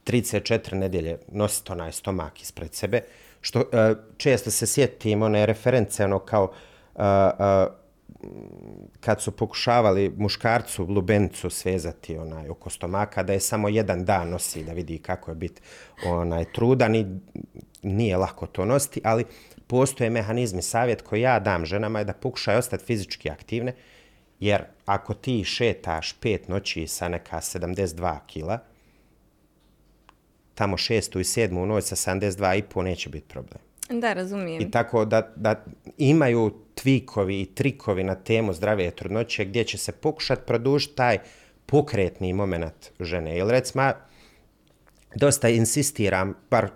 34 0.06 0.74
nedjelje 0.74 1.18
nositi 1.28 1.72
onaj 1.72 1.92
stomak 1.92 2.42
ispred 2.42 2.74
sebe, 2.74 3.00
što 3.40 3.60
e, 3.60 3.94
često 4.16 4.50
se 4.50 4.66
sjetim 4.66 5.22
one 5.22 5.46
reference 5.46 6.04
ono 6.04 6.18
kao 6.18 6.52
e, 6.96 7.02
e, 7.02 7.66
kad 9.00 9.22
su 9.22 9.30
pokušavali 9.30 10.14
muškarcu 10.16 10.84
lubenicu 10.84 11.50
svezati 11.50 12.16
onaj 12.16 12.48
oko 12.48 12.70
stomaka 12.70 13.22
da 13.22 13.32
je 13.32 13.40
samo 13.40 13.68
jedan 13.68 14.04
dan 14.04 14.28
nosi 14.28 14.64
da 14.64 14.72
vidi 14.72 14.98
kako 14.98 15.30
je 15.30 15.34
biti 15.34 15.60
onaj 16.06 16.44
trudan 16.52 16.94
i 16.94 17.06
nije 17.82 18.16
lako 18.16 18.46
to 18.46 18.64
nositi, 18.64 19.00
ali 19.04 19.24
postoje 19.66 20.10
mehanizmi 20.10 20.62
savjet 20.62 21.02
koji 21.02 21.20
ja 21.20 21.40
dam 21.40 21.66
ženama 21.66 21.98
je 21.98 22.04
da 22.04 22.12
pokušaju 22.12 22.58
ostati 22.58 22.84
fizički 22.84 23.30
aktivne, 23.30 23.74
jer 24.40 24.64
ako 24.84 25.14
ti 25.14 25.44
šetaš 25.44 26.12
pet 26.12 26.48
noći 26.48 26.86
sa 26.86 27.08
neka 27.08 27.36
72 27.36 28.18
kila, 28.26 28.58
tamo 30.54 30.76
šestu 30.76 31.20
i 31.20 31.24
sedmu 31.24 31.66
noć 31.66 31.84
sa 31.84 31.96
72,5 31.96 32.82
neće 32.82 33.08
biti 33.08 33.28
problem. 33.28 33.58
Da, 33.90 34.12
razumijem. 34.12 34.62
I 34.62 34.70
tako 34.70 35.04
da, 35.04 35.32
da 35.36 35.64
imaju 35.98 36.65
tvikovi 36.80 37.40
i 37.40 37.54
trikovi 37.54 38.04
na 38.04 38.14
temu 38.14 38.52
zdrave 38.52 38.90
trudnoće 38.90 39.44
gdje 39.44 39.64
će 39.64 39.78
se 39.78 39.92
pokušati 39.92 40.42
produžiti 40.46 40.94
taj 40.94 41.18
pokretni 41.66 42.32
moment 42.32 42.90
žene. 43.00 43.38
Ili 43.38 43.52
recimo, 43.52 43.92
dosta 45.14 45.48
insistiram, 45.48 46.34
bar 46.50 46.68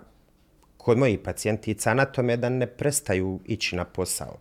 kod 0.77 0.97
mojih 0.97 1.19
pacijentica 1.19 1.93
na 1.93 2.05
tome 2.05 2.37
da 2.37 2.49
ne 2.49 2.67
prestaju 2.67 3.39
ići 3.45 3.75
na 3.75 3.85
posao 3.85 4.37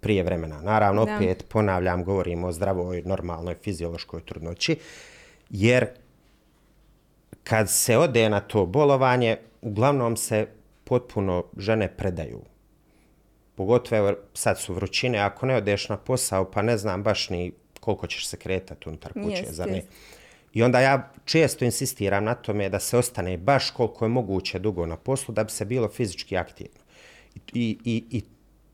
prije 0.00 0.22
vremena. 0.22 0.62
Naravno, 0.62 1.04
da. 1.04 1.16
opet 1.16 1.44
ponavljam, 1.48 2.04
govorimo 2.04 2.46
o 2.46 2.52
zdravoj, 2.52 3.02
normalnoj, 3.06 3.54
fiziološkoj 3.62 4.20
trudnoći, 4.20 4.76
jer 5.50 5.86
kad 7.44 7.70
se 7.70 7.98
ode 7.98 8.28
na 8.28 8.40
to 8.40 8.66
bolovanje, 8.66 9.36
uglavnom 9.60 10.16
se 10.16 10.46
potpuno 10.84 11.44
žene 11.56 11.96
predaju. 11.96 12.40
Pogotovo 13.54 14.14
sad 14.34 14.60
su 14.60 14.74
vrućine, 14.74 15.18
ako 15.18 15.46
ne 15.46 15.56
odeš 15.56 15.88
na 15.88 15.96
posao, 15.96 16.50
pa 16.50 16.62
ne 16.62 16.76
znam 16.78 17.02
baš 17.02 17.30
ni 17.30 17.52
koliko 17.80 18.06
ćeš 18.06 18.26
se 18.26 18.36
kretati 18.36 18.88
unutar 18.88 19.12
kuće, 19.12 19.44
yes, 19.44 19.50
zar 19.50 19.70
ne? 19.70 19.76
Yes. 19.76 19.84
I 20.54 20.62
onda 20.62 20.80
ja 20.80 21.12
često 21.24 21.64
insistiram 21.64 22.24
na 22.24 22.34
tome 22.34 22.68
da 22.68 22.80
se 22.80 22.98
ostane 22.98 23.36
baš 23.36 23.70
koliko 23.70 24.04
je 24.04 24.08
moguće 24.08 24.58
dugo 24.58 24.86
na 24.86 24.96
poslu 24.96 25.34
da 25.34 25.44
bi 25.44 25.50
se 25.50 25.64
bilo 25.64 25.88
fizički 25.88 26.36
aktivno. 26.36 26.80
I, 27.52 27.78
i, 27.84 28.04
i 28.10 28.22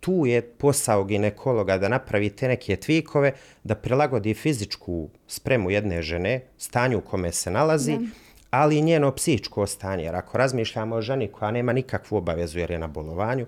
tu 0.01 0.27
je 0.27 0.43
posao 0.43 1.05
ginekologa 1.05 1.79
da 1.79 1.89
napravi 1.89 2.31
te 2.31 2.49
neke 2.49 2.77
tvikove, 2.77 3.33
da 3.65 3.75
prilagodi 3.75 4.35
fizičku 4.35 5.09
spremu 5.27 5.71
jedne 5.71 6.03
žene, 6.03 6.41
stanju 6.59 6.99
u 6.99 7.01
kome 7.01 7.33
se 7.33 7.51
nalazi, 7.51 7.93
da. 7.93 8.07
ali 8.51 8.79
i 8.79 8.83
njeno 8.83 9.13
psihičko 9.15 9.67
stanje. 9.67 10.05
Jer 10.05 10.17
ako 10.17 10.39
razmišljamo 10.39 10.97
o 10.97 11.03
ženi 11.03 11.29
koja 11.29 11.51
nema 11.51 11.73
nikakvu 11.73 12.17
obavezu 12.17 12.59
jer 12.59 12.71
je 12.71 12.79
na 12.79 12.87
bolovanju, 12.87 13.47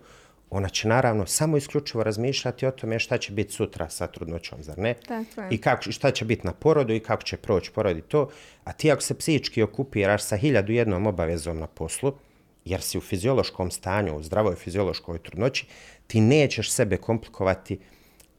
ona 0.54 0.68
će 0.68 0.88
naravno 0.88 1.26
samo 1.26 1.56
isključivo 1.56 2.04
razmišljati 2.04 2.66
o 2.66 2.70
tome 2.70 2.98
šta 2.98 3.18
će 3.18 3.32
biti 3.32 3.52
sutra 3.52 3.88
sa 3.88 4.06
trudnoćom, 4.06 4.62
zar 4.62 4.78
ne? 4.78 4.94
Tako 4.94 5.40
je. 5.40 5.48
I 5.50 5.58
kako, 5.58 5.92
šta 5.92 6.10
će 6.10 6.24
biti 6.24 6.46
na 6.46 6.52
porodu 6.52 6.92
i 6.92 7.00
kako 7.00 7.22
će 7.22 7.36
proći 7.36 7.70
porodi 7.70 8.02
to. 8.02 8.28
A 8.64 8.72
ti 8.72 8.90
ako 8.92 9.02
se 9.02 9.18
psihički 9.18 9.62
okupiraš 9.62 10.22
sa 10.22 10.36
hiljadu 10.36 10.72
jednom 10.72 11.06
obavezom 11.06 11.58
na 11.58 11.66
poslu, 11.66 12.12
jer 12.64 12.80
si 12.80 12.98
u 12.98 13.00
fiziološkom 13.00 13.70
stanju, 13.70 14.16
u 14.16 14.22
zdravoj 14.22 14.54
fiziološkoj 14.54 15.18
trudnoći, 15.18 15.66
ti 16.06 16.20
nećeš 16.20 16.70
sebe 16.70 16.96
komplikovati 16.96 17.78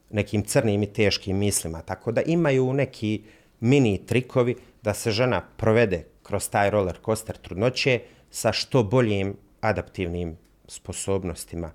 nekim 0.09 0.43
crnim 0.43 0.83
i 0.83 0.93
teškim 0.93 1.37
mislima. 1.37 1.81
Tako 1.81 2.11
da 2.11 2.21
imaju 2.21 2.73
neki 2.73 3.23
mini 3.59 4.05
trikovi 4.05 4.55
da 4.83 4.93
se 4.93 5.11
žena 5.11 5.41
provede 5.57 6.05
kroz 6.23 6.49
taj 6.49 6.69
roller 6.69 6.97
coaster 7.05 7.37
trudnoće 7.37 7.99
sa 8.31 8.51
što 8.51 8.83
boljim 8.83 9.37
adaptivnim 9.61 10.37
sposobnostima 10.67 11.71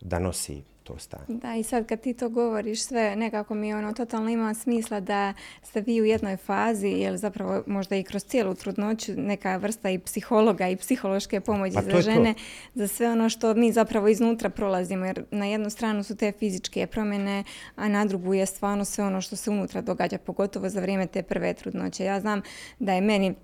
da 0.00 0.18
nosi 0.18 0.62
to 0.84 0.98
stanje. 0.98 1.24
Da, 1.28 1.54
i 1.54 1.62
sad 1.62 1.86
kad 1.86 2.00
ti 2.00 2.14
to 2.14 2.28
govoriš 2.28 2.82
sve, 2.82 3.16
nekako 3.16 3.54
mi 3.54 3.74
ono 3.74 3.92
totalno 3.92 4.30
ima 4.30 4.54
smisla 4.54 5.00
da 5.00 5.34
ste 5.62 5.80
vi 5.80 6.00
u 6.00 6.04
jednoj 6.04 6.36
fazi, 6.36 6.88
jer 6.88 7.16
zapravo 7.16 7.62
možda 7.66 7.96
i 7.96 8.02
kroz 8.02 8.24
cijelu 8.24 8.54
trudnoću 8.54 9.12
neka 9.16 9.56
vrsta 9.56 9.90
i 9.90 9.98
psihologa 9.98 10.68
i 10.68 10.76
psihološke 10.76 11.40
pomoći 11.40 11.74
pa 11.74 11.82
za 11.82 12.00
žene, 12.00 12.34
to. 12.34 12.40
za 12.74 12.88
sve 12.88 13.10
ono 13.10 13.28
što 13.28 13.54
mi 13.54 13.72
zapravo 13.72 14.08
iznutra 14.08 14.50
prolazimo, 14.50 15.06
jer 15.06 15.24
na 15.30 15.46
jednu 15.46 15.70
stranu 15.70 16.04
su 16.04 16.16
te 16.16 16.32
fizičke 16.32 16.86
promjene, 16.86 17.44
a 17.76 17.88
na 17.88 18.04
drugu 18.04 18.34
je 18.34 18.46
stvarno 18.46 18.84
sve 18.84 19.04
ono 19.04 19.20
što 19.20 19.36
se 19.36 19.50
unutra 19.50 19.80
događa, 19.80 20.18
pogotovo 20.18 20.68
za 20.68 20.80
vrijeme 20.80 21.06
te 21.06 21.22
prve 21.22 21.54
trudnoće. 21.54 22.04
Ja 22.04 22.20
znam 22.20 22.42
da 22.78 22.92
je 22.92 23.00
meni 23.00 23.34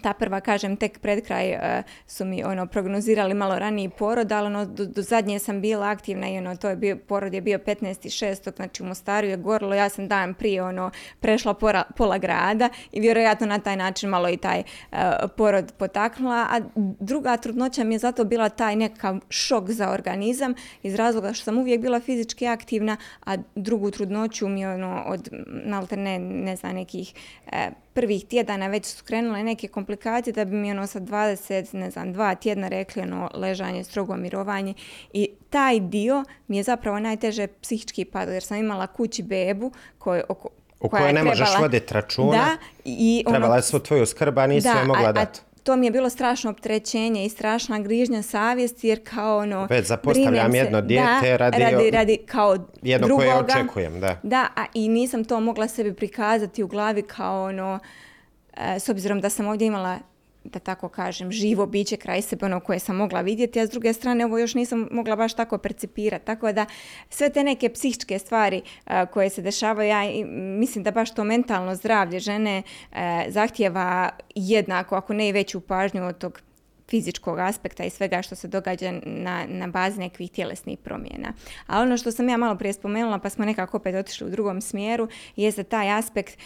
ta 0.00 0.12
prva, 0.12 0.40
kažem, 0.40 0.76
tek 0.76 0.98
pred 0.98 1.24
kraj 1.26 1.52
uh, 1.52 1.60
su 2.06 2.24
mi 2.24 2.44
ono 2.44 2.66
prognozirali 2.66 3.34
malo 3.34 3.58
raniji 3.58 3.88
porod, 3.88 4.32
ali 4.32 4.46
ono, 4.46 4.66
do, 4.66 5.02
zadnje 5.02 5.38
sam 5.38 5.60
bila 5.60 5.88
aktivna 5.88 6.28
i 6.28 6.38
ono, 6.38 6.56
to 6.56 6.68
je 6.68 6.76
bio, 6.76 6.96
porod 6.96 7.34
je 7.34 7.40
bio 7.40 7.58
15.6. 7.58 8.56
znači 8.56 8.82
u 8.82 8.86
Mostaru 8.86 9.26
je 9.26 9.36
gorilo, 9.36 9.74
ja 9.74 9.88
sam 9.88 10.08
dan 10.08 10.34
prije 10.34 10.62
ono, 10.62 10.90
prešla 11.20 11.54
pola 11.96 12.18
grada 12.18 12.68
i 12.92 13.00
vjerojatno 13.00 13.46
na 13.46 13.58
taj 13.58 13.76
način 13.76 14.10
malo 14.10 14.28
i 14.28 14.36
taj 14.36 14.62
uh, 14.92 14.98
porod 15.36 15.72
potaknula, 15.78 16.46
a 16.50 16.60
druga 17.00 17.36
trudnoća 17.36 17.84
mi 17.84 17.94
je 17.94 17.98
zato 17.98 18.24
bila 18.24 18.48
taj 18.48 18.76
nekakav 18.76 19.18
šok 19.28 19.70
za 19.70 19.90
organizam 19.90 20.54
iz 20.82 20.94
razloga 20.94 21.32
što 21.32 21.44
sam 21.44 21.58
uvijek 21.58 21.80
bila 21.80 22.00
fizički 22.00 22.46
aktivna, 22.46 22.96
a 23.26 23.36
drugu 23.54 23.90
trudnoću 23.90 24.48
mi 24.48 24.66
ono, 24.66 25.04
od 25.06 25.28
malte 25.66 25.96
ne, 25.96 26.56
znam, 26.56 26.74
nekih 26.74 27.14
uh, 27.46 27.81
prvih 27.94 28.24
tjedana 28.24 28.66
već 28.66 28.86
su 28.86 29.04
krenule 29.04 29.42
neke 29.42 29.68
komplikacije 29.68 30.32
da 30.32 30.44
bi 30.44 30.56
mi 30.56 30.70
ono 30.70 30.86
sa 30.86 31.00
20, 31.00 31.74
ne 31.74 31.90
znam, 31.90 32.12
dva 32.12 32.34
tjedna 32.34 32.68
rekli 32.68 33.02
ono 33.02 33.30
ležanje, 33.34 33.84
strogo 33.84 34.16
mirovanje. 34.16 34.74
I 35.12 35.28
taj 35.50 35.80
dio 35.80 36.24
mi 36.48 36.56
je 36.56 36.62
zapravo 36.62 37.00
najteže 37.00 37.46
psihički 37.46 38.04
pad 38.04 38.28
jer 38.28 38.42
sam 38.42 38.56
imala 38.56 38.86
kući 38.86 39.22
bebu 39.22 39.72
koje, 39.98 40.24
oko, 40.28 40.48
u 40.80 40.88
kojoj 40.88 41.12
ne 41.12 41.24
možeš 41.24 41.48
voditi 41.60 41.94
računa, 41.94 42.30
da, 42.30 42.56
i 42.84 43.24
ono, 43.26 43.34
trebala 43.34 43.56
je 43.56 43.62
svu 43.62 43.78
tvoju 43.78 44.06
skrba, 44.06 44.46
nisi 44.46 44.68
da, 44.68 44.78
je 44.78 44.84
mogla 44.84 45.12
dati 45.12 45.40
to 45.62 45.76
mi 45.76 45.86
je 45.86 45.90
bilo 45.90 46.10
strašno 46.10 46.50
opterećenje 46.50 47.24
i 47.24 47.28
strašna 47.28 47.78
grižnja 47.78 48.22
savjesti 48.22 48.88
jer 48.88 49.00
kao 49.04 49.38
ono 49.38 49.66
već 49.70 49.86
zapostavljam 49.86 50.54
jedno 50.54 50.80
dijete 50.80 51.28
da, 51.30 51.36
radi, 51.36 51.58
radi, 51.58 51.90
radi 51.90 52.18
kao 52.26 52.56
jedno 52.82 53.06
drugoga. 53.06 53.26
koje 53.26 53.60
očekujem, 53.60 54.00
da. 54.00 54.20
Da, 54.22 54.48
a 54.56 54.64
i 54.74 54.88
nisam 54.88 55.24
to 55.24 55.40
mogla 55.40 55.68
sebi 55.68 55.94
prikazati 55.94 56.62
u 56.62 56.66
glavi 56.66 57.02
kao 57.02 57.44
ono 57.44 57.78
e, 58.56 58.80
s 58.80 58.88
obzirom 58.88 59.20
da 59.20 59.30
sam 59.30 59.46
ovdje 59.46 59.66
imala 59.66 59.98
da 60.44 60.58
tako 60.58 60.88
kažem, 60.88 61.32
živo 61.32 61.66
biće 61.66 61.96
kraj 61.96 62.22
sebe, 62.22 62.46
ono 62.46 62.60
koje 62.60 62.78
sam 62.78 62.96
mogla 62.96 63.20
vidjeti, 63.20 63.60
a 63.60 63.66
s 63.66 63.70
druge 63.70 63.92
strane 63.92 64.24
ovo 64.24 64.38
još 64.38 64.54
nisam 64.54 64.88
mogla 64.90 65.16
baš 65.16 65.34
tako 65.34 65.58
percipirati. 65.58 66.26
Tako 66.26 66.52
da 66.52 66.66
sve 67.10 67.30
te 67.30 67.44
neke 67.44 67.68
psihičke 67.68 68.18
stvari 68.18 68.62
uh, 68.62 68.92
koje 69.12 69.30
se 69.30 69.42
dešavaju, 69.42 69.88
ja 69.88 70.02
mislim 70.58 70.84
da 70.84 70.90
baš 70.90 71.14
to 71.14 71.24
mentalno 71.24 71.74
zdravlje 71.74 72.20
žene 72.20 72.62
uh, 72.62 72.98
zahtjeva 73.28 74.10
jednako, 74.34 74.94
ako 74.96 75.14
ne 75.14 75.28
i 75.28 75.32
veću 75.32 75.60
pažnju 75.60 76.06
od 76.06 76.18
tog 76.18 76.40
fizičkog 76.92 77.38
aspekta 77.38 77.84
i 77.84 77.90
svega 77.90 78.22
što 78.22 78.34
se 78.34 78.48
događa 78.48 78.92
na, 79.04 79.44
na 79.48 79.66
bazi 79.66 79.98
nekih 79.98 80.30
tjelesnih 80.30 80.78
promjena. 80.78 81.32
A 81.66 81.80
ono 81.80 81.96
što 81.96 82.12
sam 82.12 82.28
ja 82.28 82.36
malo 82.36 82.56
prije 82.56 82.72
spomenula, 82.72 83.18
pa 83.18 83.30
smo 83.30 83.44
nekako 83.44 83.76
opet 83.76 83.94
otišli 83.94 84.26
u 84.26 84.30
drugom 84.30 84.60
smjeru, 84.60 85.08
je 85.36 85.50
za 85.50 85.62
taj 85.62 85.90
aspekt 85.90 86.38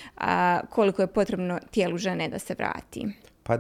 koliko 0.71 1.03
je 1.03 1.07
potrebno 1.07 1.59
tijelu 1.71 1.99
žene 1.99 2.29
da 2.29 2.39
se 2.39 2.55
vrati. 2.59 3.07
Pa 3.47 3.59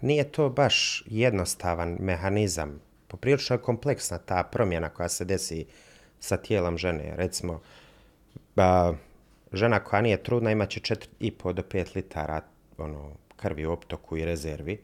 nije 0.00 0.32
to 0.32 0.48
baš 0.50 1.02
jednostavan 1.06 1.96
mehanizam. 2.00 2.80
Poprilično 3.08 3.56
je 3.56 3.62
kompleksna 3.62 4.18
ta 4.18 4.42
promjena 4.42 4.88
koja 4.88 5.08
se 5.08 5.24
desi 5.24 5.66
sa 6.20 6.36
tijelom 6.36 6.78
žene. 6.78 7.12
Recimo, 7.16 7.60
ba, 8.56 8.94
žena 9.52 9.80
koja 9.84 10.02
nije 10.02 10.22
trudna 10.22 10.50
imaće 10.50 10.80
4,5 10.80 11.52
do 11.52 11.62
5 11.62 11.96
litara 11.96 12.40
ono, 12.78 13.12
krvi 13.36 13.66
u 13.66 13.72
optoku 13.72 14.16
i 14.16 14.24
rezervi. 14.24 14.82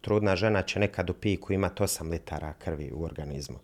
Trudna 0.00 0.36
žena 0.36 0.62
će 0.62 0.80
nekad 0.80 1.10
u 1.10 1.14
piku 1.14 1.52
imati 1.52 1.82
8 1.82 2.10
litara 2.10 2.52
krvi 2.58 2.92
u 2.94 3.04
organizmu. 3.04 3.58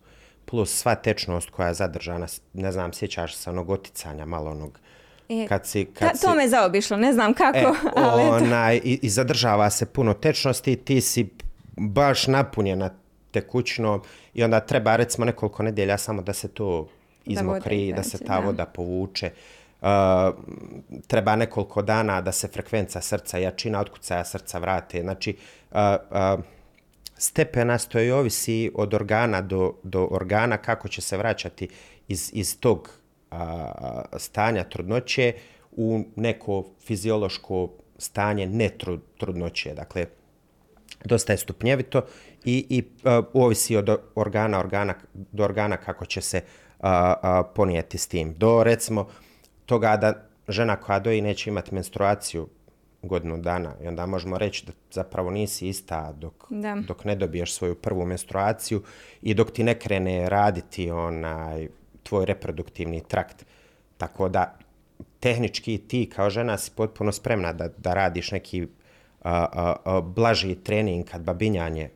Plus 0.45 0.79
sva 0.79 0.95
tečnost 0.95 1.51
koja 1.51 1.69
je 1.69 1.75
zadržana, 1.75 2.27
ne 2.53 2.73
znam, 2.73 2.93
sjećaš 2.93 3.37
se 3.37 3.51
onog 3.51 3.71
oticanja 3.71 4.25
malo 4.25 4.51
onog 4.51 4.81
E, 5.29 5.47
kad 5.49 5.67
si, 5.67 5.85
kad 5.85 6.13
ta, 6.13 6.29
to 6.29 6.35
me 6.35 6.49
zaobišlo, 6.49 6.97
ne 6.97 7.13
znam 7.13 7.35
kako. 7.35 7.59
E, 7.59 7.73
ali 7.97 8.23
ona, 8.23 8.73
i, 8.75 8.99
I 9.03 9.09
zadržava 9.09 9.71
se 9.71 9.87
puno 9.87 10.15
tečnosti, 10.15 10.77
ti 10.77 11.01
si 11.01 11.29
baš 11.77 12.27
napunjena 12.27 12.91
tekućno 13.31 14.03
i 14.35 14.45
onda 14.45 14.61
treba 14.61 14.97
recimo 14.97 15.25
nekoliko 15.25 15.63
nedjelja 15.63 15.99
samo 15.99 16.23
da 16.23 16.33
se 16.33 16.49
to 16.49 16.89
izmokri, 17.25 17.91
da, 17.91 17.97
da 17.97 18.03
se 18.03 18.19
ta 18.19 18.41
da. 18.41 18.47
voda 18.47 18.67
povuče. 18.67 19.31
Uh, 19.81 19.89
treba 21.07 21.37
nekoliko 21.37 21.83
dana 21.83 22.21
da 22.21 22.33
se 22.33 22.49
frekvenca 22.49 23.01
srca, 23.01 23.39
jačina 23.39 23.81
otkucaja 23.81 24.25
srca 24.25 24.59
vrate. 24.59 25.01
Znači, 25.03 25.37
uh, 25.71 25.79
uh, 26.11 26.45
stepenasto 27.17 27.99
je 27.99 28.15
ovisi 28.15 28.71
od 28.75 28.95
organa 28.95 29.41
do, 29.41 29.75
do 29.83 30.09
organa 30.11 30.57
kako 30.57 30.89
će 30.89 31.01
se 31.01 31.17
vraćati 31.17 31.69
iz, 32.09 32.31
iz 32.33 32.61
tog 32.61 32.91
stanja 34.17 34.65
trudnoće 34.65 35.33
u 35.73 36.05
neko 36.17 36.65
fiziološko 36.87 37.69
stanje 37.99 38.47
netrudnoće. 38.47 39.75
Dakle, 39.75 40.07
dosta 41.05 41.33
je 41.33 41.39
stupnjevito 41.39 42.03
i, 42.45 42.67
i 42.69 42.83
uh, 42.83 43.25
ovisi 43.33 43.77
od 43.77 43.97
organa, 44.15 44.59
organa 44.59 44.95
do 45.15 45.45
organa 45.45 45.77
kako 45.77 46.07
će 46.07 46.21
se 46.21 46.41
uh, 46.79 46.85
uh, 46.85 47.47
ponijeti 47.55 47.99
s 47.99 48.07
tim. 48.07 48.35
Do 48.35 48.63
recimo 48.65 49.09
toga 49.67 49.97
da 49.97 50.29
žena 50.49 50.77
koja 50.77 50.99
doji 50.99 51.21
neće 51.21 51.51
imati 51.51 51.75
menstruaciju 51.75 52.49
godinu 53.03 53.39
dana 53.39 53.73
i 53.83 53.87
onda 53.87 54.07
možemo 54.07 54.39
reći 54.39 54.67
da 54.67 54.73
zapravo 54.91 55.31
nisi 55.31 55.69
ista 55.69 56.13
dok, 56.13 56.47
Da. 56.51 56.77
dok 56.89 57.05
ne 57.05 57.17
dobiješ 57.17 57.55
svoju 57.55 57.75
prvu 57.75 58.07
menstruaciju 58.07 58.83
i 59.23 59.35
dok 59.35 59.51
ti 59.51 59.65
ne 59.65 59.79
krene 59.79 60.29
raditi 60.29 60.91
onaj 60.91 61.69
tvoj 62.05 62.27
reproduktivni 62.27 63.03
trakt. 63.09 63.45
Tako 63.97 64.29
da 64.29 64.59
tehnički 65.21 65.79
ti 65.79 66.11
kao 66.15 66.31
žena 66.31 66.59
si 66.59 66.71
potpuno 66.77 67.13
spremna 67.13 67.53
da, 67.53 67.69
da 67.77 67.95
radiš 67.95 68.31
neki 68.31 68.67
a, 69.23 69.47
a, 69.53 69.77
a, 69.85 70.01
blaži 70.01 70.55
trening 70.55 71.05
kad 71.11 71.23
babinjanje 71.23 71.91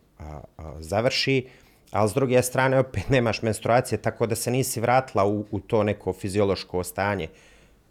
završi, 0.79 1.47
ali 1.91 2.09
s 2.09 2.13
druge 2.13 2.43
strane 2.43 2.79
opet 2.79 3.09
nemaš 3.17 3.43
menstruacije, 3.43 4.03
tako 4.03 4.27
da 4.27 4.35
se 4.35 4.51
nisi 4.51 4.81
vratila 4.81 5.27
u, 5.27 5.45
u 5.51 5.61
to 5.61 5.83
neko 5.83 6.13
fiziološko 6.13 6.85
stanje 6.85 7.29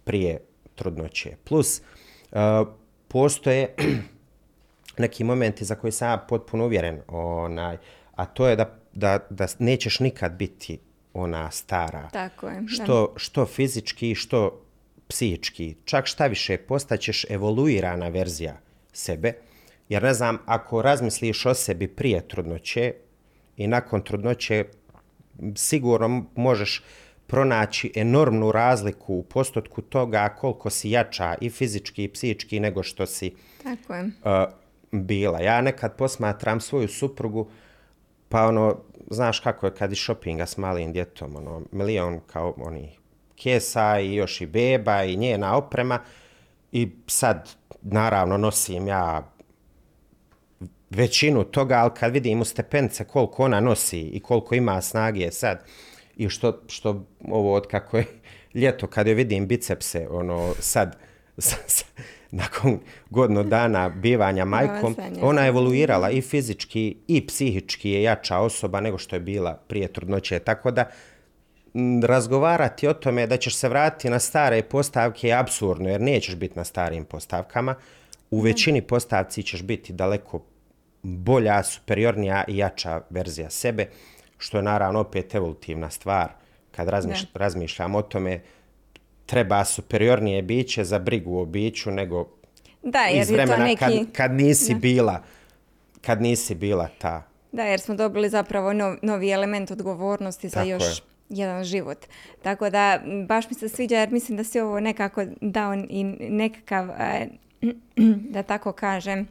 prije 0.03 0.41
trudnoće. 0.75 1.35
Plus, 1.43 1.81
postoje 3.07 3.75
neki 5.03 5.23
momenti 5.23 5.65
za 5.65 5.75
koji 5.75 5.91
sam 5.91 6.19
potpuno 6.29 6.65
uvjeren, 6.65 7.01
onaj, 7.07 7.77
a 8.15 8.25
to 8.25 8.47
je 8.47 8.55
da, 8.55 8.79
da, 8.93 9.19
da 9.29 9.47
nećeš 9.59 9.99
nikad 9.99 10.31
biti 10.31 10.79
ona 11.17 11.51
stara. 11.51 12.09
Tako 12.13 12.47
je. 12.47 12.63
Što, 12.67 13.13
što 13.15 13.45
fizički, 13.45 14.15
što 14.15 14.61
psihički. 15.07 15.75
Čak 15.85 16.05
šta 16.05 16.27
više, 16.27 16.57
postaćeš 16.57 17.25
evoluirana 17.29 18.07
verzija 18.07 18.57
sebe. 18.93 19.33
Jer 19.89 20.03
ne 20.03 20.13
znam, 20.13 20.37
ako 20.45 20.81
razmisliš 20.81 21.45
o 21.45 21.53
sebi 21.53 21.87
prije 21.87 22.27
trudnoće 22.27 22.93
i 23.57 23.67
nakon 23.67 24.01
trudnoće, 24.01 24.65
sigurno 25.55 26.25
možeš 26.35 26.83
pronaći 27.27 27.91
enormnu 27.95 28.51
razliku 28.51 29.13
u 29.13 29.23
postotku 29.23 29.81
toga 29.81 30.35
koliko 30.39 30.69
si 30.69 30.91
jača 30.91 31.35
i 31.41 31.49
fizički 31.49 32.03
i 32.03 32.07
psihički 32.13 32.59
nego 32.59 32.83
što 32.83 33.05
si 33.05 33.35
Tako 33.63 33.95
je. 33.95 34.03
uh, 34.03 34.11
bila. 34.91 35.39
Ja 35.39 35.61
nekad 35.61 35.97
posmatram 35.97 36.59
svoju 36.61 36.87
suprugu, 36.87 37.49
pa 38.29 38.47
ono, 38.47 38.77
znaš 39.07 39.39
kako 39.39 39.65
je 39.65 39.75
kad 39.75 39.91
i 39.91 39.95
šopinga 39.95 40.45
s 40.45 40.57
malim 40.57 40.93
djetom, 40.93 41.35
ono, 41.35 41.61
milion 41.71 42.19
kao 42.27 42.53
oni 42.57 42.91
kesa 43.35 43.99
i 43.99 44.15
još 44.15 44.41
i 44.41 44.45
beba 44.45 45.03
i 45.03 45.15
njena 45.15 45.57
oprema 45.57 45.99
i 46.71 46.89
sad, 47.07 47.49
naravno, 47.81 48.37
nosim 48.37 48.87
ja 48.87 49.31
većinu 50.89 51.43
toga, 51.43 51.75
ali 51.75 51.91
kad 51.99 52.13
vidim 52.13 52.41
u 52.41 52.45
stepence 52.45 53.03
koliko 53.03 53.43
ona 53.43 53.59
nosi 53.59 54.01
i 54.01 54.19
koliko 54.19 54.55
ima 54.55 54.81
snage 54.81 55.31
sad 55.31 55.63
i 56.15 56.29
što, 56.29 56.61
što 56.67 57.05
ovo 57.29 57.53
od 57.53 57.67
kako 57.67 57.97
je 57.97 58.05
ljeto, 58.61 58.87
kad 58.87 59.07
je 59.07 59.13
vidim 59.13 59.47
bicepse, 59.47 60.07
ono 60.09 60.53
sad 60.59 60.97
nakon 62.31 62.79
godinu 63.09 63.43
dana 63.43 63.89
bivanja 63.89 64.45
majkom, 64.45 64.95
ona 65.21 65.41
je 65.41 65.47
evoluirala 65.47 66.09
i 66.09 66.21
fizički 66.21 66.97
i 67.07 67.27
psihički 67.27 67.89
je 67.89 68.03
jača 68.03 68.37
osoba 68.37 68.81
nego 68.81 68.97
što 68.97 69.15
je 69.15 69.19
bila 69.19 69.53
prije 69.67 69.87
trudnoće. 69.87 70.39
Tako 70.39 70.71
da 70.71 70.89
m, 71.73 72.03
razgovarati 72.03 72.87
o 72.87 72.93
tome 72.93 73.27
da 73.27 73.37
ćeš 73.37 73.55
se 73.55 73.69
vratiti 73.69 74.09
na 74.09 74.19
stare 74.19 74.63
postavke 74.63 75.27
je 75.27 75.33
absurdno, 75.33 75.89
jer 75.89 76.01
nećeš 76.01 76.35
biti 76.35 76.57
na 76.57 76.63
starim 76.63 77.05
postavkama. 77.05 77.75
U 78.31 78.39
većini 78.41 78.81
postavci 78.81 79.43
ćeš 79.43 79.63
biti 79.63 79.93
daleko 79.93 80.43
bolja, 81.03 81.63
superiornija 81.63 82.43
i 82.47 82.57
jača 82.57 83.01
verzija 83.09 83.49
sebe, 83.49 83.89
što 84.37 84.57
je 84.57 84.63
naravno 84.63 84.99
opet 84.99 85.35
evolutivna 85.35 85.89
stvar. 85.89 86.29
Kad 86.71 86.89
razmiš, 86.89 87.25
razmišljam 87.33 87.95
o 87.95 88.01
tome, 88.01 88.41
treba 89.27 89.65
superiornije 89.65 90.41
biće 90.41 90.83
za 90.83 90.99
brigu 90.99 91.39
o 91.39 91.45
biću 91.45 91.91
nego 91.91 92.27
Da, 92.83 92.99
jer 92.99 93.21
iz 93.21 93.31
je 93.31 93.37
to 93.37 93.43
vremena 93.43 93.63
neki... 93.65 93.79
kad, 93.79 94.11
kad 94.11 94.31
nisi 94.31 94.75
bila 94.75 95.23
kad 96.07 96.21
nisi 96.21 96.55
bila 96.55 96.89
ta. 96.97 97.23
Da, 97.51 97.63
jer 97.63 97.79
smo 97.79 97.95
dobili 97.95 98.29
zapravo 98.29 98.73
nov, 98.73 98.95
novi 99.01 99.29
element 99.29 99.71
odgovornosti 99.71 100.49
za 100.49 100.53
Tako 100.53 100.69
još 100.69 100.83
je. 100.83 101.03
jedan 101.29 101.63
život. 101.63 101.97
Tako 102.41 102.69
da, 102.69 102.99
baš 103.27 103.49
mi 103.49 103.55
se 103.55 103.69
sviđa 103.69 103.97
jer 103.97 104.11
mislim 104.11 104.37
da 104.37 104.43
si 104.43 104.59
ovo 104.59 104.79
nekako 104.79 105.25
dao 105.41 105.73
i 105.89 106.03
nekakav, 106.29 106.89
e, 106.89 107.27
da 108.33 108.43
tako 108.43 108.71
kažem, 108.71 109.27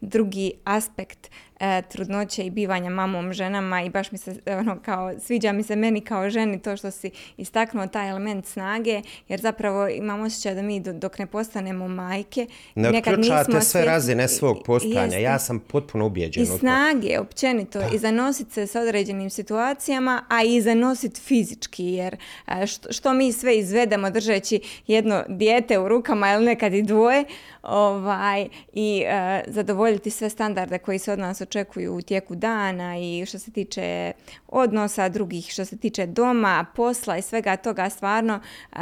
drugi 0.00 0.52
aspekt 0.64 1.30
e, 1.60 1.82
trudnoće 1.82 2.46
i 2.46 2.50
bivanja 2.50 2.90
mamom 2.90 3.32
ženama 3.32 3.82
i 3.82 3.90
baš 3.90 4.12
mi 4.12 4.18
se 4.18 4.36
ono 4.46 4.78
kao 4.84 5.20
sviđa 5.20 5.52
mi 5.52 5.62
se 5.62 5.76
meni 5.76 6.00
kao 6.00 6.30
ženi 6.30 6.62
to 6.62 6.76
što 6.76 6.90
si 6.90 7.10
istaknuo 7.36 7.86
taj 7.86 8.10
element 8.10 8.46
snage 8.46 9.02
jer 9.28 9.40
zapravo 9.40 9.88
imam 9.88 10.20
osjećaj 10.20 10.54
da 10.54 10.62
mi 10.62 10.80
do- 10.80 10.92
dok 10.92 11.18
ne 11.18 11.26
postanemo 11.26 11.88
majke 11.88 12.46
Ne 12.74 12.90
nekad 12.90 13.18
nismo 13.18 13.60
sve 13.60 13.84
razine 13.84 14.28
svog 14.28 14.56
postojanja. 14.64 15.02
Jeste. 15.02 15.22
Ja 15.22 15.38
sam 15.38 15.60
potpuno 15.60 16.06
ubijeđen 16.06 16.42
I 16.42 16.46
snage, 16.46 17.18
općenito, 17.18 17.80
i 17.94 17.98
zanositi 17.98 18.52
se 18.52 18.66
sa 18.66 18.80
određenim 18.80 19.30
situacijama, 19.30 20.24
a 20.28 20.42
i 20.42 20.60
zanositi 20.60 21.20
fizički, 21.20 21.84
jer 21.84 22.16
e, 22.46 22.66
što, 22.66 22.92
što 22.92 23.12
mi 23.12 23.32
sve 23.32 23.58
izvedemo 23.58 24.10
držeći 24.10 24.60
jedno 24.86 25.24
dijete 25.28 25.78
u 25.78 25.88
rukama 25.88 26.32
ili 26.32 26.44
nekad 26.44 26.74
i 26.74 26.82
dvoje, 26.82 27.24
ovaj, 27.62 28.48
i 28.72 29.02
e, 29.06 29.44
zadovoljiti 29.46 30.10
sve 30.10 30.30
standarde 30.30 30.78
koji 30.78 30.98
se 30.98 31.12
od 31.12 31.18
nas 31.18 31.40
očekuju 31.46 31.94
u 31.94 32.02
tijeku 32.02 32.34
dana 32.34 32.98
i 32.98 33.26
što 33.26 33.38
se 33.38 33.50
tiče 33.50 34.12
odnosa 34.48 35.08
drugih, 35.08 35.46
što 35.50 35.64
se 35.64 35.76
tiče 35.76 36.06
doma, 36.06 36.66
posla 36.74 37.16
i 37.16 37.22
svega 37.22 37.56
toga, 37.56 37.90
stvarno 37.90 38.40
e, 38.72 38.78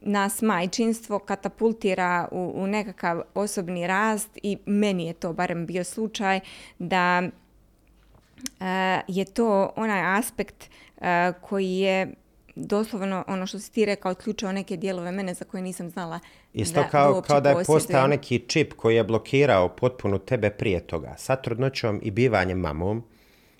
nas 0.00 0.42
majčinstvo 0.42 1.18
katapultira 1.18 2.28
u, 2.32 2.52
u 2.54 2.66
nekakav 2.66 3.22
osobni 3.34 3.86
rast 3.86 4.38
i 4.42 4.58
meni 4.66 5.06
je 5.06 5.12
to 5.12 5.32
barem 5.32 5.66
bio 5.66 5.84
slučaj 5.84 6.40
da 6.78 7.22
e, 7.22 9.00
je 9.08 9.24
to 9.24 9.72
onaj 9.76 10.18
aspekt 10.18 10.64
e, 11.00 11.32
koji 11.40 11.72
je 11.72 12.14
doslovno 12.58 13.24
ono 13.26 13.46
što 13.46 13.58
si 13.58 13.72
ti 13.72 13.84
rekao 13.84 14.10
otključao 14.12 14.52
neke 14.52 14.76
dijelove 14.76 15.12
mene 15.12 15.34
za 15.34 15.44
koje 15.44 15.62
nisam 15.62 15.90
znala 15.90 16.20
Isto 16.52 16.82
da, 16.82 16.88
kao, 16.88 17.22
kao 17.22 17.40
da 17.40 17.48
je 17.48 17.54
posjedujem. 17.54 17.80
postao 17.80 18.06
neki 18.06 18.38
čip 18.38 18.72
koji 18.72 18.96
je 18.96 19.04
blokirao 19.04 19.68
potpuno 19.68 20.18
tebe 20.18 20.50
prije 20.50 20.80
toga. 20.80 21.14
Sa 21.18 21.36
trudnoćom 21.36 22.00
i 22.02 22.10
bivanjem 22.10 22.58
mamom 22.58 23.04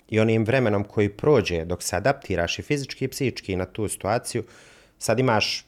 i 0.09 0.19
onim 0.19 0.43
vremenom 0.45 0.83
koji 0.83 1.09
prođe 1.09 1.65
dok 1.65 1.83
se 1.83 1.95
adaptiraš 1.95 2.59
i 2.59 2.61
fizički 2.61 3.05
i 3.05 3.07
psihički 3.07 3.55
na 3.55 3.65
tu 3.65 3.87
situaciju, 3.87 4.43
sad 4.97 5.19
imaš 5.19 5.65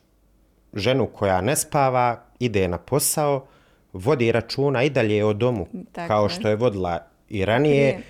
ženu 0.74 1.08
koja 1.08 1.42
ne 1.42 1.56
spava, 1.56 2.24
ide 2.40 2.68
na 2.68 2.78
posao, 2.78 3.48
vodi 3.94 4.32
računa 4.32 4.84
i 4.84 4.90
dalje 4.90 5.26
o 5.26 5.34
domu, 5.34 5.68
Tako 5.92 6.08
kao 6.08 6.24
je. 6.24 6.30
što 6.30 6.50
je 6.50 6.56
vodila 6.56 7.08
i 7.30 7.46
ranije, 7.46 7.94
Prije. 7.94 8.08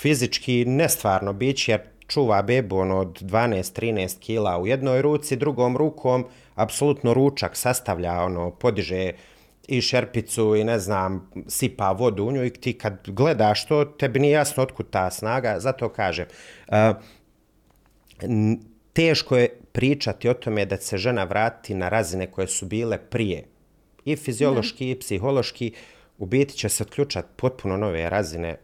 fizički 0.00 0.64
nestvarno 0.64 1.32
bić 1.32 1.68
jer 1.68 1.80
čuva 2.06 2.42
bebu 2.42 2.78
ono, 2.78 2.98
od 2.98 3.22
12-13 3.22 4.18
kila 4.18 4.58
u 4.58 4.66
jednoj 4.66 5.02
ruci, 5.02 5.36
drugom 5.36 5.76
rukom 5.76 6.24
apsolutno 6.54 7.14
ručak 7.14 7.56
sastavlja, 7.56 8.22
ono, 8.22 8.50
podiže 8.50 9.12
i 9.68 9.80
šerpicu 9.80 10.56
i 10.56 10.64
ne 10.64 10.78
znam, 10.78 11.30
sipa 11.48 11.92
vodu 11.92 12.24
u 12.24 12.32
nju 12.32 12.44
i 12.44 12.50
ti 12.50 12.78
kad 12.78 12.98
gledaš 13.06 13.66
to, 13.66 13.84
tebi 13.84 14.20
nije 14.20 14.32
jasno 14.32 14.62
otkud 14.62 14.90
ta 14.90 15.10
snaga, 15.10 15.56
zato 15.58 15.88
kažem. 15.88 16.26
Teško 18.92 19.36
je 19.36 19.48
pričati 19.72 20.28
o 20.28 20.34
tome 20.34 20.64
da 20.64 20.76
se 20.76 20.98
žena 20.98 21.24
vrati 21.24 21.74
na 21.74 21.88
razine 21.88 22.30
koje 22.30 22.46
su 22.46 22.66
bile 22.66 22.98
prije. 22.98 23.44
I 24.04 24.16
fiziološki 24.16 24.90
i 24.90 24.98
psihološki 24.98 25.72
u 26.18 26.26
biti 26.26 26.54
će 26.54 26.68
se 26.68 26.82
otključati 26.82 27.28
potpuno 27.36 27.76
nove 27.76 28.10
razine 28.10 28.56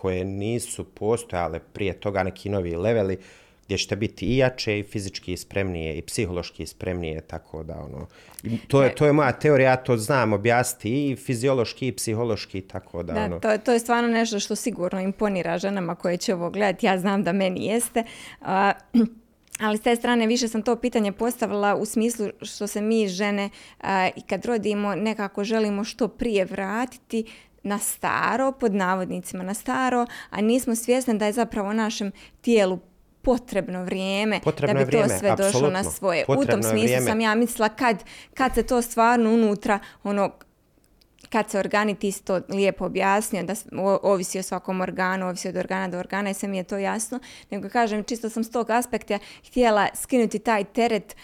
koje 0.00 0.24
nisu 0.24 0.84
postojale 0.84 1.60
prije 1.72 1.92
toga 1.92 2.22
neki 2.22 2.48
novi 2.48 2.76
leveli 2.76 3.18
gdje 3.70 3.78
ćete 3.78 3.96
biti 3.96 4.26
i 4.26 4.36
jače 4.36 4.78
i 4.78 4.82
fizički 4.82 5.36
spremnije 5.36 5.98
i 5.98 6.02
psihološki 6.02 6.66
spremnije, 6.66 7.20
tako 7.20 7.62
da 7.62 7.74
ono, 7.74 8.06
to 8.68 8.82
je, 8.82 8.94
to 8.94 9.06
je 9.06 9.12
moja 9.12 9.32
teorija, 9.32 9.70
ja 9.70 9.76
to 9.76 9.96
znam 9.96 10.32
objasniti 10.32 11.10
i 11.10 11.16
fiziološki 11.16 11.88
i 11.88 11.92
psihološki, 11.92 12.60
tako 12.60 13.02
da, 13.02 13.12
Da, 13.12 13.24
ono, 13.24 13.40
to, 13.40 13.58
to 13.58 13.72
je 13.72 13.78
stvarno 13.78 14.08
nešto 14.08 14.40
što 14.40 14.56
sigurno 14.56 15.00
imponira 15.00 15.58
ženama 15.58 15.94
koje 15.94 16.16
će 16.16 16.34
ovo 16.34 16.50
gledati. 16.50 16.86
Ja 16.86 16.98
znam 16.98 17.22
da 17.24 17.32
meni 17.32 17.66
jeste. 17.66 18.04
A, 18.40 18.72
ali 19.66 19.78
s 19.78 19.82
te 19.82 19.96
strane 19.96 20.26
više 20.26 20.48
sam 20.48 20.62
to 20.62 20.76
pitanje 20.76 21.12
postavila 21.12 21.74
u 21.74 21.84
smislu 21.84 22.28
što 22.42 22.66
se 22.66 22.80
mi 22.80 23.08
žene 23.08 23.50
i 24.16 24.22
kad 24.28 24.44
rodimo 24.44 24.94
nekako 24.94 25.44
želimo 25.44 25.84
što 25.84 26.08
prije 26.08 26.44
vratiti 26.44 27.24
na 27.62 27.78
staro, 27.78 28.52
pod 28.52 28.74
navodnicima 28.74 29.44
na 29.44 29.54
staro, 29.54 30.06
a 30.30 30.40
nismo 30.40 30.74
svjesni 30.74 31.18
da 31.18 31.26
je 31.26 31.32
zapravo 31.32 31.72
našem 31.72 32.12
tijelu 32.40 32.78
potrebno 33.22 33.84
vrijeme 33.84 34.40
Potrebno 34.44 34.74
da 34.74 34.84
bi 34.84 34.92
to 34.92 34.98
vrijeme, 34.98 35.18
sve 35.18 35.36
došlo 35.36 35.70
na 35.70 35.78
apsolutno. 35.78 35.90
svoje. 35.90 36.22
u 36.22 36.26
tom 36.26 36.36
Potrebno 36.36 36.62
smislu 36.62 36.82
vrijeme. 36.82 37.06
sam 37.06 37.20
ja 37.20 37.34
mislila 37.34 37.68
kad, 37.68 38.04
kad 38.34 38.54
se 38.54 38.62
to 38.62 38.82
stvarno 38.82 39.30
unutra 39.30 39.78
ono 40.02 40.30
kad 41.30 41.50
se 41.50 41.58
organi, 41.58 41.94
ti 41.94 42.12
si 42.12 42.24
to 42.24 42.40
lijepo 42.48 42.84
objasnio, 42.84 43.42
da 43.42 43.54
ovisi 44.02 44.38
o 44.38 44.42
svakom 44.42 44.80
organu, 44.80 45.26
ovisi 45.28 45.48
od 45.48 45.56
organa 45.56 45.88
do 45.88 45.98
organa 45.98 46.30
i 46.30 46.34
sve 46.34 46.48
mi 46.48 46.56
je 46.56 46.64
to 46.64 46.78
jasno, 46.78 47.18
nego 47.50 47.68
kažem, 47.68 48.04
čisto 48.04 48.30
sam 48.30 48.44
s 48.44 48.50
tog 48.50 48.70
aspekta 48.70 49.18
htjela 49.46 49.88
skinuti 49.94 50.38
taj 50.38 50.64
teret 50.64 51.16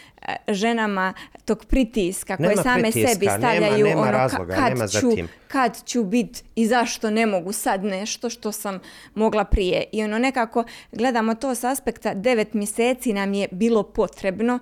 ženama 0.49 1.14
tog 1.45 1.64
pritiska 1.64 2.37
koje 2.37 2.57
same 2.57 2.93
sebi 2.93 3.27
stavljaju 3.39 3.87
nema, 3.87 4.01
ono, 4.01 4.11
razloga, 4.11 4.55
kad, 4.55 4.91
ću, 4.91 5.11
kad 5.49 5.85
ću 5.85 6.05
bit 6.05 6.45
i 6.55 6.66
zašto 6.66 7.11
ne 7.11 7.27
mogu 7.27 7.53
sad 7.53 7.85
nešto 7.85 8.31
što 8.31 8.53
sam 8.53 8.79
mogla 9.14 9.45
prije. 9.45 9.85
I 9.93 10.05
ono 10.05 10.18
nekako 10.18 10.64
gledamo 10.93 11.35
to 11.35 11.55
s 11.55 11.64
aspekta 11.64 12.14
devet 12.14 12.55
mjeseci 12.55 13.12
nam 13.12 13.35
je 13.35 13.49
bilo 13.51 13.83
potrebno 13.83 14.59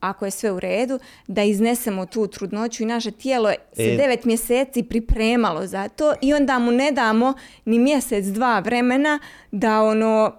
ako 0.00 0.24
je 0.24 0.30
sve 0.30 0.52
u 0.52 0.60
redu, 0.60 0.98
da 1.26 1.42
iznesemo 1.42 2.06
tu 2.06 2.26
trudnoću 2.26 2.82
i 2.82 2.86
naše 2.86 3.10
tijelo 3.10 3.52
se 3.72 3.92
e... 3.92 3.96
devet 3.96 4.24
mjeseci 4.24 4.82
pripremalo 4.82 5.66
za 5.66 5.88
to 5.88 6.14
i 6.20 6.34
onda 6.34 6.58
mu 6.58 6.70
ne 6.70 6.92
damo 6.92 7.34
ni 7.64 7.78
mjesec, 7.78 8.24
dva 8.24 8.58
vremena 8.58 9.18
da 9.50 9.82
ono, 9.82 10.32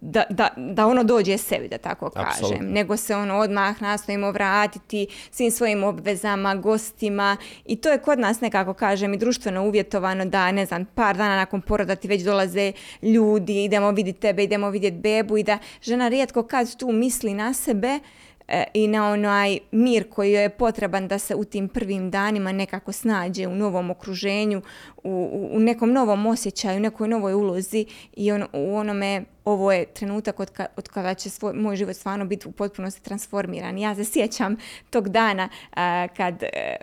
da, 0.00 0.24
da, 0.30 0.48
da 0.56 0.86
ono 0.86 1.04
dođe 1.04 1.38
sebi, 1.38 1.68
da 1.68 1.78
tako 1.78 2.10
kažem. 2.10 2.30
Absolutno. 2.30 2.68
Nego 2.68 2.96
se 2.96 3.16
ono 3.16 3.38
odmah 3.38 3.82
nastojimo 3.82 4.30
vratiti 4.30 5.06
svim 5.30 5.50
svojim 5.50 5.84
obvezama, 5.84 6.54
gostima 6.54 7.36
i 7.64 7.76
to 7.76 7.90
je 7.90 7.98
kod 7.98 8.18
nas 8.18 8.40
nekako 8.40 8.74
kažem 8.74 9.14
i 9.14 9.18
društveno 9.18 9.64
uvjetovano 9.64 10.24
da 10.24 10.52
ne 10.52 10.66
znam, 10.66 10.84
par 10.84 11.16
dana 11.16 11.36
nakon 11.36 11.60
poroda 11.60 11.96
ti 11.96 12.08
već 12.08 12.22
dolaze 12.22 12.72
ljudi, 13.02 13.64
idemo 13.64 13.90
vidjeti 13.90 14.20
tebe, 14.20 14.44
idemo 14.44 14.70
vidjeti 14.70 14.96
bebu 14.96 15.38
i 15.38 15.42
da 15.42 15.58
žena 15.82 16.08
rijetko 16.08 16.42
kad 16.42 16.76
tu 16.76 16.92
misli 16.92 17.34
na 17.34 17.52
sebe, 17.54 17.98
i 18.74 18.88
na 18.88 19.10
onaj 19.10 19.58
mir 19.70 20.10
koji 20.10 20.32
je 20.32 20.48
potreban 20.48 21.08
da 21.08 21.18
se 21.18 21.34
u 21.34 21.44
tim 21.44 21.68
prvim 21.68 22.10
danima 22.10 22.52
nekako 22.52 22.92
snađe 22.92 23.46
u 23.46 23.54
novom 23.54 23.90
okruženju, 23.90 24.62
u, 25.04 25.48
u 25.52 25.60
nekom 25.60 25.92
novom 25.92 26.26
osjećaju, 26.26 26.80
nekoj 26.80 27.08
novoj 27.08 27.34
ulozi 27.34 27.86
i 28.16 28.32
on, 28.32 28.44
u 28.52 28.76
onome 28.76 29.24
ovo 29.44 29.72
je 29.72 29.86
trenutak 29.86 30.40
od, 30.40 30.50
ka, 30.50 30.66
od 30.76 30.88
kada 30.88 31.14
će 31.14 31.30
svoj, 31.30 31.52
moj 31.52 31.76
život 31.76 31.96
stvarno 31.96 32.24
biti 32.24 32.48
u 32.48 32.52
potpunosti 32.52 33.02
transformiran. 33.02 33.78
Ja 33.78 33.94
se 33.94 34.04
sjećam 34.04 34.56
tog 34.90 35.08
dana 35.08 35.48
a, 35.74 36.08
kad 36.16 36.42
e, 36.42 36.76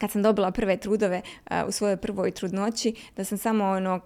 kad 0.00 0.10
sam 0.10 0.22
dobila 0.22 0.50
prve 0.50 0.76
trudove 0.76 1.22
u 1.66 1.72
svojoj 1.72 1.96
prvoj 1.96 2.30
trudnoći, 2.30 2.94
da 3.16 3.24
sam 3.24 3.38
samo 3.38 3.64
ono 3.64 4.00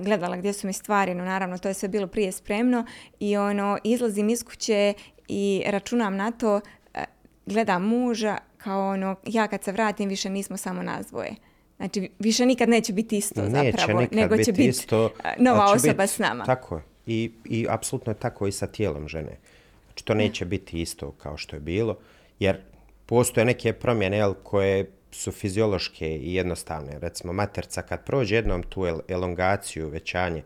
gledala 0.00 0.36
gdje 0.36 0.52
su 0.52 0.66
mi 0.66 0.72
stvari, 0.72 1.14
no 1.14 1.24
naravno 1.24 1.58
to 1.58 1.68
je 1.68 1.74
sve 1.74 1.88
bilo 1.88 2.06
prije 2.06 2.32
spremno 2.32 2.84
i 3.20 3.36
ono 3.36 3.78
izlazim 3.84 4.28
iz 4.28 4.44
kuće 4.44 4.94
i 5.28 5.62
računam 5.66 6.16
na 6.16 6.30
to, 6.30 6.60
e, 6.94 7.04
gledam 7.46 7.88
muža 7.88 8.38
kao 8.58 8.88
ono, 8.88 9.16
ja 9.26 9.48
kad 9.48 9.64
se 9.64 9.72
vratim 9.72 10.08
više 10.08 10.30
nismo 10.30 10.56
samo 10.56 10.82
nas 10.82 11.06
dvoje. 11.06 11.34
Znači, 11.76 12.10
više 12.18 12.46
nikad 12.46 12.68
neće 12.68 12.92
biti 12.92 13.16
isto 13.18 13.42
neće 13.42 13.78
zapravo, 13.78 14.06
nego 14.10 14.36
biti 14.36 14.44
će 14.44 14.52
biti 14.52 14.68
isto, 14.68 15.10
e, 15.24 15.34
nova 15.38 15.72
osoba 15.72 16.02
biti, 16.02 16.12
s 16.12 16.18
nama. 16.18 16.44
Tako 16.44 16.76
je. 16.76 16.82
I, 17.06 17.32
I 17.44 17.66
apsolutno 17.70 18.12
je 18.12 18.18
tako 18.18 18.46
i 18.46 18.52
sa 18.52 18.66
tijelom 18.66 19.08
žene. 19.08 19.38
Znači, 19.86 20.04
to 20.04 20.14
neće 20.14 20.44
biti 20.44 20.80
isto 20.82 21.10
kao 21.10 21.36
što 21.36 21.56
je 21.56 21.60
bilo, 21.60 21.96
jer 22.38 22.60
postoje 23.06 23.44
neke 23.44 23.72
promjene 23.72 24.16
jel, 24.16 24.34
koje 24.42 24.90
su 25.10 25.32
fiziološke 25.32 26.16
i 26.16 26.34
jednostavne. 26.34 26.98
Recimo, 26.98 27.32
materca 27.32 27.82
kad 27.82 28.04
prođe 28.04 28.34
jednom 28.34 28.62
tu 28.62 28.84
elongaciju, 29.08 29.88
većanje, 29.88 30.42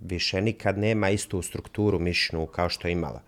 više 0.00 0.40
nikad 0.40 0.78
nema 0.78 1.10
istu 1.10 1.42
strukturu 1.42 1.98
mišnu 1.98 2.46
kao 2.46 2.68
što 2.68 2.88
je 2.88 2.92
imala 2.92 3.22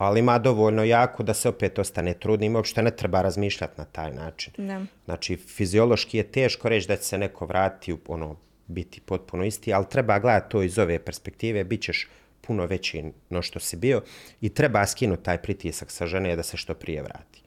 ali 0.00 0.20
ima 0.20 0.38
dovoljno 0.38 0.84
jako 0.84 1.22
da 1.22 1.34
se 1.34 1.48
opet 1.48 1.78
ostane 1.78 2.14
trudnim, 2.14 2.56
uopšte 2.56 2.82
ne 2.82 2.90
treba 2.90 3.22
razmišljati 3.22 3.74
na 3.76 3.84
taj 3.84 4.12
način. 4.12 4.52
Ne. 4.58 4.86
Znači, 5.04 5.36
fiziološki 5.36 6.16
je 6.16 6.22
teško 6.22 6.68
reći 6.68 6.88
da 6.88 6.96
će 6.96 7.02
se 7.02 7.18
neko 7.18 7.46
vrati, 7.46 7.96
ono, 8.08 8.36
biti 8.66 9.00
potpuno 9.00 9.44
isti, 9.44 9.72
ali 9.72 9.88
treba 9.90 10.18
gledati 10.18 10.50
to 10.50 10.62
iz 10.62 10.78
ove 10.78 10.98
perspektive, 10.98 11.64
bit 11.64 11.82
ćeš 11.82 12.08
puno 12.40 12.66
veći 12.66 13.04
no 13.30 13.42
što 13.42 13.60
si 13.60 13.76
bio 13.76 14.02
i 14.40 14.48
treba 14.48 14.86
skinuti 14.86 15.22
taj 15.22 15.42
pritisak 15.42 15.90
sa 15.90 16.06
žene 16.06 16.36
da 16.36 16.42
se 16.42 16.56
što 16.56 16.74
prije 16.74 17.02
vrati. 17.02 17.42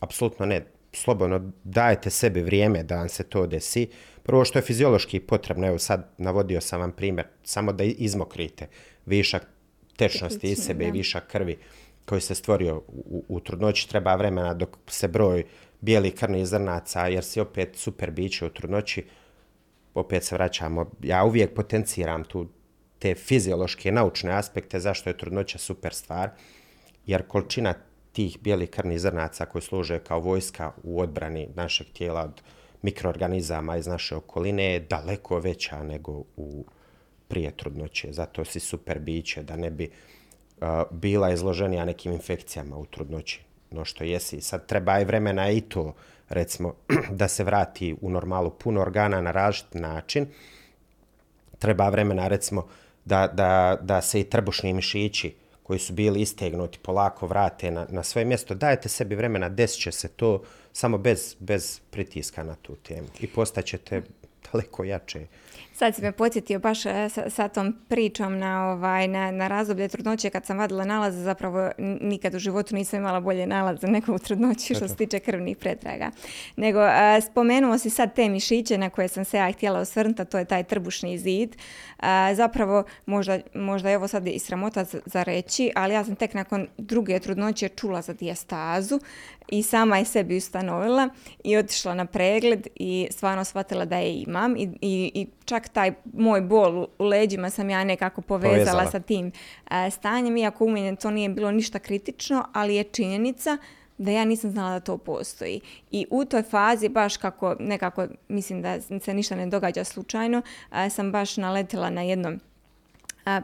Apsolutno 0.00 0.46
ne, 0.46 0.66
slobodno 0.96 1.52
dajete 1.64 2.10
sebi 2.10 2.42
vrijeme 2.42 2.82
da 2.82 2.96
vam 2.96 3.08
se 3.08 3.22
to 3.22 3.46
desi. 3.46 3.88
Prvo 4.22 4.44
što 4.44 4.58
je 4.58 4.62
fiziološki 4.62 5.20
potrebno, 5.20 5.66
evo 5.66 5.78
sad 5.78 6.08
navodio 6.18 6.60
sam 6.60 6.80
vam 6.80 6.92
primjer, 6.92 7.26
samo 7.44 7.72
da 7.72 7.84
izmokrite 7.84 8.68
višak 9.06 9.46
tečnosti 9.96 10.50
iz 10.50 10.58
sebe 10.58 10.84
i 10.84 10.90
višak 10.90 11.26
krvi 11.26 11.58
koji 12.04 12.20
se 12.20 12.34
stvorio 12.34 12.76
u, 12.88 13.24
u 13.28 13.40
trudnoći 13.40 13.88
treba 13.88 14.14
vremena 14.14 14.54
dok 14.54 14.76
se 14.86 15.08
broj 15.08 15.44
bijelih 15.80 16.14
krvnih 16.14 16.46
zrnaca, 16.46 17.06
jer 17.06 17.24
si 17.24 17.40
opet 17.40 17.76
super 17.76 18.10
biće 18.10 18.46
u 18.46 18.50
trudnoći, 18.50 19.04
opet 19.94 20.24
se 20.24 20.34
vraćamo. 20.34 20.90
Ja 21.02 21.24
uvijek 21.24 21.54
potenciram 21.54 22.24
tu 22.24 22.48
te 22.98 23.14
fiziološke 23.14 23.92
naučne 23.92 24.32
aspekte 24.32 24.80
zašto 24.80 25.10
je 25.10 25.18
trudnoća 25.18 25.58
super 25.58 25.94
stvar, 25.94 26.30
jer 27.06 27.26
količina 27.26 27.74
tih 28.16 28.38
bijelih 28.40 28.70
krvnih 28.70 29.00
zrnaca 29.00 29.44
koji 29.46 29.62
služe 29.62 29.98
kao 29.98 30.20
vojska 30.20 30.72
u 30.82 31.00
odbrani 31.00 31.48
našeg 31.54 31.86
tijela 31.92 32.22
od 32.22 32.42
mikroorganizama 32.82 33.76
iz 33.76 33.86
naše 33.86 34.16
okoline 34.16 34.64
je 34.64 34.80
daleko 34.80 35.38
veća 35.38 35.82
nego 35.82 36.12
u 36.36 36.64
prije 37.28 37.50
trudnoće. 37.56 38.12
Zato 38.12 38.44
si 38.44 38.60
super 38.60 38.98
biće 38.98 39.42
da 39.42 39.56
ne 39.56 39.70
bi 39.70 39.90
bila 40.90 41.30
izloženija 41.30 41.84
nekim 41.84 42.12
infekcijama 42.12 42.76
u 42.76 42.86
trudnoći, 42.86 43.40
no 43.70 43.84
što 43.84 44.04
jesi. 44.04 44.40
Sad 44.40 44.66
treba 44.66 45.00
i 45.00 45.04
vremena 45.04 45.50
i 45.50 45.60
to, 45.60 45.94
recimo, 46.28 46.74
da 47.20 47.28
se 47.28 47.44
vrati 47.44 47.96
u 48.00 48.10
normalu 48.10 48.50
puno 48.50 48.80
organa 48.80 49.20
na 49.20 49.30
različit 49.30 49.74
način. 49.74 50.26
Treba 51.58 51.88
vremena, 51.88 52.28
recimo, 52.28 52.66
da, 53.04 53.26
da, 53.26 53.78
da 53.82 54.02
se 54.02 54.20
i 54.20 54.30
trbušni 54.30 54.72
mišići 54.72 55.34
koji 55.66 55.78
su 55.78 55.92
bili 55.92 56.20
istegnuti 56.20 56.78
polako 56.78 57.26
vrate 57.26 57.70
na, 57.70 57.86
na 57.90 58.02
svoje 58.02 58.24
mjesto. 58.24 58.54
Dajte 58.54 58.88
sebi 58.88 59.14
vremena, 59.14 59.48
desit 59.48 59.82
će 59.82 59.92
se 59.92 60.08
to 60.08 60.42
samo 60.72 60.98
bez, 60.98 61.36
bez 61.38 61.80
pritiska 61.90 62.44
na 62.44 62.54
tu 62.54 62.76
temu 62.76 63.08
i 63.20 63.26
postaćete 63.26 64.02
daleko 64.52 64.84
jače. 64.84 65.26
Sad 65.72 65.94
si 65.94 66.02
me 66.02 66.12
podsjetio 66.12 66.58
baš 66.58 66.86
e, 66.86 67.08
sa, 67.08 67.30
sa 67.30 67.48
tom 67.48 67.76
pričom 67.88 68.38
na, 68.38 68.72
ovaj, 68.72 69.08
na, 69.08 69.30
na 69.30 69.48
razdoblje 69.48 69.88
trudnoće 69.88 70.30
kad 70.30 70.46
sam 70.46 70.58
vadila 70.58 70.84
nalaze, 70.84 71.22
zapravo 71.22 71.70
nikad 71.78 72.34
u 72.34 72.38
životu 72.38 72.74
nisam 72.74 72.98
imala 72.98 73.20
bolje 73.20 73.46
nalaze 73.46 73.86
nego 73.86 74.14
u 74.14 74.18
trudnoći 74.18 74.74
što 74.74 74.88
se 74.88 74.96
tiče 74.96 75.18
krvnih 75.18 75.56
pretraga. 75.56 76.10
Nego 76.56 76.78
a, 76.78 77.16
e, 77.16 77.20
spomenuo 77.20 77.78
si 77.78 77.90
sad 77.90 78.14
te 78.14 78.28
mišiće 78.28 78.78
na 78.78 78.90
koje 78.90 79.08
sam 79.08 79.24
se 79.24 79.36
ja 79.36 79.52
htjela 79.52 79.80
osvrnuti, 79.80 80.24
to 80.24 80.38
je 80.38 80.44
taj 80.44 80.64
trbušni 80.64 81.18
zid. 81.18 81.56
A, 81.98 82.34
zapravo 82.34 82.84
možda, 83.06 83.38
možda 83.54 83.90
je 83.90 83.96
ovo 83.96 84.08
sad 84.08 84.26
i 84.26 84.38
sramota 84.38 84.84
za, 84.84 85.00
za 85.06 85.22
reći, 85.22 85.72
ali 85.74 85.94
ja 85.94 86.04
sam 86.04 86.16
tek 86.16 86.34
nakon 86.34 86.66
druge 86.78 87.18
trudnoće 87.18 87.68
čula 87.68 88.02
za 88.02 88.12
dijastazu 88.12 89.00
i 89.48 89.62
sama 89.62 89.98
je 89.98 90.04
sebi 90.04 90.36
ustanovila 90.36 91.08
i 91.44 91.56
otišla 91.56 91.94
na 91.94 92.04
pregled 92.04 92.66
i 92.74 93.08
stvarno 93.10 93.44
shvatila 93.44 93.84
da 93.84 93.96
je 93.96 94.22
imam 94.22 94.56
i, 94.56 94.68
i, 94.80 95.10
i 95.14 95.26
čak 95.46 95.68
taj 95.68 95.92
moj 96.12 96.40
bol 96.40 96.86
u 96.98 97.04
leđima 97.04 97.50
sam 97.50 97.70
ja 97.70 97.84
nekako 97.84 98.20
povezala, 98.20 98.54
povezala. 98.54 98.90
sa 98.90 99.00
tim 99.00 99.26
uh, 99.26 99.70
stanjem, 99.92 100.36
iako 100.36 100.64
u 100.64 100.70
mene 100.70 100.96
to 100.96 101.10
nije 101.10 101.28
bilo 101.28 101.50
ništa 101.50 101.78
kritično, 101.78 102.44
ali 102.52 102.74
je 102.74 102.84
činjenica 102.84 103.58
da 103.98 104.10
ja 104.10 104.24
nisam 104.24 104.50
znala 104.50 104.70
da 104.70 104.80
to 104.80 104.98
postoji. 104.98 105.60
I 105.90 106.06
u 106.10 106.24
toj 106.24 106.42
fazi, 106.42 106.88
baš 106.88 107.16
kako 107.16 107.56
nekako, 107.60 108.06
mislim 108.28 108.62
da 108.62 108.80
se 108.80 109.14
ništa 109.14 109.36
ne 109.36 109.46
događa 109.46 109.84
slučajno, 109.84 110.38
uh, 110.70 110.76
sam 110.90 111.12
baš 111.12 111.36
naletila 111.36 111.90
na 111.90 112.02
jednom 112.02 112.40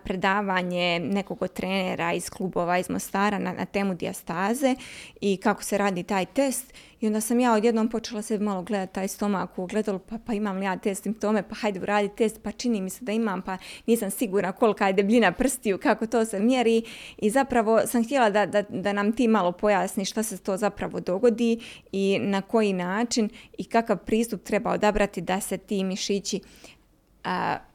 predavanje 0.04 1.00
nekog 1.00 1.42
od 1.42 1.52
trenera 1.52 2.12
iz 2.12 2.30
klubova 2.30 2.78
iz 2.78 2.90
Mostara 2.90 3.38
na, 3.38 3.52
na 3.52 3.64
temu 3.64 3.94
dijastaze 3.94 4.74
i 5.20 5.36
kako 5.36 5.62
se 5.62 5.78
radi 5.78 6.02
taj 6.02 6.26
test. 6.26 6.74
I 7.00 7.06
onda 7.06 7.20
sam 7.20 7.40
ja 7.40 7.52
odjednom 7.52 7.88
počela 7.88 8.22
se 8.22 8.38
malo 8.38 8.62
gledati 8.62 8.94
taj 8.94 9.08
stomak 9.08 9.58
u 9.58 9.62
ogledalu, 9.62 9.98
pa, 9.98 10.18
pa 10.26 10.32
imam 10.32 10.56
li 10.56 10.64
ja 10.64 10.76
te 10.76 10.94
simptome, 10.94 11.42
pa 11.48 11.54
hajde 11.54 11.80
uradi 11.80 12.08
test, 12.16 12.42
pa 12.42 12.52
čini 12.52 12.80
mi 12.80 12.90
se 12.90 13.04
da 13.04 13.12
imam, 13.12 13.42
pa 13.42 13.58
nisam 13.86 14.10
sigurna 14.10 14.52
kolika 14.52 14.86
je 14.86 14.92
debljina 14.92 15.32
prstiju, 15.32 15.78
kako 15.78 16.06
to 16.06 16.24
se 16.24 16.40
mjeri. 16.40 16.82
I 17.18 17.30
zapravo 17.30 17.80
sam 17.86 18.04
htjela 18.04 18.30
da, 18.30 18.46
da, 18.46 18.62
da 18.62 18.92
nam 18.92 19.12
ti 19.12 19.28
malo 19.28 19.52
pojasni 19.52 20.04
šta 20.04 20.22
se 20.22 20.38
to 20.38 20.56
zapravo 20.56 21.00
dogodi 21.00 21.60
i 21.92 22.18
na 22.20 22.42
koji 22.42 22.72
način 22.72 23.28
i 23.58 23.64
kakav 23.64 23.96
pristup 23.96 24.42
treba 24.42 24.70
odabrati 24.70 25.20
da 25.20 25.40
se 25.40 25.58
ti 25.58 25.84
mišići 25.84 26.40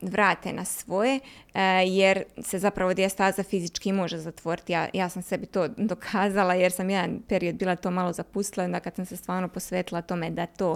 vrate 0.01 0.53
na 0.53 0.65
svoje, 0.65 1.19
jer 1.85 2.23
se 2.41 2.59
zapravo 2.59 2.93
dijastaza 2.93 3.43
fizički 3.43 3.91
može 3.91 4.17
zatvoriti. 4.17 4.73
Ja, 4.73 4.87
ja 4.93 5.09
sam 5.09 5.21
sebi 5.21 5.45
to 5.45 5.67
dokazala 5.93 6.53
jer 6.53 6.71
sam 6.71 6.89
jedan 6.89 7.19
period 7.27 7.55
bila 7.55 7.75
to 7.75 7.91
malo 7.91 8.13
zapustila, 8.13 8.65
onda 8.65 8.79
kad 8.79 8.95
sam 8.95 9.05
se 9.05 9.17
stvarno 9.17 9.47
posvetila 9.47 10.01
tome 10.01 10.29
da 10.29 10.45
to 10.45 10.75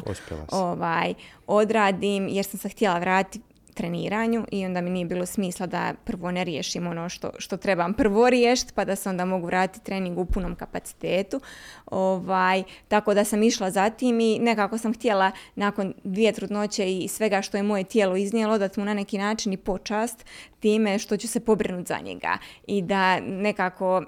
ovaj, 0.51 1.13
odradim, 1.47 2.27
jer 2.27 2.45
sam 2.45 2.59
se 2.59 2.69
htjela 2.69 2.99
vratiti 2.99 3.50
treniranju 3.73 4.45
i 4.51 4.65
onda 4.65 4.81
mi 4.81 4.89
nije 4.89 5.05
bilo 5.05 5.25
smisla 5.25 5.65
da 5.65 5.93
prvo 6.03 6.31
ne 6.31 6.43
riješim 6.43 6.87
ono 6.87 7.09
što, 7.09 7.31
što 7.37 7.57
trebam 7.57 7.93
prvo 7.93 8.29
riješiti 8.29 8.73
pa 8.75 8.85
da 8.85 8.95
se 8.95 9.09
onda 9.09 9.25
mogu 9.25 9.45
vratiti 9.45 9.85
trening 9.85 10.17
u 10.17 10.25
punom 10.25 10.55
kapacitetu. 10.55 11.41
Ovaj, 11.85 12.63
tako 12.87 13.13
da 13.13 13.23
sam 13.23 13.43
išla 13.43 13.71
za 13.71 13.89
tim 13.89 14.19
i 14.19 14.39
nekako 14.39 14.77
sam 14.77 14.93
htjela 14.93 15.31
nakon 15.55 15.93
dvije 16.03 16.31
trudnoće 16.31 16.91
i 16.91 17.07
svega 17.07 17.41
što 17.41 17.57
je 17.57 17.63
moje 17.63 17.83
tijelo 17.83 18.15
iznijelo 18.15 18.57
dati 18.57 18.79
mu 18.79 18.85
na 18.85 18.93
neki 18.93 19.17
način 19.17 19.53
i 19.53 19.57
počast 19.57 20.25
time 20.59 20.99
što 20.99 21.17
ću 21.17 21.27
se 21.27 21.39
pobrinuti 21.39 21.87
za 21.87 21.99
njega 22.03 22.37
i 22.67 22.81
da 22.81 23.19
nekako 23.19 24.03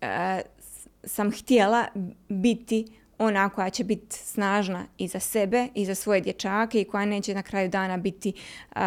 e, 0.00 0.40
sam 1.04 1.30
htjela 1.32 1.86
biti 2.28 2.86
ona 3.18 3.48
koja 3.48 3.70
će 3.70 3.84
biti 3.84 4.16
snažna 4.16 4.86
i 4.98 5.08
za 5.08 5.20
sebe 5.20 5.68
i 5.74 5.84
za 5.84 5.94
svoje 5.94 6.20
dječake 6.20 6.80
i 6.80 6.84
koja 6.84 7.04
neće 7.04 7.34
na 7.34 7.42
kraju 7.42 7.68
dana 7.68 7.96
biti 7.96 8.32
uh, 8.76 8.80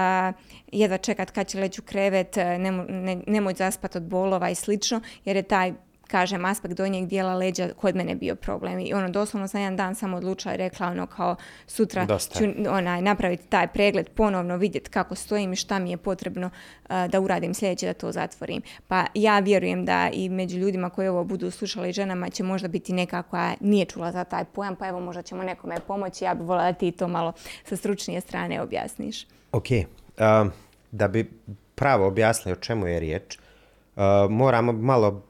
jedva 0.72 0.98
čekat 0.98 1.32
kad 1.32 1.48
će 1.48 1.60
leći 1.60 1.82
u 1.82 1.84
krevet, 1.84 2.36
nemo, 2.36 2.86
ne, 2.90 3.22
nemoj 3.28 3.54
zaspat 3.54 3.96
od 3.96 4.04
bolova 4.04 4.50
i 4.50 4.56
slično, 4.56 5.02
jer 5.26 5.36
je 5.36 5.44
taj 5.44 5.74
kažem, 6.12 6.46
aspekt 6.46 6.74
donjeg 6.74 7.08
dijela 7.08 7.36
leđa 7.36 7.70
kod 7.78 7.96
mene 7.96 8.16
bio 8.16 8.36
problem. 8.36 8.80
I 8.80 8.94
ono, 8.94 9.10
doslovno 9.10 9.48
sam 9.48 9.62
jedan 9.62 9.76
dan 9.76 9.96
samo 9.96 10.18
odlučila 10.18 10.54
i 10.54 10.58
rekla 10.58 10.88
ono 10.88 11.08
kao 11.08 11.36
sutra 11.68 12.06
Dosta. 12.06 12.40
ću 12.40 12.46
onaj, 12.70 13.02
napraviti 13.02 13.48
taj 13.48 13.68
pregled, 13.68 14.10
ponovno 14.10 14.58
vidjeti 14.58 14.90
kako 14.90 15.16
stojim 15.16 15.54
i 15.54 15.56
šta 15.56 15.80
mi 15.80 15.92
je 15.92 15.98
potrebno 15.98 16.50
da 17.10 17.20
uradim 17.20 17.54
sljedeće 17.54 17.86
da 17.86 17.94
to 17.94 18.12
zatvorim. 18.12 18.62
Pa 18.88 19.06
ja 19.14 19.40
vjerujem 19.40 19.86
da 19.86 20.10
i 20.14 20.30
među 20.30 20.58
ljudima 20.58 20.90
koji 20.90 21.08
ovo 21.08 21.24
budu 21.24 21.52
slušali 21.52 21.92
ženama 21.92 22.30
će 22.30 22.44
možda 22.44 22.68
biti 22.68 22.94
neka 22.94 23.24
koja 23.24 23.54
nije 23.60 23.86
čula 23.86 24.12
za 24.12 24.24
taj 24.24 24.46
pojam, 24.46 24.76
pa 24.76 24.88
evo 24.88 25.00
možda 25.00 25.22
ćemo 25.22 25.44
nekome 25.44 25.76
pomoći. 25.88 26.26
Ja 26.26 26.34
bih 26.34 26.48
volila 26.48 26.72
da 26.72 26.78
ti 26.78 26.92
to 26.92 27.08
malo 27.08 27.34
sa 27.64 27.76
stručnije 27.76 28.22
strane 28.22 28.62
objasniš. 28.62 29.28
Ok, 29.52 29.66
da 30.92 31.08
bi 31.08 31.32
pravo 31.76 32.08
objasnili 32.08 32.54
o 32.58 32.62
čemu 32.62 32.88
je 32.88 33.00
riječ, 33.00 33.38
uh, 33.38 34.04
moramo 34.30 34.72
malo 34.72 35.29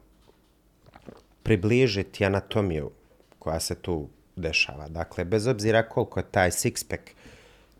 približiti 1.49 2.25
anatomiju 2.25 2.91
koja 3.39 3.59
se 3.59 3.75
tu 3.75 4.07
dešava. 4.35 4.87
Dakle, 4.87 5.25
bez 5.25 5.47
obzira 5.47 5.83
koliko 5.89 6.19
je 6.19 6.31
taj 6.31 6.51
six-pack 6.51 6.99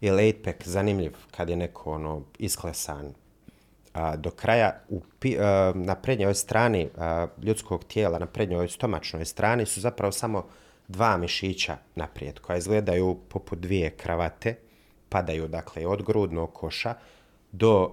ili 0.02 0.24
eight-pack 0.24 0.68
zanimljiv 0.68 1.14
kad 1.32 1.50
je 1.50 1.56
neko 1.56 1.92
ono 1.92 2.24
isklesan 2.40 3.14
a, 3.94 4.16
do 4.16 4.32
kraja 4.32 4.80
u, 4.90 5.02
a, 5.40 5.72
na 5.76 5.96
prednjoj 5.96 6.34
strani 6.34 6.90
a, 6.98 7.28
ljudskog 7.44 7.84
tijela, 7.84 8.20
na 8.20 8.26
prednjoj 8.26 8.68
stomačnoj 8.68 9.26
strani 9.26 9.66
su 9.66 9.82
zapravo 9.82 10.12
samo 10.12 10.46
dva 10.88 11.18
mišića 11.18 11.78
naprijed 11.96 12.40
koja 12.40 12.58
izgledaju 12.58 13.18
poput 13.30 13.60
dvije 13.60 13.90
kravate, 13.90 14.56
padaju 15.10 15.48
dakle 15.48 15.88
od 15.88 16.04
grudnog 16.04 16.54
koša 16.54 16.94
do 17.52 17.92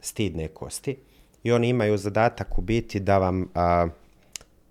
stidne 0.00 0.48
kosti 0.48 0.96
i 1.42 1.52
oni 1.52 1.68
imaju 1.68 1.98
zadatak 1.98 2.58
u 2.58 2.62
biti 2.62 3.00
da 3.00 3.18
vam 3.18 3.48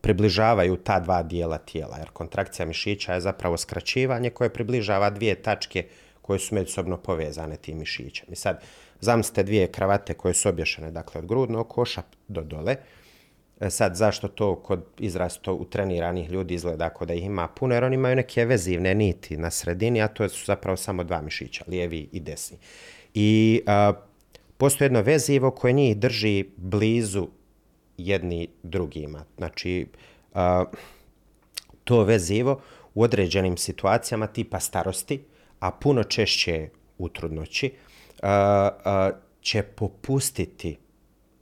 približavaju 0.05 0.75
ta 0.77 0.99
dva 0.99 1.23
dijela 1.23 1.57
tijela, 1.57 1.97
jer 1.97 2.09
kontrakcija 2.13 2.65
mišića 2.65 3.13
je 3.13 3.21
zapravo 3.21 3.57
skraćivanje 3.57 4.29
koje 4.29 4.53
približava 4.53 5.09
dvije 5.09 5.35
tačke 5.35 5.85
koje 6.21 6.39
su 6.39 6.55
međusobno 6.55 6.97
povezane 6.97 7.57
tim 7.57 7.79
mišićem. 7.79 8.27
I 8.29 8.35
sad, 8.35 8.61
zamislite 9.01 9.43
dvije 9.43 9.67
kravate 9.67 10.13
koje 10.13 10.33
su 10.33 10.49
obješene, 10.49 10.91
dakle, 10.91 11.19
od 11.19 11.25
grudnog 11.25 11.67
koša 11.69 12.01
do 12.27 12.41
dole. 12.41 12.75
E 13.59 13.69
sad, 13.69 13.95
zašto 13.95 14.27
to 14.27 14.55
kod 14.55 14.85
izrasto 14.99 15.53
utreniranih 15.53 16.29
ljudi 16.29 16.53
izgleda 16.53 16.85
ako 16.85 17.05
da 17.05 17.13
ih 17.13 17.23
ima 17.25 17.47
puno, 17.47 17.73
jer 17.73 17.83
oni 17.83 17.95
imaju 17.95 18.15
neke 18.15 18.45
vezivne 18.45 18.93
niti 18.95 19.37
na 19.37 19.51
sredini, 19.51 20.01
a 20.01 20.07
to 20.07 20.29
su 20.29 20.45
zapravo 20.45 20.77
samo 20.77 21.03
dva 21.03 21.21
mišića, 21.21 21.63
lijevi 21.67 22.09
i 22.11 22.19
desni. 22.19 22.57
I 23.13 23.61
a, 23.65 23.93
jedno 24.79 25.01
vezivo 25.01 25.51
koje 25.51 25.73
njih 25.73 25.97
drži 25.97 26.45
blizu 26.57 27.27
jedni 27.97 28.47
drugima. 28.63 29.25
Znači, 29.37 29.87
to 31.83 32.03
vezivo 32.03 32.61
u 32.93 33.03
određenim 33.03 33.57
situacijama 33.57 34.27
tipa 34.27 34.59
starosti, 34.59 35.23
a 35.59 35.71
puno 35.71 36.03
češće 36.03 36.69
u 36.97 37.09
trudnoći, 37.09 37.73
će 39.41 39.63
popustiti 39.63 40.77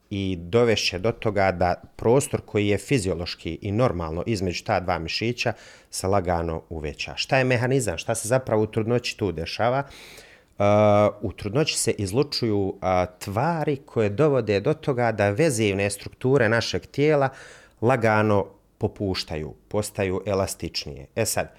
i 0.09 0.37
dovešće 0.39 0.99
do 0.99 1.11
toga 1.11 1.51
da 1.51 1.81
prostor 1.95 2.41
koji 2.45 2.67
je 2.67 2.77
fiziološki 2.77 3.57
i 3.61 3.71
normalno 3.71 4.23
između 4.25 4.63
ta 4.63 4.79
dva 4.79 4.99
mišića 4.99 5.53
se 5.91 6.07
lagano 6.07 6.61
uveća. 6.69 7.13
Šta 7.15 7.37
je 7.37 7.43
mehanizam? 7.43 7.97
Šta 7.97 8.15
se 8.15 8.27
zapravo 8.27 8.63
u 8.63 8.67
trudnoći 8.67 9.17
tu 9.17 9.31
dešava? 9.31 9.83
U 11.21 11.31
trudnoći 11.31 11.77
se 11.77 11.91
izlučuju 11.91 12.75
tvari 13.19 13.75
koje 13.75 14.09
dovode 14.09 14.59
do 14.59 14.73
toga 14.73 15.11
da 15.11 15.29
vezivne 15.29 15.89
strukture 15.89 16.49
našeg 16.49 16.85
tijela 16.85 17.29
lagano 17.81 18.45
popuštaju, 18.77 19.53
postaju 19.67 20.21
elastičnije. 20.25 21.07
E 21.15 21.25
sad, 21.25 21.53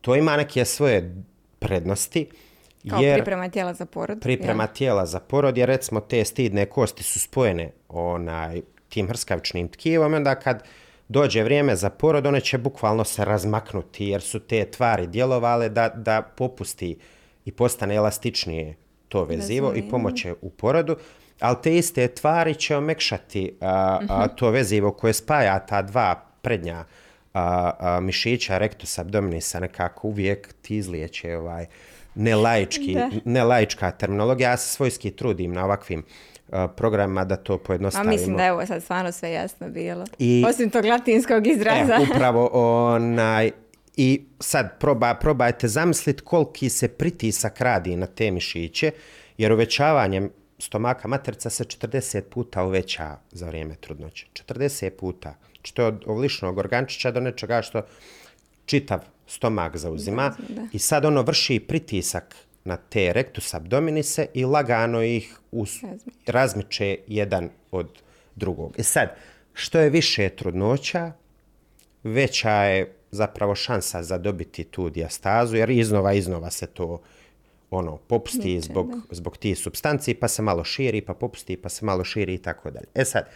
to 0.00 0.16
ima 0.16 0.36
neke 0.36 0.64
svoje 0.64 1.22
prednosti. 1.58 2.28
Kao 2.90 3.00
jer 3.00 3.14
priprema 3.14 3.48
tijela 3.48 3.74
za 3.74 3.86
porod. 3.86 4.20
Priprema 4.20 4.62
ja. 4.62 4.66
tijela 4.66 5.06
za 5.06 5.20
porod, 5.20 5.58
jer 5.58 5.68
recimo 5.68 6.00
te 6.00 6.24
stidne 6.24 6.66
kosti 6.66 7.02
su 7.02 7.20
spojene 7.20 7.70
onaj, 7.88 8.60
tim 8.88 9.08
hrskavičnim 9.08 9.68
tkivom, 9.68 10.14
onda 10.14 10.34
kad 10.34 10.64
dođe 11.08 11.42
vrijeme 11.42 11.76
za 11.76 11.90
porod, 11.90 12.26
one 12.26 12.40
će 12.40 12.58
bukvalno 12.58 13.04
se 13.04 13.24
razmaknuti, 13.24 14.06
jer 14.06 14.22
su 14.22 14.40
te 14.40 14.70
tvari 14.70 15.06
djelovale 15.06 15.68
da, 15.68 15.88
da 15.88 16.22
popusti 16.22 16.98
i 17.44 17.52
postane 17.52 17.94
elastičnije 17.94 18.76
to 19.08 19.24
vezivo 19.24 19.68
Razumijem. 19.68 19.88
i 19.88 19.90
pomoće 19.90 20.34
u 20.40 20.50
porodu, 20.50 20.96
ali 21.40 21.56
te 21.62 21.76
iste 21.76 22.08
tvari 22.08 22.54
će 22.54 22.76
omekšati 22.76 23.52
a, 23.60 23.98
a, 24.08 24.24
mhm. 24.24 24.36
to 24.36 24.50
vezivo 24.50 24.92
koje 24.92 25.12
spaja 25.12 25.58
ta 25.58 25.82
dva 25.82 26.14
prednja 26.42 26.84
a, 27.34 27.98
mišića 28.02 28.58
rectus 28.58 28.98
abdominisa 28.98 29.60
nekako 29.60 30.08
uvijek 30.08 30.52
ti 30.62 30.76
izlijeće 30.76 31.36
ovaj 31.36 31.66
nelaički, 32.14 32.96
nelaička 33.24 33.90
terminologija. 33.90 34.50
Ja 34.50 34.56
se 34.56 34.68
svojski 34.68 35.10
trudim 35.10 35.52
na 35.52 35.64
ovakvim 35.64 36.04
programima 36.76 37.24
da 37.24 37.36
to 37.36 37.58
pojednostavimo. 37.58 38.10
A 38.10 38.12
mislim 38.12 38.36
da 38.36 38.44
je 38.44 38.52
ovo 38.52 38.66
sad 38.66 38.82
stvarno 38.82 39.12
sve 39.12 39.32
jasno 39.32 39.68
bilo. 39.68 40.04
I, 40.18 40.44
Osim 40.48 40.70
tog 40.70 40.84
latinskog 40.84 41.46
izraza. 41.46 41.94
E, 41.94 42.02
upravo 42.10 42.50
onaj, 42.94 43.50
I 43.96 44.24
sad 44.40 44.78
proba, 44.78 45.14
probajte 45.14 45.68
zamisliti 45.68 46.22
koliki 46.22 46.68
se 46.68 46.88
pritisak 46.88 47.60
radi 47.60 47.96
na 47.96 48.06
te 48.06 48.30
mišiće, 48.30 48.92
jer 49.38 49.52
uvećavanjem 49.52 50.30
stomaka 50.58 51.08
materca 51.08 51.50
se 51.50 51.64
40 51.64 52.22
puta 52.22 52.64
uveća 52.64 53.16
za 53.32 53.46
vrijeme 53.46 53.74
trudnoće. 53.74 54.26
40 54.48 54.90
puta. 54.90 55.34
Što 55.62 55.82
je 55.82 55.88
od 55.88 56.04
ovlišnog 56.06 56.58
organčića 56.58 57.10
do 57.10 57.20
nečega 57.20 57.62
što 57.62 57.82
čitav 58.66 59.00
stomak 59.26 59.76
zauzima. 59.76 60.34
Da. 60.48 60.66
I 60.72 60.78
sad 60.78 61.04
ono 61.04 61.22
vrši 61.22 61.60
pritisak 61.60 62.36
na 62.64 62.76
te 62.76 63.12
rectus 63.12 63.54
abdominise 63.54 64.26
i 64.34 64.44
lagano 64.44 65.02
ih 65.02 65.38
us, 65.52 65.76
razmiče 66.26 66.96
jedan 67.06 67.48
od 67.70 67.88
drugog. 68.36 68.74
I 68.78 68.82
sad, 68.82 69.16
što 69.52 69.78
je 69.78 69.90
više 69.90 70.28
trudnoća, 70.28 71.12
veća 72.02 72.50
je 72.50 72.99
zapravo 73.10 73.54
šansa 73.54 74.02
za 74.02 74.18
dobiti 74.18 74.64
tu 74.64 74.90
dijastazu, 74.90 75.56
jer 75.56 75.70
iznova, 75.70 76.12
iznova 76.12 76.50
se 76.50 76.66
to 76.66 77.00
ono 77.70 77.96
popusti 77.96 78.54
Niče, 78.54 78.60
zbog, 78.60 78.90
zbog 79.10 79.36
tih 79.36 79.58
substanciji, 79.58 80.14
pa 80.14 80.28
se 80.28 80.42
malo 80.42 80.64
širi, 80.64 81.00
pa 81.00 81.14
popusti, 81.14 81.56
pa 81.56 81.68
se 81.68 81.84
malo 81.84 82.04
širi 82.04 82.34
i 82.34 82.38
tako 82.38 82.70
dalje. 82.70 82.86
E 82.94 83.04
sad, 83.04 83.28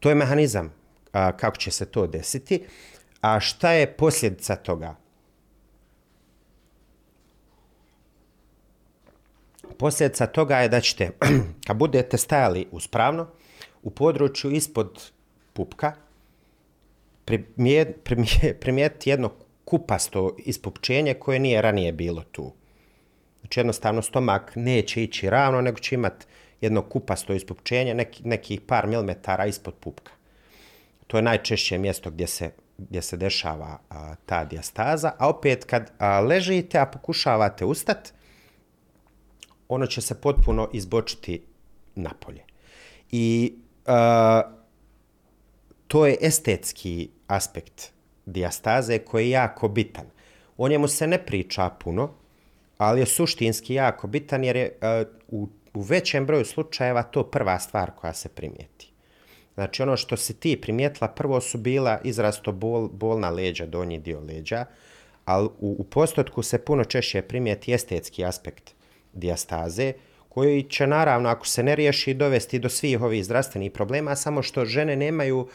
to 0.00 0.08
je 0.08 0.14
mehanizam 0.14 0.72
a, 1.12 1.36
kako 1.36 1.56
će 1.56 1.70
se 1.70 1.86
to 1.86 2.06
desiti. 2.06 2.64
A 3.20 3.40
šta 3.40 3.72
je 3.72 3.92
posljedica 3.92 4.56
toga? 4.56 4.96
Posljedica 9.78 10.26
toga 10.26 10.58
je 10.58 10.68
da 10.68 10.80
ćete, 10.80 11.10
kad 11.66 11.76
budete 11.76 12.18
stajali 12.18 12.66
uspravno, 12.72 13.26
u 13.82 13.90
području 13.90 14.50
ispod 14.50 15.10
pupka, 15.52 15.92
primijetiti 18.60 19.10
jedno 19.10 19.30
kupasto 19.64 20.36
ispupčenje 20.38 21.14
koje 21.14 21.38
nije 21.38 21.62
ranije 21.62 21.92
bilo 21.92 22.22
tu. 22.22 22.52
Znači 23.40 23.60
jednostavno 23.60 24.02
stomak 24.02 24.52
neće 24.56 25.02
ići 25.02 25.30
ravno, 25.30 25.60
nego 25.60 25.78
će 25.78 25.94
imati 25.94 26.26
jedno 26.60 26.82
kupasto 26.82 27.32
ispupčenje 27.32 27.94
neki, 27.94 28.22
nekih 28.28 28.60
par 28.60 28.86
milimetara 28.86 29.46
ispod 29.46 29.74
pupka. 29.80 30.12
To 31.06 31.16
je 31.16 31.22
najčešće 31.22 31.78
mjesto 31.78 32.10
gdje 32.10 32.26
se, 32.26 32.50
gdje 32.78 33.02
se 33.02 33.16
dešava 33.16 33.78
a, 33.90 34.14
ta 34.26 34.44
diastaza. 34.44 35.12
A 35.18 35.28
opet 35.28 35.64
kad 35.64 35.90
a, 35.98 36.20
ležite, 36.20 36.78
a 36.78 36.86
pokušavate 36.86 37.64
ustat, 37.64 38.12
ono 39.68 39.86
će 39.86 40.00
se 40.00 40.20
potpuno 40.20 40.70
izbočiti 40.72 41.42
napolje. 41.94 42.42
I 43.10 43.54
a, 43.86 44.57
to 45.88 46.06
je 46.06 46.16
estetski 46.20 47.08
aspekt 47.26 47.92
diastaze 48.26 48.98
koji 48.98 49.24
je 49.24 49.30
jako 49.30 49.68
bitan. 49.68 50.06
O 50.56 50.68
njemu 50.68 50.88
se 50.88 51.06
ne 51.06 51.18
priča 51.26 51.70
puno, 51.70 52.10
ali 52.78 53.00
je 53.00 53.06
suštinski 53.06 53.74
jako 53.74 54.06
bitan 54.06 54.44
jer 54.44 54.56
je 54.56 54.78
uh, 55.30 55.48
u 55.74 55.80
većem 55.80 56.26
broju 56.26 56.44
slučajeva 56.44 57.02
to 57.02 57.22
prva 57.22 57.58
stvar 57.58 57.90
koja 57.96 58.12
se 58.12 58.28
primijeti. 58.28 58.92
Znači 59.54 59.82
ono 59.82 59.96
što 59.96 60.16
si 60.16 60.34
ti 60.34 60.60
primijetila, 60.60 61.08
prvo 61.08 61.40
su 61.40 61.58
bila 61.58 62.00
izrasto 62.04 62.52
bol, 62.52 62.88
bolna 62.88 63.30
leđa, 63.30 63.66
donji 63.66 63.98
dio 63.98 64.20
leđa, 64.20 64.64
ali 65.24 65.46
u, 65.46 65.76
u 65.78 65.84
postotku 65.84 66.42
se 66.42 66.58
puno 66.58 66.84
češće 66.84 67.22
primijeti 67.22 67.72
estetski 67.72 68.24
aspekt 68.24 68.74
dijastaze, 69.12 69.92
koji 70.28 70.62
će 70.62 70.86
naravno, 70.86 71.28
ako 71.28 71.46
se 71.46 71.62
ne 71.62 71.76
riješi, 71.76 72.14
dovesti 72.14 72.58
do 72.58 72.68
svih 72.68 73.02
ovih 73.02 73.24
zdravstvenih 73.24 73.72
problema, 73.72 74.16
samo 74.16 74.42
što 74.42 74.64
žene 74.64 74.96
nemaju 74.96 75.48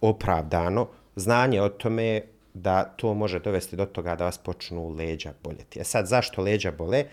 opravdano 0.00 0.88
znanje 1.16 1.62
o 1.62 1.68
tome 1.68 2.22
da 2.54 2.84
to 2.84 3.14
može 3.14 3.40
dovesti 3.40 3.76
do 3.76 3.84
toga 3.84 4.16
da 4.16 4.24
vas 4.24 4.38
počnu 4.38 4.88
leđa 4.88 5.32
boljeti. 5.42 5.80
E 5.80 5.84
sad, 5.84 6.06
zašto 6.06 6.42
leđa 6.42 6.70
bole? 6.70 7.04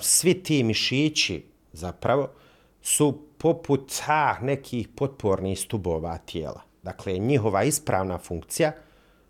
Svi 0.00 0.42
ti 0.42 0.62
mišići 0.62 1.44
zapravo 1.72 2.28
su 2.82 3.18
poput 3.38 3.92
ha, 4.02 4.36
nekih 4.42 4.88
potpornih 4.88 5.60
stubova 5.60 6.18
tijela. 6.18 6.60
Dakle, 6.82 7.18
njihova 7.18 7.62
ispravna 7.62 8.18
funkcija 8.18 8.72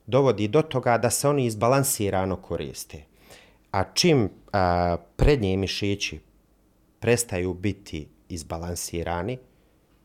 dovodi 0.06 0.48
do 0.48 0.62
toga 0.62 0.98
da 0.98 1.10
se 1.10 1.28
oni 1.28 1.46
izbalansirano 1.46 2.36
koriste. 2.36 3.04
A 3.72 3.84
čim 3.94 4.30
a, 4.52 4.96
prednji 5.16 5.56
mišići 5.56 6.20
prestaju 7.00 7.54
biti 7.54 8.08
izbalansirani 8.28 9.38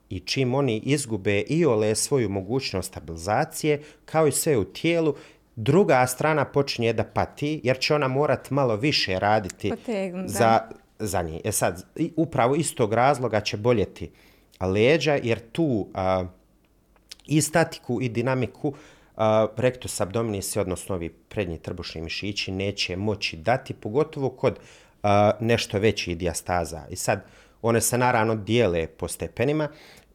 i 0.09 0.19
čim 0.19 0.53
oni 0.53 0.77
izgube 0.77 1.39
i 1.39 1.65
ole 1.65 1.95
svoju 1.95 2.29
mogućnost 2.29 2.87
stabilizacije, 2.87 3.81
kao 4.05 4.27
i 4.27 4.31
sve 4.31 4.57
u 4.57 4.63
tijelu, 4.63 5.15
druga 5.55 6.07
strana 6.07 6.45
počinje 6.45 6.93
da 6.93 7.03
pati, 7.03 7.61
jer 7.63 7.79
će 7.79 7.95
ona 7.95 8.07
morat 8.07 8.49
malo 8.49 8.75
više 8.75 9.19
raditi 9.19 9.69
Potegnu, 9.69 10.23
za, 10.27 10.59
za 10.99 11.21
njih. 11.21 11.41
E 11.43 11.51
sad, 11.51 11.85
upravo 12.15 12.55
iz 12.55 12.75
tog 12.75 12.93
razloga 12.93 13.41
će 13.41 13.57
boljeti 13.57 14.11
leđa, 14.61 15.19
jer 15.23 15.39
tu 15.51 15.87
a, 15.93 16.25
i 17.25 17.41
statiku 17.41 18.01
i 18.01 18.09
dinamiku 18.09 18.73
a, 19.15 19.47
rectus 19.57 20.01
abdominis, 20.01 20.57
odnosno 20.57 20.95
ovi 20.95 21.09
prednji 21.09 21.57
trbušni 21.57 22.01
mišići, 22.01 22.51
neće 22.51 22.95
moći 22.95 23.37
dati, 23.37 23.73
pogotovo 23.73 24.29
kod 24.29 24.59
a, 25.03 25.31
nešto 25.39 25.79
većih 25.79 26.17
dijastaza. 26.17 26.81
I 26.89 26.95
sad, 26.95 27.25
one 27.61 27.81
se 27.81 27.97
naravno 27.97 28.35
dijele 28.35 28.87
po 28.87 29.07
stepenima 29.07 29.67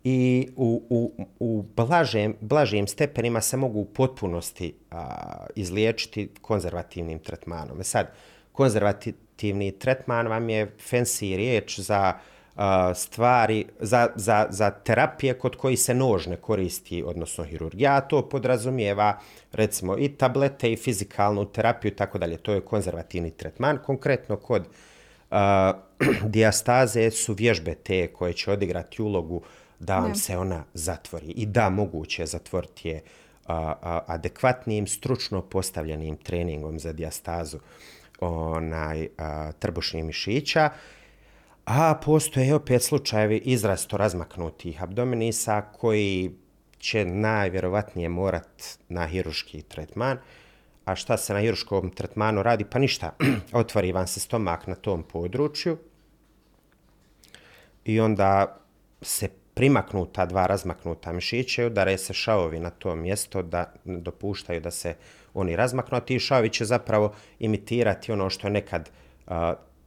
i 0.05 0.49
u, 0.57 0.83
u, 0.91 1.27
u 1.39 1.65
blažem, 1.77 2.37
blažim 2.41 2.87
stepenima 2.87 3.41
se 3.41 3.57
mogu 3.57 3.81
u 3.81 3.85
potpunosti 3.85 4.75
a, 4.91 5.47
izliječiti 5.55 6.31
konzervativnim 6.41 7.19
tretmanom. 7.19 7.81
E 7.81 7.85
sad, 7.85 8.13
konzervativni 8.53 9.73
tretman 9.73 10.29
vam 10.29 10.49
je 10.49 10.77
fancy 10.91 11.37
riječ 11.37 11.81
za 11.81 12.19
stvari, 12.95 13.67
za, 13.81 14.09
za, 14.15 14.47
za 14.51 14.71
terapije 14.71 15.35
kod 15.35 15.57
koji 15.57 15.77
se 15.77 15.95
nož 15.95 16.27
ne 16.27 16.37
koristi, 16.37 17.03
odnosno 17.07 17.45
hirurgija, 17.45 18.01
to 18.01 18.29
podrazumijeva 18.29 19.19
recimo 19.53 19.99
i 19.99 20.09
tablete 20.09 20.73
i 20.73 20.77
fizikalnu 20.77 21.45
terapiju 21.45 21.93
i 21.93 21.97
tako 21.97 22.19
dalje. 22.19 22.37
To 22.37 22.53
je 22.53 22.61
konzervativni 22.61 23.31
tretman. 23.31 23.79
Konkretno 23.85 24.37
kod 24.37 24.63
uh, 24.63 25.37
diastaze 26.35 27.11
su 27.11 27.35
vježbe 27.35 27.75
te 27.75 28.07
koje 28.07 28.33
će 28.33 28.53
odigrati 28.53 29.03
ulogu 29.03 29.43
da 29.79 29.99
vam 29.99 30.09
ne. 30.09 30.15
se 30.15 30.37
ona 30.37 30.65
zatvori. 30.75 31.27
I 31.27 31.47
da, 31.47 31.71
moguće 31.71 32.27
zatvoriti 32.27 32.89
je 32.89 33.03
adekvatnim, 34.07 34.87
stručno 34.87 35.43
postavljenim 35.43 36.17
treningom 36.17 36.79
za 36.79 36.93
diastazu 36.93 37.59
onaj, 38.21 39.09
trbušnih 39.59 40.05
mišića. 40.05 40.71
A 41.65 41.95
postoje 42.05 42.55
opet 42.55 42.83
slučajevi 42.83 43.37
izrasto 43.45 43.97
razmaknutih 43.97 44.83
abdominisa 44.83 45.63
koji 45.63 46.31
će 46.79 47.05
najvjerovatnije 47.05 48.09
morat 48.09 48.79
na 48.89 49.07
hiruški 49.07 49.63
tretman. 49.63 50.19
A 50.85 50.97
šta 50.97 51.17
se 51.17 51.35
na 51.35 51.41
hiruškom 51.41 51.91
tretmanu 51.91 52.43
radi? 52.43 52.65
Pa 52.65 52.79
ništa, 52.79 53.11
otvori 53.53 53.93
vam 53.93 54.07
se 54.07 54.21
stomak 54.21 54.67
na 54.67 54.75
tom 54.75 55.03
području 55.03 55.79
i 57.85 58.01
onda 58.01 58.57
se 59.03 59.29
primaknu 59.55 60.07
ta 60.07 60.27
dva 60.27 60.47
razmaknuta 60.47 61.13
mišića 61.13 61.63
i 61.63 61.67
udare 61.67 61.99
se 61.99 62.13
šavovi 62.13 62.61
na 62.61 62.71
to 62.71 62.95
mjesto 62.95 63.43
da 63.43 63.73
dopuštaju 63.85 64.61
da 64.61 64.71
se 64.71 64.95
oni 65.35 65.57
razmaknu, 65.57 65.97
a 65.97 66.01
ti 66.01 66.19
šavi 66.19 66.49
će 66.51 66.65
zapravo 66.65 67.13
imitirati 67.39 68.13
ono 68.13 68.31
što 68.31 68.47
je 68.47 68.51
nekad 68.51 68.91
uh, 69.27 69.33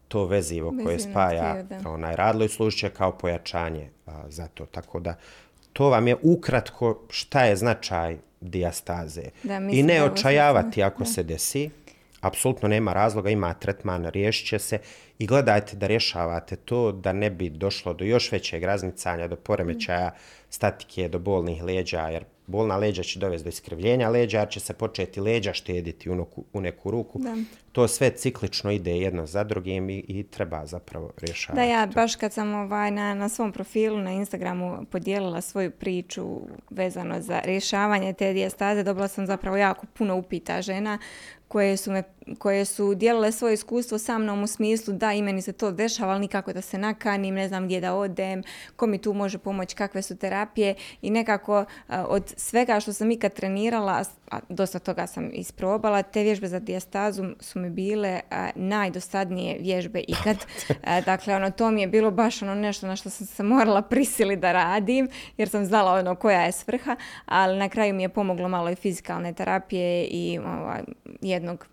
to 0.07 0.25
vezivo 0.25 0.73
koje 0.83 0.99
spaja 0.99 1.63
htio, 1.65 1.93
onaj 1.93 2.15
radlo 2.15 2.45
i 2.45 2.49
služit 2.49 2.79
će 2.79 2.89
kao 2.89 3.17
pojačanje 3.17 3.89
a, 4.05 4.23
za 4.29 4.47
to. 4.47 4.65
Tako 4.65 4.99
da 4.99 5.15
to 5.73 5.89
vam 5.89 6.07
je 6.07 6.15
ukratko 6.21 7.01
šta 7.09 7.43
je 7.45 7.55
značaj 7.55 8.17
dijastaze. 8.41 9.23
Da, 9.43 9.57
I 9.71 9.83
ne 9.83 10.03
očajavati 10.03 10.83
ako 10.83 10.99
da. 10.99 11.05
se 11.05 11.23
desi. 11.23 11.69
Apsolutno 12.23 12.69
nema 12.69 12.93
razloga, 12.93 13.29
ima 13.29 13.53
tretman, 13.53 14.05
riješit 14.05 14.47
će 14.47 14.59
se 14.59 14.79
i 15.19 15.25
gledajte 15.25 15.75
da 15.75 15.87
rješavate 15.87 16.55
to 16.55 16.91
da 16.91 17.13
ne 17.13 17.29
bi 17.29 17.49
došlo 17.49 17.93
do 17.93 18.05
još 18.05 18.31
većeg 18.31 18.63
razmicanja, 18.63 19.27
do 19.27 19.35
poremećaja 19.35 20.11
statike, 20.49 21.07
do 21.09 21.19
bolnih 21.19 21.63
leđa, 21.63 22.01
jer 22.07 22.23
bolna 22.47 22.77
leđa 22.77 23.03
će 23.03 23.19
dovesti 23.19 23.43
do 23.43 23.49
iskrivljenja 23.49 24.09
leđa, 24.09 24.39
jer 24.39 24.49
će 24.49 24.59
se 24.59 24.73
početi 24.73 25.21
leđa 25.21 25.53
štediti 25.53 26.09
u, 26.09 26.15
neku, 26.15 26.43
u 26.53 26.61
neku 26.61 26.91
ruku. 26.91 27.19
Da. 27.19 27.35
To 27.71 27.87
sve 27.87 28.09
ciklično 28.09 28.71
ide 28.71 28.97
jedno 28.97 29.25
za 29.25 29.43
drugim 29.43 29.89
i, 29.89 30.03
i 30.07 30.23
treba 30.23 30.65
zapravo 30.65 31.11
rješavati. 31.17 31.67
Da, 31.67 31.73
ja 31.73 31.87
baš 31.95 32.15
kad 32.15 32.33
sam 32.33 32.53
ovaj, 32.53 32.91
na, 32.91 33.13
na 33.13 33.29
svom 33.29 33.51
profilu 33.51 33.97
na 33.97 34.11
Instagramu 34.11 34.85
podijelila 34.91 35.41
svoju 35.41 35.71
priču 35.71 36.41
vezano 36.69 37.21
za 37.21 37.39
rješavanje 37.43 38.13
te 38.13 38.33
dijastaze, 38.33 38.83
dobila 38.83 39.07
sam 39.07 39.25
zapravo 39.25 39.57
jako 39.57 39.85
puno 39.93 40.15
upita 40.15 40.61
žena 40.61 40.99
koje 41.53 41.77
su, 41.77 41.91
me, 41.91 42.03
koje 42.37 42.65
su 42.65 42.95
dijelile 42.95 43.31
svoje 43.31 43.53
iskustvo 43.53 43.97
sa 43.97 44.17
mnom 44.17 44.43
u 44.43 44.47
smislu 44.47 44.93
da 44.93 45.13
i 45.13 45.21
meni 45.21 45.41
se 45.41 45.53
to 45.53 45.71
dešava, 45.71 46.11
ali 46.11 46.21
nikako 46.21 46.53
da 46.53 46.61
se 46.61 46.77
nakanim, 46.77 47.35
ne 47.35 47.47
znam 47.47 47.65
gdje 47.65 47.81
da 47.81 47.93
odem, 47.93 48.43
ko 48.75 48.87
mi 48.87 48.97
tu 48.97 49.13
može 49.13 49.37
pomoći, 49.37 49.75
kakve 49.75 50.01
su 50.01 50.17
terapije 50.17 50.75
i 51.01 51.09
nekako 51.09 51.65
od 51.89 52.33
svega 52.37 52.79
što 52.79 52.93
sam 52.93 53.11
ikad 53.11 53.33
trenirala, 53.33 54.03
a 54.31 54.39
dosta 54.49 54.79
toga 54.79 55.07
sam 55.07 55.29
isprobala, 55.33 56.03
te 56.03 56.23
vježbe 56.23 56.47
za 56.47 56.59
dijastazu 56.59 57.23
su 57.39 57.59
mi 57.59 57.69
bile 57.69 58.19
najdosadnije 58.55 59.57
vježbe 59.59 60.03
ikad. 60.07 60.37
Dakle, 61.05 61.35
ono, 61.35 61.51
to 61.51 61.71
mi 61.71 61.81
je 61.81 61.87
bilo 61.87 62.11
baš 62.11 62.41
ono 62.41 62.55
nešto 62.55 62.87
na 62.87 62.95
što 62.95 63.09
sam 63.09 63.27
se 63.27 63.43
morala 63.43 63.81
prisili 63.81 64.35
da 64.35 64.51
radim, 64.51 65.09
jer 65.37 65.49
sam 65.49 65.65
znala 65.65 65.93
ono 65.93 66.15
koja 66.15 66.41
je 66.41 66.51
svrha, 66.51 66.95
ali 67.25 67.57
na 67.57 67.69
kraju 67.69 67.93
mi 67.93 68.03
je 68.03 68.09
pomoglo 68.09 68.49
malo 68.49 68.69
i 68.69 68.75
fizikalne 68.75 69.33
terapije 69.33 70.05
i 70.05 70.39
ovaj, 70.39 70.81
jednog 71.21 71.72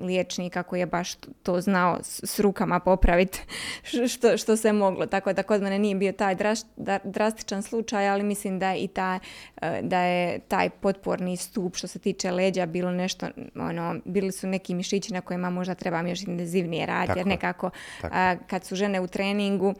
liječnika 0.00 0.62
koji 0.62 0.80
je 0.80 0.86
baš 0.86 1.14
to 1.42 1.60
znao 1.60 1.98
s 2.02 2.40
rukama 2.40 2.80
popraviti 2.80 3.40
što, 4.12 4.36
što 4.36 4.56
se 4.56 4.72
moglo. 4.72 5.06
Tako 5.06 5.32
da 5.32 5.42
kod 5.42 5.62
mene 5.62 5.78
nije 5.78 5.94
bio 5.94 6.12
taj 6.12 6.36
drastičan 7.04 7.62
slučaj, 7.62 8.08
ali 8.08 8.22
mislim 8.22 8.58
da 8.58 8.74
i 8.74 8.88
taj, 8.88 9.18
e, 9.62 9.80
da 9.82 10.00
je 10.00 10.38
taj 10.38 10.70
potporni 10.70 11.36
stup 11.36 11.76
što 11.76 11.86
se 11.86 11.98
tiče 11.98 12.30
leđa 12.30 12.66
bilo 12.66 12.90
nešto, 12.90 13.26
ono, 13.54 13.96
bili 14.04 14.32
su 14.32 14.46
neki 14.46 14.74
mišići 14.74 15.12
na 15.12 15.20
kojima 15.20 15.50
možda 15.50 15.74
trebam 15.74 16.06
još 16.06 16.22
intenzivnije 16.22 16.86
raditi, 16.86 17.18
jer 17.18 17.26
nekako 17.26 17.70
tako. 18.00 18.14
A, 18.14 18.36
kad 18.46 18.64
su 18.64 18.76
žene 18.76 19.00
u 19.00 19.06
treningu, 19.06 19.74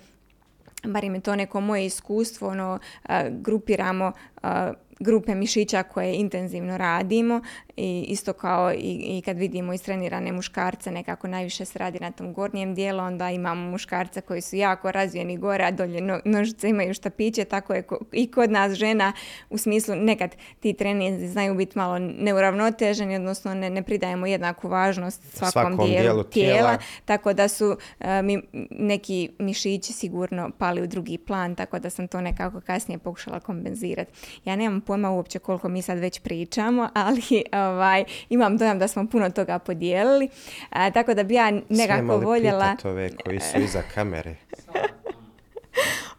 bar 0.84 1.04
im 1.04 1.14
je 1.14 1.20
to 1.20 1.36
neko 1.36 1.60
moje 1.60 1.86
iskustvo, 1.86 2.48
ono, 2.48 2.78
a, 3.02 3.28
grupiramo 3.30 4.12
a, 4.42 4.72
grupe 5.00 5.34
mišića 5.34 5.82
koje 5.82 6.14
intenzivno 6.14 6.76
radimo 6.76 7.40
i 7.76 8.06
isto 8.08 8.32
kao 8.32 8.72
i, 8.72 9.18
i 9.18 9.22
kad 9.24 9.38
vidimo 9.38 9.72
istrenirane 9.72 10.32
muškarce 10.32 10.90
nekako 10.90 11.28
najviše 11.28 11.64
se 11.64 11.78
radi 11.78 12.00
na 12.00 12.10
tom 12.10 12.32
gornjem 12.32 12.74
dijelu 12.74 13.00
onda 13.00 13.30
imamo 13.30 13.70
muškarce 13.70 14.20
koji 14.20 14.40
su 14.40 14.56
jako 14.56 14.92
razvijeni 14.92 15.36
gore 15.36 15.64
a 15.64 15.70
dolje 15.70 16.00
no, 16.00 16.20
nožice 16.24 16.68
imaju 16.68 16.94
štapiće 16.94 17.44
tako 17.44 17.74
je 17.74 17.82
ko, 17.82 17.98
i 18.12 18.30
kod 18.30 18.50
nas 18.50 18.72
žena 18.72 19.12
u 19.50 19.58
smislu 19.58 19.94
nekad 19.94 20.36
ti 20.60 20.72
treninzi 20.72 21.28
znaju 21.28 21.54
biti 21.54 21.78
malo 21.78 21.98
neuravnoteženi 21.98 23.16
odnosno 23.16 23.54
ne, 23.54 23.70
ne 23.70 23.82
pridajemo 23.82 24.26
jednaku 24.26 24.68
važnost 24.68 25.22
svakom, 25.32 25.52
svakom 25.52 25.86
dijelu, 25.86 26.02
dijelu 26.02 26.22
tijela, 26.24 26.54
tijela 26.54 26.78
tako 27.04 27.32
da 27.32 27.48
su 27.48 27.66
uh, 27.68 28.06
mi, 28.22 28.42
neki 28.70 29.30
mišići 29.38 29.92
sigurno 29.92 30.50
pali 30.58 30.82
u 30.82 30.86
drugi 30.86 31.18
plan 31.18 31.54
tako 31.54 31.78
da 31.78 31.90
sam 31.90 32.08
to 32.08 32.20
nekako 32.20 32.60
kasnije 32.60 32.98
pokušala 32.98 33.40
kompenzirati 33.40 34.12
ja 34.44 34.56
nemam 34.56 34.80
pojma 34.80 34.93
uopće 35.02 35.38
koliko 35.38 35.68
mi 35.68 35.82
sad 35.82 35.98
već 35.98 36.20
pričamo, 36.20 36.88
ali 37.04 37.42
ovaj, 37.52 38.04
imam 38.28 38.56
dojam 38.56 38.78
da 38.78 38.88
smo 38.88 39.06
puno 39.06 39.30
toga 39.30 39.58
podijelili. 39.58 40.28
A, 40.70 40.90
tako 40.90 41.14
da 41.14 41.22
bi 41.22 41.34
ja 41.34 41.52
nekako 41.68 42.16
voljela... 42.16 42.76
Ove 42.84 43.10
koji 43.24 43.40
su 43.40 43.58
iza 43.58 43.82
kamere? 43.94 44.34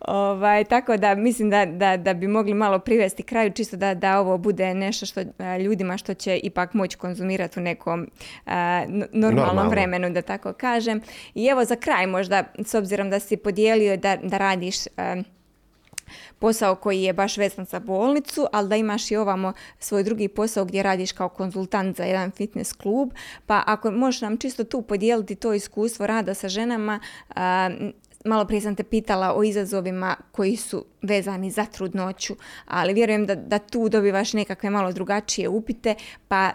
Ovaj, 0.08 0.64
tako 0.64 0.98
da 0.98 1.16
mislim 1.16 1.50
da, 1.50 1.66
da, 1.66 1.98
da 1.98 2.14
bi 2.14 2.28
mogli 2.28 2.54
malo 2.54 2.80
privesti 2.80 3.24
kraju 3.24 3.52
čisto 3.52 3.78
da, 3.78 3.94
da 3.94 4.20
ovo 4.20 4.38
bude 4.38 4.74
nešto 4.74 5.06
što 5.06 5.22
ljudima 5.60 5.98
što 5.98 6.14
će 6.14 6.38
ipak 6.38 6.74
moći 6.74 6.98
konzumirati 6.98 7.60
u 7.60 7.64
nekom 7.64 8.08
normalnom 8.46 9.36
Normalno. 9.36 9.70
vremenu, 9.70 10.10
da 10.10 10.22
tako 10.22 10.54
kažem. 10.54 11.02
I 11.36 11.46
evo 11.46 11.66
za 11.66 11.76
kraj 11.76 12.08
možda, 12.08 12.44
s 12.66 12.74
obzirom 12.74 13.10
da 13.10 13.20
si 13.20 13.38
podijelio 13.38 13.98
da, 13.98 14.18
da 14.24 14.38
radiš 14.38 14.76
posao 16.40 16.76
koji 16.76 17.04
je 17.04 17.14
baš 17.14 17.38
vezan 17.38 17.66
za 17.66 17.80
bolnicu, 17.80 18.48
ali 18.52 18.70
da 18.70 18.76
imaš 18.76 19.12
i 19.12 19.16
ovamo 19.16 19.54
svoj 19.80 20.04
drugi 20.04 20.28
posao 20.28 20.66
gdje 20.66 20.84
radiš 20.84 21.12
kao 21.12 21.30
konzultant 21.30 21.98
za 21.98 22.04
jedan 22.04 22.32
fitness 22.32 22.74
klub, 22.74 23.12
pa 23.46 23.64
ako 23.66 23.92
možeš 23.92 24.22
nam 24.22 24.38
čisto 24.38 24.64
tu 24.64 24.82
podijeliti 24.82 25.36
to 25.36 25.54
iskustvo 25.54 26.08
rada 26.08 26.34
sa 26.34 26.50
ženama, 26.50 27.00
malo 28.26 28.46
prije 28.46 28.62
sam 28.62 28.76
te 28.76 28.84
pitala 28.84 29.34
o 29.36 29.44
izazovima 29.44 30.16
koji 30.32 30.56
su 30.56 30.86
vezani 31.02 31.52
za 31.52 31.66
trudnoću, 31.66 32.36
ali 32.66 32.94
vjerujem 32.94 33.26
da, 33.26 33.36
da 33.36 33.60
tu 33.60 33.90
dobivaš 33.90 34.34
nekakve 34.34 34.70
malo 34.70 34.92
drugačije 34.92 35.50
upite, 35.50 35.96
pa 36.28 36.52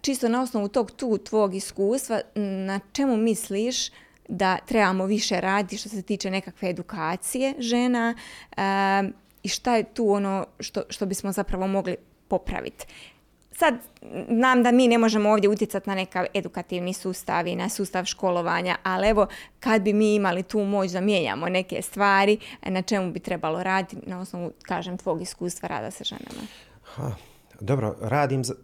čisto 0.00 0.28
na 0.28 0.42
osnovu 0.42 0.68
tog 0.68 0.90
tu 0.90 1.18
tvog 1.18 1.54
iskustva, 1.54 2.20
na 2.66 2.80
čemu 2.92 3.16
misliš 3.16 3.90
da 4.28 4.58
trebamo 4.66 5.06
više 5.06 5.40
raditi 5.40 5.76
što 5.76 5.88
se 5.88 6.02
tiče 6.02 6.30
nekakve 6.30 6.70
edukacije 6.70 7.54
žena 7.58 8.14
i 9.42 9.48
šta 9.48 9.76
je 9.76 9.84
tu 9.84 10.10
ono 10.10 10.46
što, 10.60 10.82
što 10.88 11.06
bismo 11.06 11.32
zapravo 11.32 11.66
mogli 11.66 11.96
popraviti. 12.28 12.86
Sad, 13.52 13.74
znam 14.28 14.62
da 14.62 14.70
mi 14.72 14.88
ne 14.88 14.98
možemo 14.98 15.30
ovdje 15.30 15.50
utjecati 15.50 15.88
na 15.90 15.94
nekav 15.94 16.26
edukativni 16.34 16.92
sustav 16.92 17.46
i 17.46 17.56
na 17.56 17.68
sustav 17.68 18.04
školovanja, 18.04 18.76
ali 18.82 19.08
evo, 19.08 19.26
kad 19.60 19.82
bi 19.82 19.92
mi 19.92 20.14
imali 20.14 20.42
tu 20.42 20.58
moć 20.58 20.90
da 20.90 21.00
mijenjamo 21.00 21.48
neke 21.48 21.82
stvari, 21.82 22.38
na 22.62 22.82
čemu 22.82 23.12
bi 23.12 23.20
trebalo 23.20 23.62
raditi 23.62 23.96
na 24.06 24.20
osnovu, 24.20 24.52
kažem, 24.62 24.98
tvog 24.98 25.22
iskustva 25.22 25.68
rada 25.68 25.90
sa 25.90 26.04
ženama? 26.04 26.46
Ha, 26.82 27.10
dobro, 27.60 27.96
radim 28.00 28.44
za, 28.44 28.54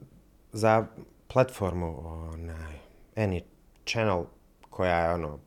za 0.53 0.87
platformu 1.27 1.99
onaj, 2.33 2.75
Any 3.17 3.41
Channel 3.87 4.25
koja 4.71 4.99
je 4.99 5.15
ono 5.15 5.39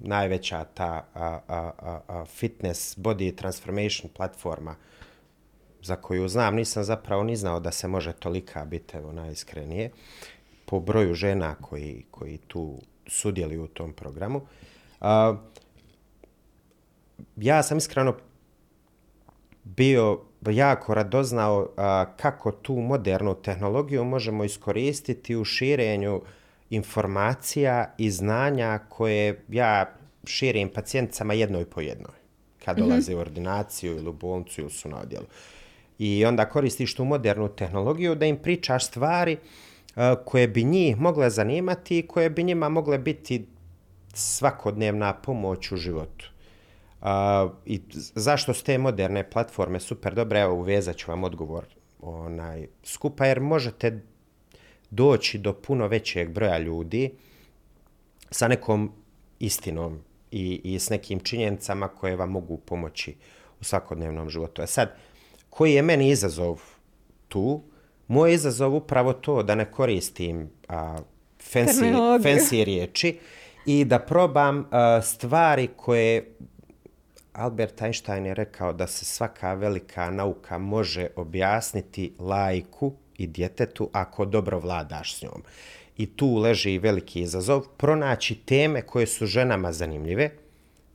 najveća 0.00 0.64
ta 0.64 1.04
a, 1.14 1.38
a, 1.48 1.70
a, 2.08 2.24
fitness 2.24 2.98
body 2.98 3.34
transformation 3.34 4.10
platforma 4.16 4.74
za 5.82 5.96
koju 5.96 6.28
znam, 6.28 6.54
nisam 6.54 6.84
zapravo 6.84 7.22
ni 7.22 7.36
znao 7.36 7.60
da 7.60 7.70
se 7.70 7.88
može 7.88 8.12
tolika 8.12 8.64
biti, 8.64 8.96
evo 8.96 9.12
najiskrenije, 9.12 9.90
po 10.66 10.80
broju 10.80 11.14
žena 11.14 11.54
koji, 11.54 12.04
koji 12.10 12.38
tu 12.38 12.78
sudjeluju 13.06 13.64
u 13.64 13.68
tom 13.68 13.92
programu. 13.92 14.40
Ja 17.36 17.62
sam 17.62 17.78
iskreno 17.78 18.16
bio 19.64 20.20
jako 20.50 20.94
radoznao 20.94 21.68
kako 22.16 22.52
tu 22.52 22.74
modernu 22.74 23.34
tehnologiju 23.34 24.04
možemo 24.04 24.44
iskoristiti 24.44 25.36
u 25.36 25.44
širenju 25.44 26.22
informacija 26.70 27.94
i 27.98 28.10
znanja 28.10 28.78
koje 28.88 29.44
ja 29.48 29.94
širim 30.24 30.68
pacijenticama 30.68 31.34
jednoj 31.34 31.64
po 31.64 31.80
jednoj 31.80 32.20
kad 32.64 32.78
mhm. 32.78 32.88
dolaze 32.88 33.14
u 33.14 33.18
ordinaciju 33.18 33.96
ili 33.96 34.08
u 34.08 34.12
bolnicu 34.12 34.60
ili 34.60 34.70
su 34.70 34.88
na 34.88 35.00
odjelu. 35.00 35.26
I 35.98 36.24
onda 36.24 36.48
koristiš 36.48 36.94
tu 36.94 37.04
modernu 37.04 37.48
tehnologiju 37.48 38.14
da 38.14 38.26
im 38.26 38.36
pričaš 38.36 38.86
stvari 38.86 39.36
uh, 39.36 40.02
koje 40.24 40.48
bi 40.48 40.64
njih 40.64 40.96
mogle 40.96 41.30
zanimati 41.30 41.98
i 41.98 42.06
koje 42.06 42.30
bi 42.30 42.42
njima 42.42 42.68
mogle 42.68 42.98
biti 42.98 43.46
svakodnevna 44.14 45.12
pomoć 45.12 45.72
u 45.72 45.76
životu. 45.76 46.30
Uh, 47.00 47.06
I 47.66 47.80
zašto 48.14 48.54
su 48.54 48.64
te 48.64 48.78
moderne 48.78 49.30
platforme 49.30 49.80
super 49.80 50.14
dobre? 50.14 50.40
Evo, 50.40 50.54
uvezat 50.54 50.96
ću 50.96 51.10
vam 51.10 51.24
odgovor 51.24 51.64
onaj, 52.00 52.66
skupa, 52.84 53.26
jer 53.26 53.40
možete 53.40 54.00
doći 54.90 55.38
do 55.38 55.52
puno 55.52 55.86
većeg 55.86 56.30
broja 56.30 56.58
ljudi 56.58 57.10
sa 58.30 58.48
nekom 58.48 58.92
istinom 59.38 60.00
i, 60.30 60.60
i 60.64 60.78
s 60.78 60.90
nekim 60.90 61.20
činjenicama 61.20 61.88
koje 61.88 62.16
vam 62.16 62.30
mogu 62.30 62.56
pomoći 62.56 63.14
u 63.60 63.64
svakodnevnom 63.64 64.30
životu. 64.30 64.62
A 64.62 64.66
sad, 64.66 64.96
koji 65.50 65.72
je 65.74 65.82
meni 65.82 66.10
izazov 66.10 66.62
tu? 67.28 67.62
Moj 68.08 68.34
izazov 68.34 68.74
upravo 68.74 69.12
to 69.12 69.42
da 69.42 69.54
ne 69.54 69.72
koristim 69.72 70.50
a, 70.68 70.98
fancy, 71.52 71.92
fancy 72.22 72.64
riječi 72.64 73.18
i 73.66 73.84
da 73.84 73.98
probam 73.98 74.66
a, 74.70 75.02
stvari 75.02 75.68
koje 75.76 76.34
Albert 77.32 77.82
Einstein 77.82 78.26
je 78.26 78.34
rekao 78.34 78.72
da 78.72 78.86
se 78.86 79.04
svaka 79.04 79.54
velika 79.54 80.10
nauka 80.10 80.58
može 80.58 81.08
objasniti 81.16 82.12
lajku 82.18 82.92
i 83.20 83.26
djetetu 83.26 83.90
ako 83.92 84.24
dobro 84.24 84.58
vladaš 84.58 85.16
s 85.16 85.22
njom. 85.22 85.42
I 85.96 86.06
tu 86.16 86.36
leži 86.36 86.78
veliki 86.78 87.20
izazov, 87.20 87.62
pronaći 87.76 88.34
teme 88.34 88.82
koje 88.82 89.06
su 89.06 89.26
ženama 89.26 89.72
zanimljive, 89.72 90.30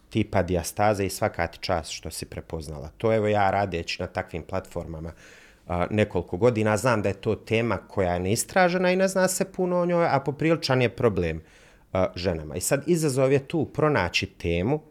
tipa 0.09 0.43
diastaze 0.43 1.05
i 1.05 1.09
svaka 1.09 1.47
ti 1.47 1.59
čast 1.61 1.91
što 1.91 2.11
si 2.11 2.25
prepoznala. 2.25 2.89
To 2.97 3.13
evo 3.13 3.27
ja 3.27 3.51
radeći 3.51 4.01
na 4.01 4.07
takvim 4.07 4.43
platformama 4.43 5.11
nekoliko 5.89 6.37
godina, 6.37 6.77
znam 6.77 7.01
da 7.01 7.09
je 7.09 7.21
to 7.21 7.35
tema 7.35 7.77
koja 7.77 8.13
je 8.13 8.19
neistražena 8.19 8.91
i 8.91 8.95
ne 8.95 9.07
zna 9.07 9.27
se 9.27 9.51
puno 9.51 9.81
o 9.81 9.85
njoj, 9.85 10.07
a 10.09 10.19
popriličan 10.19 10.81
je 10.81 10.89
problem 10.89 11.41
ženama. 12.15 12.55
I 12.55 12.61
sad 12.61 12.83
izazov 12.87 13.31
je 13.31 13.47
tu 13.47 13.65
pronaći 13.65 14.25
temu 14.25 14.81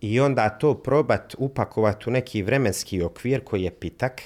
i 0.00 0.20
onda 0.20 0.48
to 0.48 0.74
probat 0.74 1.34
upakovati 1.38 2.08
u 2.08 2.12
neki 2.12 2.42
vremenski 2.42 3.02
okvir 3.02 3.44
koji 3.44 3.62
je 3.62 3.70
pitak, 3.70 4.22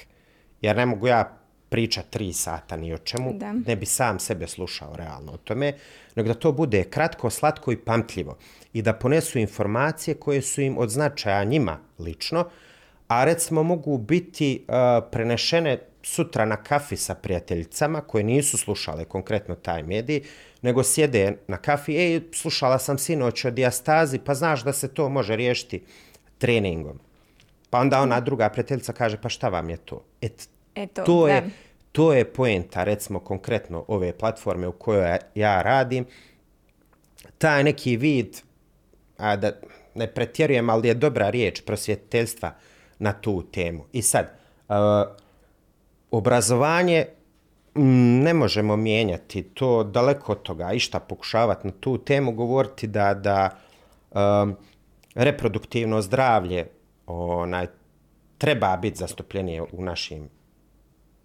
jer 0.61 0.75
ne 0.75 0.85
mogu 0.85 1.07
ja 1.07 1.37
priča 1.71 2.01
tri 2.09 2.33
sata 2.33 2.75
ni 2.77 2.93
o 2.93 2.97
čemu, 2.97 3.33
da. 3.33 3.53
ne 3.53 3.75
bi 3.75 3.85
sam 3.85 4.19
sebe 4.19 4.47
slušao 4.47 4.95
realno 4.95 5.31
o 5.31 5.37
tome, 5.37 5.73
nego 6.15 6.27
da 6.27 6.33
to 6.33 6.51
bude 6.51 6.83
kratko, 6.83 7.29
slatko 7.29 7.71
i 7.71 7.77
pamtljivo 7.77 8.37
i 8.73 8.81
da 8.81 8.93
ponesu 8.93 9.39
informacije 9.39 10.15
koje 10.15 10.41
su 10.41 10.61
im 10.61 10.77
od 10.77 10.89
značaja 10.89 11.43
njima 11.43 11.79
lično, 11.99 12.45
a 13.07 13.23
recimo 13.23 13.63
mogu 13.63 13.97
biti 13.97 14.65
uh, 14.67 14.75
prenešene 15.11 15.79
sutra 16.03 16.45
na 16.45 16.57
kafi 16.57 16.97
sa 16.97 17.15
prijateljicama 17.15 18.01
koje 18.01 18.23
nisu 18.23 18.57
slušale 18.57 19.05
konkretno 19.05 19.55
taj 19.55 19.83
medij, 19.83 20.21
nego 20.61 20.83
sjede 20.83 21.37
na 21.47 21.57
kafi, 21.57 21.95
ej, 21.95 22.21
slušala 22.33 22.79
sam 22.79 22.97
sinoć 22.97 23.45
o 23.45 23.51
diastazi, 23.51 24.19
pa 24.19 24.33
znaš 24.33 24.63
da 24.63 24.73
se 24.73 24.87
to 24.87 25.09
može 25.09 25.35
riješiti 25.35 25.83
treningom. 26.37 26.99
Pa 27.69 27.79
onda 27.79 28.01
ona 28.01 28.19
druga 28.19 28.49
prijateljica 28.49 28.93
kaže, 28.93 29.21
pa 29.21 29.29
šta 29.29 29.49
vam 29.49 29.69
je 29.69 29.77
to? 29.77 30.03
Et, 30.21 30.49
Eto, 30.75 31.03
to, 31.03 31.27
je, 31.27 31.49
to 31.91 32.13
je 32.13 32.25
poenta, 32.33 32.83
recimo, 32.83 33.19
konkretno 33.19 33.85
ove 33.87 34.13
platforme 34.17 34.67
u 34.67 34.71
kojoj 34.71 35.17
ja 35.35 35.61
radim. 35.61 36.05
Taj 37.37 37.63
neki 37.63 37.97
vid, 37.97 38.37
a 39.17 39.35
da 39.35 39.51
ne 39.95 40.07
pretjerujem, 40.07 40.69
ali 40.69 40.87
je 40.87 40.93
dobra 40.93 41.29
riječ 41.29 41.61
prosvjeteljstva 41.61 42.53
na 42.99 43.13
tu 43.13 43.43
temu. 43.51 43.85
I 43.91 44.01
sad, 44.01 44.37
uh, 44.69 44.75
obrazovanje 46.11 47.05
ne 47.75 48.33
možemo 48.33 48.75
mijenjati, 48.75 49.43
to 49.43 49.83
daleko 49.83 50.31
od 50.31 50.41
toga, 50.41 50.73
išta 50.73 50.99
pokušavati 50.99 51.67
na 51.67 51.73
tu 51.79 51.97
temu, 51.97 52.31
govoriti 52.31 52.87
da, 52.87 53.13
da 53.13 53.49
um, 54.11 54.55
reproduktivno 55.15 56.01
zdravlje 56.01 56.67
onaj, 57.07 57.67
treba 58.37 58.77
biti 58.77 58.97
zastupljenije 58.97 59.61
u 59.61 59.83
našim 59.83 60.29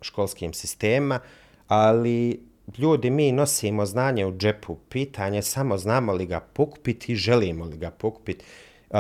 školskim 0.07 0.53
sistema, 0.53 1.21
ali 1.69 2.41
ljudi, 2.79 3.11
mi 3.11 3.33
nosimo 3.33 3.87
znanje 3.87 4.27
u 4.27 4.37
džepu. 4.37 4.77
Pitanje 4.89 5.43
samo 5.43 5.79
znamo 5.79 6.13
li 6.13 6.27
ga 6.27 6.41
pokupiti 6.41 7.13
i 7.13 7.17
želimo 7.17 7.65
li 7.65 7.77
ga 7.77 7.91
pokupiti. 7.91 8.45
Uh, 8.91 8.97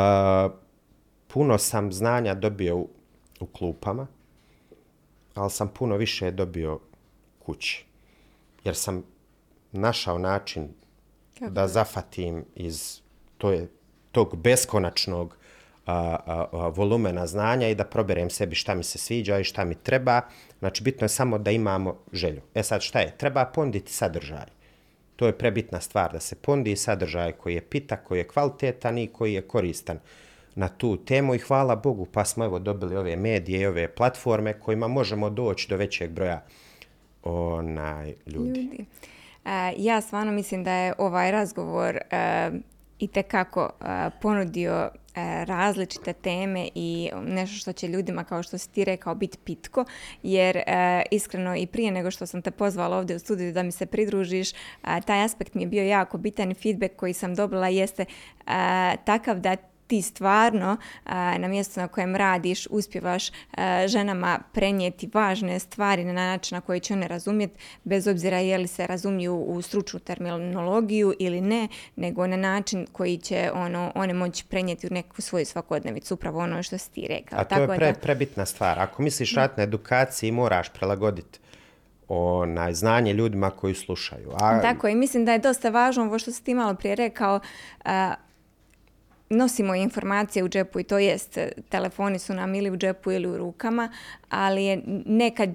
puno 1.26 1.58
sam 1.58 1.92
znanja 1.92 2.34
dobio 2.34 2.76
u, 2.76 2.88
u 3.40 3.46
klupama, 3.46 4.06
ali 5.34 5.50
sam 5.50 5.68
puno 5.68 5.96
više 5.96 6.30
dobio 6.30 6.80
kući. 7.38 7.84
Jer 8.64 8.76
sam 8.76 9.02
našao 9.72 10.18
način 10.18 10.68
Kako? 11.38 11.50
da 11.50 11.68
zafatim 11.68 12.44
iz 12.54 13.00
to 13.38 13.50
je, 13.50 13.68
tog 14.12 14.36
beskonačnog 14.36 15.36
a, 15.86 16.16
a, 16.26 16.68
volumena 16.68 17.26
znanja 17.26 17.68
i 17.68 17.74
da 17.74 17.84
proberem 17.84 18.30
sebi 18.30 18.54
šta 18.54 18.74
mi 18.74 18.82
se 18.82 18.98
sviđa 18.98 19.38
i 19.38 19.44
šta 19.44 19.64
mi 19.64 19.74
treba. 19.74 20.20
Znači, 20.58 20.82
bitno 20.82 21.04
je 21.04 21.08
samo 21.08 21.38
da 21.38 21.50
imamo 21.50 21.96
želju. 22.12 22.40
E 22.54 22.62
sad, 22.62 22.82
šta 22.82 23.00
je? 23.00 23.14
Treba 23.16 23.44
ponditi 23.44 23.92
sadržaj. 23.92 24.46
To 25.16 25.26
je 25.26 25.38
prebitna 25.38 25.80
stvar, 25.80 26.12
da 26.12 26.20
se 26.20 26.36
pondi 26.36 26.76
sadržaj 26.76 27.32
koji 27.32 27.54
je 27.54 27.60
pita, 27.60 27.96
koji 27.96 28.18
je 28.18 28.28
kvalitetan 28.28 28.98
i 28.98 29.06
koji 29.06 29.34
je 29.34 29.42
koristan 29.42 29.98
na 30.54 30.68
tu 30.68 30.96
temu 30.96 31.34
i 31.34 31.38
hvala 31.38 31.76
Bogu 31.76 32.06
pa 32.12 32.24
smo 32.24 32.44
evo 32.44 32.58
dobili 32.58 32.96
ove 32.96 33.16
medije 33.16 33.60
i 33.60 33.66
ove 33.66 33.88
platforme 33.88 34.52
kojima 34.52 34.88
možemo 34.88 35.30
doći 35.30 35.68
do 35.68 35.76
većeg 35.76 36.10
broja 36.10 36.42
onaj 37.22 38.14
ljudi. 38.26 38.68
Uh, 39.44 39.50
ja 39.76 40.00
stvarno 40.00 40.32
mislim 40.32 40.64
da 40.64 40.72
je 40.72 40.94
ovaj 40.98 41.30
razgovor 41.30 41.96
uh, 41.96 42.54
i 42.98 43.08
tekako 43.08 43.70
ponudio 44.22 44.90
različite 45.44 46.12
teme 46.12 46.68
i 46.74 47.10
nešto 47.22 47.56
što 47.56 47.72
će 47.72 47.88
ljudima, 47.88 48.24
kao 48.24 48.42
što 48.42 48.58
si 48.58 48.70
ti 48.70 48.84
rekao, 48.84 49.14
biti 49.14 49.38
pitko, 49.44 49.84
jer 50.22 50.62
iskreno 51.10 51.56
i 51.56 51.66
prije 51.66 51.90
nego 51.90 52.10
što 52.10 52.26
sam 52.26 52.42
te 52.42 52.50
pozvala 52.50 52.96
ovdje 52.98 53.16
u 53.16 53.18
studiju 53.18 53.52
da 53.52 53.62
mi 53.62 53.72
se 53.72 53.86
pridružiš, 53.86 54.52
taj 55.06 55.24
aspekt 55.24 55.54
mi 55.54 55.62
je 55.62 55.66
bio 55.66 55.84
jako 55.84 56.18
bitan 56.18 56.50
i 56.50 56.54
feedback 56.54 56.96
koji 56.96 57.12
sam 57.12 57.34
dobila 57.34 57.68
jeste 57.68 58.04
takav 59.04 59.40
da 59.40 59.56
ti 59.86 60.02
stvarno 60.02 60.76
na 61.38 61.48
mjestu 61.48 61.80
na 61.80 61.88
kojem 61.88 62.16
radiš 62.16 62.66
uspjevaš 62.70 63.30
ženama 63.86 64.38
prenijeti 64.52 65.10
važne 65.14 65.58
stvari 65.58 66.04
na 66.04 66.12
način 66.12 66.56
na 66.56 66.60
koji 66.60 66.80
će 66.80 66.94
one 66.94 67.08
razumjeti, 67.08 67.54
bez 67.84 68.06
obzira 68.06 68.38
je 68.38 68.58
li 68.58 68.66
se 68.66 68.86
razumiju 68.86 69.36
u 69.36 69.62
stručnu 69.62 70.00
terminologiju 70.00 71.14
ili 71.18 71.40
ne, 71.40 71.68
nego 71.96 72.26
na 72.26 72.36
način 72.36 72.86
koji 72.92 73.18
će 73.18 73.50
ono, 73.54 73.92
one 73.94 74.14
moći 74.14 74.44
prenijeti 74.44 74.86
u 74.86 74.90
neku 74.90 75.22
svoju 75.22 75.46
svakodnevicu, 75.46 76.14
upravo 76.14 76.40
ono 76.40 76.62
što 76.62 76.78
si 76.78 76.90
ti 76.90 77.06
rekao. 77.08 77.38
A 77.38 77.44
to 77.44 77.60
je 77.60 77.68
pre, 77.68 77.94
prebitna 78.02 78.46
stvar. 78.46 78.78
Ako 78.78 79.02
misliš 79.02 79.34
rat 79.34 79.56
na 79.56 79.62
edukaciji, 79.62 80.32
moraš 80.32 80.68
prilagoditi 80.68 81.38
onaj 82.08 82.74
znanje 82.74 83.12
ljudima 83.12 83.50
koji 83.50 83.74
slušaju. 83.74 84.30
A... 84.40 84.60
Tako 84.60 84.88
i 84.88 84.94
mislim 84.94 85.24
da 85.24 85.32
je 85.32 85.38
dosta 85.38 85.68
važno 85.68 86.04
ovo 86.04 86.18
što 86.18 86.32
si 86.32 86.44
ti 86.44 86.54
malo 86.54 86.74
prije 86.74 86.94
rekao, 86.94 87.40
nosimo 89.28 89.74
informacije 89.74 90.44
u 90.44 90.48
džepu 90.48 90.80
i 90.80 90.84
to 90.84 90.98
jest, 90.98 91.38
telefoni 91.68 92.18
su 92.18 92.34
nam 92.34 92.54
ili 92.54 92.70
u 92.70 92.76
džepu 92.76 93.12
ili 93.12 93.26
u 93.26 93.38
rukama, 93.38 93.92
ali 94.30 94.64
je 94.64 94.82
nekad 95.06 95.50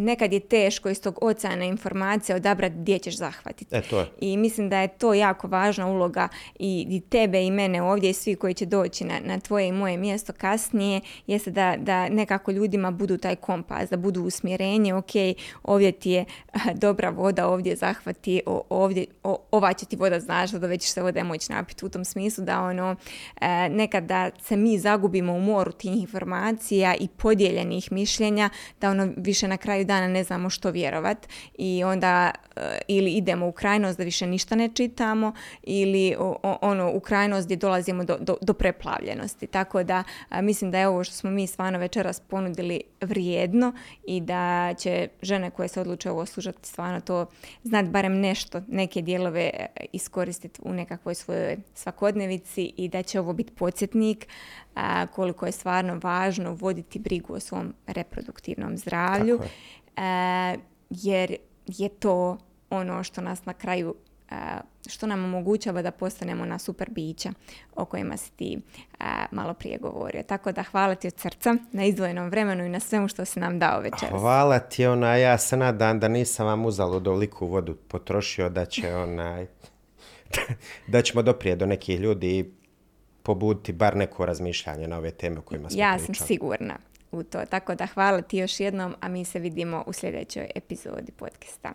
nekad 0.00 0.32
je 0.32 0.40
teško 0.40 0.88
iz 0.88 1.00
tog 1.00 1.18
oceana 1.22 1.64
informacija 1.64 2.36
odabrati 2.36 2.74
gdje 2.76 2.98
ćeš 2.98 3.16
zahvatiti. 3.16 3.76
E, 3.76 3.82
to 3.82 4.00
je. 4.00 4.06
I 4.20 4.36
mislim 4.36 4.68
da 4.68 4.80
je 4.80 4.88
to 4.88 5.14
jako 5.14 5.48
važna 5.48 5.86
uloga 5.86 6.28
i, 6.58 6.86
i 6.90 7.00
tebe 7.00 7.42
i 7.42 7.50
mene 7.50 7.82
ovdje 7.82 8.10
i 8.10 8.12
svi 8.12 8.34
koji 8.34 8.54
će 8.54 8.66
doći 8.66 9.04
na, 9.04 9.20
na 9.24 9.40
tvoje 9.40 9.68
i 9.68 9.72
moje 9.72 9.96
mjesto 9.96 10.32
kasnije, 10.32 11.00
jeste 11.26 11.50
da, 11.50 11.76
da 11.78 12.08
nekako 12.08 12.50
ljudima 12.50 12.90
budu 12.90 13.18
taj 13.18 13.36
kompas, 13.36 13.90
da 13.90 13.96
budu 13.96 14.22
usmjerenje, 14.22 14.94
ok, 14.94 15.10
ovdje 15.62 15.92
ti 15.92 16.10
je 16.10 16.24
dobra 16.84 17.10
voda, 17.10 17.48
ovdje 17.48 17.76
zahvati, 17.76 18.42
ovdje, 18.68 19.06
ova 19.50 19.72
će 19.72 19.86
ti 19.86 19.96
voda 19.96 20.20
znaš 20.20 20.50
da 20.50 20.66
već 20.66 20.92
se 20.92 21.02
vode 21.02 21.24
moći 21.24 21.52
napiti 21.52 21.86
u 21.86 21.88
tom 21.88 22.04
smislu 22.04 22.44
da 22.44 22.60
ono, 22.60 22.96
e, 23.40 23.68
nekada 23.68 24.30
se 24.42 24.56
mi 24.56 24.78
zagubimo 24.78 25.32
u 25.32 25.40
moru 25.40 25.72
tih 25.72 26.02
informacija 26.02 26.94
i 27.00 27.08
podijeljenih 27.08 27.92
mišljenja, 27.92 28.50
da 28.80 28.90
ono 28.90 29.08
više 29.16 29.48
na 29.48 29.56
kraju 29.56 29.84
dana 29.90 30.08
ne 30.08 30.24
znamo 30.24 30.50
što 30.50 30.70
vjerovat 30.70 31.28
i 31.58 31.84
onda 31.84 32.30
e, 32.56 32.78
ili 32.88 33.12
idemo 33.12 33.48
u 33.48 33.52
krajnost 33.52 33.98
da 33.98 34.04
više 34.04 34.26
ništa 34.26 34.54
ne 34.54 34.68
čitamo 34.74 35.32
ili 35.62 36.16
ono 36.42 36.90
u 36.94 37.00
krajnost 37.00 37.46
gdje 37.46 37.56
dolazimo 37.56 38.04
do, 38.04 38.16
do, 38.20 38.36
do 38.40 38.54
preplavljenosti. 38.54 39.46
Tako 39.46 39.82
da 39.82 40.04
mislim 40.42 40.70
da 40.70 40.78
je 40.78 40.88
ovo 40.88 41.04
što 41.04 41.14
smo 41.14 41.30
mi 41.30 41.46
stvarno 41.46 41.78
večeras 41.78 42.20
ponudili 42.20 42.80
vrijedno 43.00 43.72
i 44.06 44.20
da 44.20 44.74
će 44.78 45.08
žene 45.22 45.50
koje 45.50 45.68
se 45.68 45.80
odluče 45.80 46.10
ovo 46.10 46.26
slušati 46.26 46.68
stvarno 46.68 47.00
to 47.00 47.26
znat 47.62 47.86
barem 47.86 48.20
nešto, 48.20 48.62
neke 48.68 49.02
dijelove 49.02 49.50
e, 49.54 49.66
iskoristiti 49.92 50.60
u 50.64 50.72
nekakvoj 50.72 51.14
svojoj 51.14 51.56
svakodnevici 51.74 52.72
i 52.76 52.88
da 52.88 53.02
će 53.02 53.20
ovo 53.20 53.32
biti 53.32 53.52
podsjetnik 53.52 54.26
koliko 55.14 55.46
je 55.46 55.52
stvarno 55.52 56.00
važno 56.02 56.52
voditi 56.52 56.98
brigu 56.98 57.34
o 57.34 57.40
svom 57.40 57.74
reproduktivnom 57.86 58.76
zdravlju 58.76 59.40
jer 60.90 61.36
je 61.66 61.88
to 61.88 62.38
ono 62.70 63.02
što 63.02 63.20
nas 63.20 63.44
na 63.44 63.52
kraju 63.52 63.94
e, 64.30 64.34
što 64.86 65.06
nam 65.06 65.24
omogućava 65.24 65.82
da 65.82 65.90
postanemo 65.90 66.44
na 66.44 66.58
super 66.58 66.90
bića 66.90 67.32
o 67.74 67.84
kojima 67.84 68.16
si 68.16 68.32
ti 68.32 68.58
e, 69.00 69.04
malo 69.30 69.54
prije 69.54 69.78
govorio. 69.78 70.22
Tako 70.22 70.52
da 70.52 70.62
hvala 70.62 70.94
ti 70.94 71.06
od 71.06 71.18
srca 71.18 71.54
na 71.72 71.84
izdvojenom 71.84 72.28
vremenu 72.28 72.64
i 72.64 72.68
na 72.68 72.80
svemu 72.80 73.08
što 73.08 73.24
si 73.24 73.40
nam 73.40 73.58
dao 73.58 73.80
večeras. 73.80 74.20
Hvala 74.20 74.58
ti, 74.58 74.86
ona, 74.86 75.16
ja 75.16 75.38
se 75.38 75.56
nadam 75.56 76.00
da 76.00 76.08
nisam 76.08 76.46
vam 76.46 76.64
uzalo 76.64 77.00
doliku 77.00 77.46
vodu 77.46 77.74
potrošio, 77.74 78.48
da 78.48 78.64
će 78.64 78.94
onaj, 78.94 79.46
da 80.92 81.02
ćemo 81.02 81.22
doprije 81.22 81.56
do 81.56 81.66
nekih 81.66 82.00
ljudi 82.00 82.54
pobuditi 83.22 83.72
bar 83.72 83.96
neko 83.96 84.26
razmišljanje 84.26 84.88
na 84.88 84.98
ove 84.98 85.10
teme 85.10 85.38
o 85.38 85.42
kojima 85.42 85.70
smo 85.70 85.80
Ja 85.80 85.98
sam 85.98 86.14
sigurna 86.14 86.78
u 87.12 87.22
to. 87.22 87.44
Tako 87.46 87.74
da 87.74 87.86
hvala 87.86 88.22
ti 88.22 88.38
još 88.38 88.60
jednom, 88.60 88.94
a 89.00 89.08
mi 89.08 89.24
se 89.24 89.38
vidimo 89.38 89.84
u 89.86 89.92
sljedećoj 89.92 90.50
epizodi 90.54 91.12
podcasta. 91.12 91.72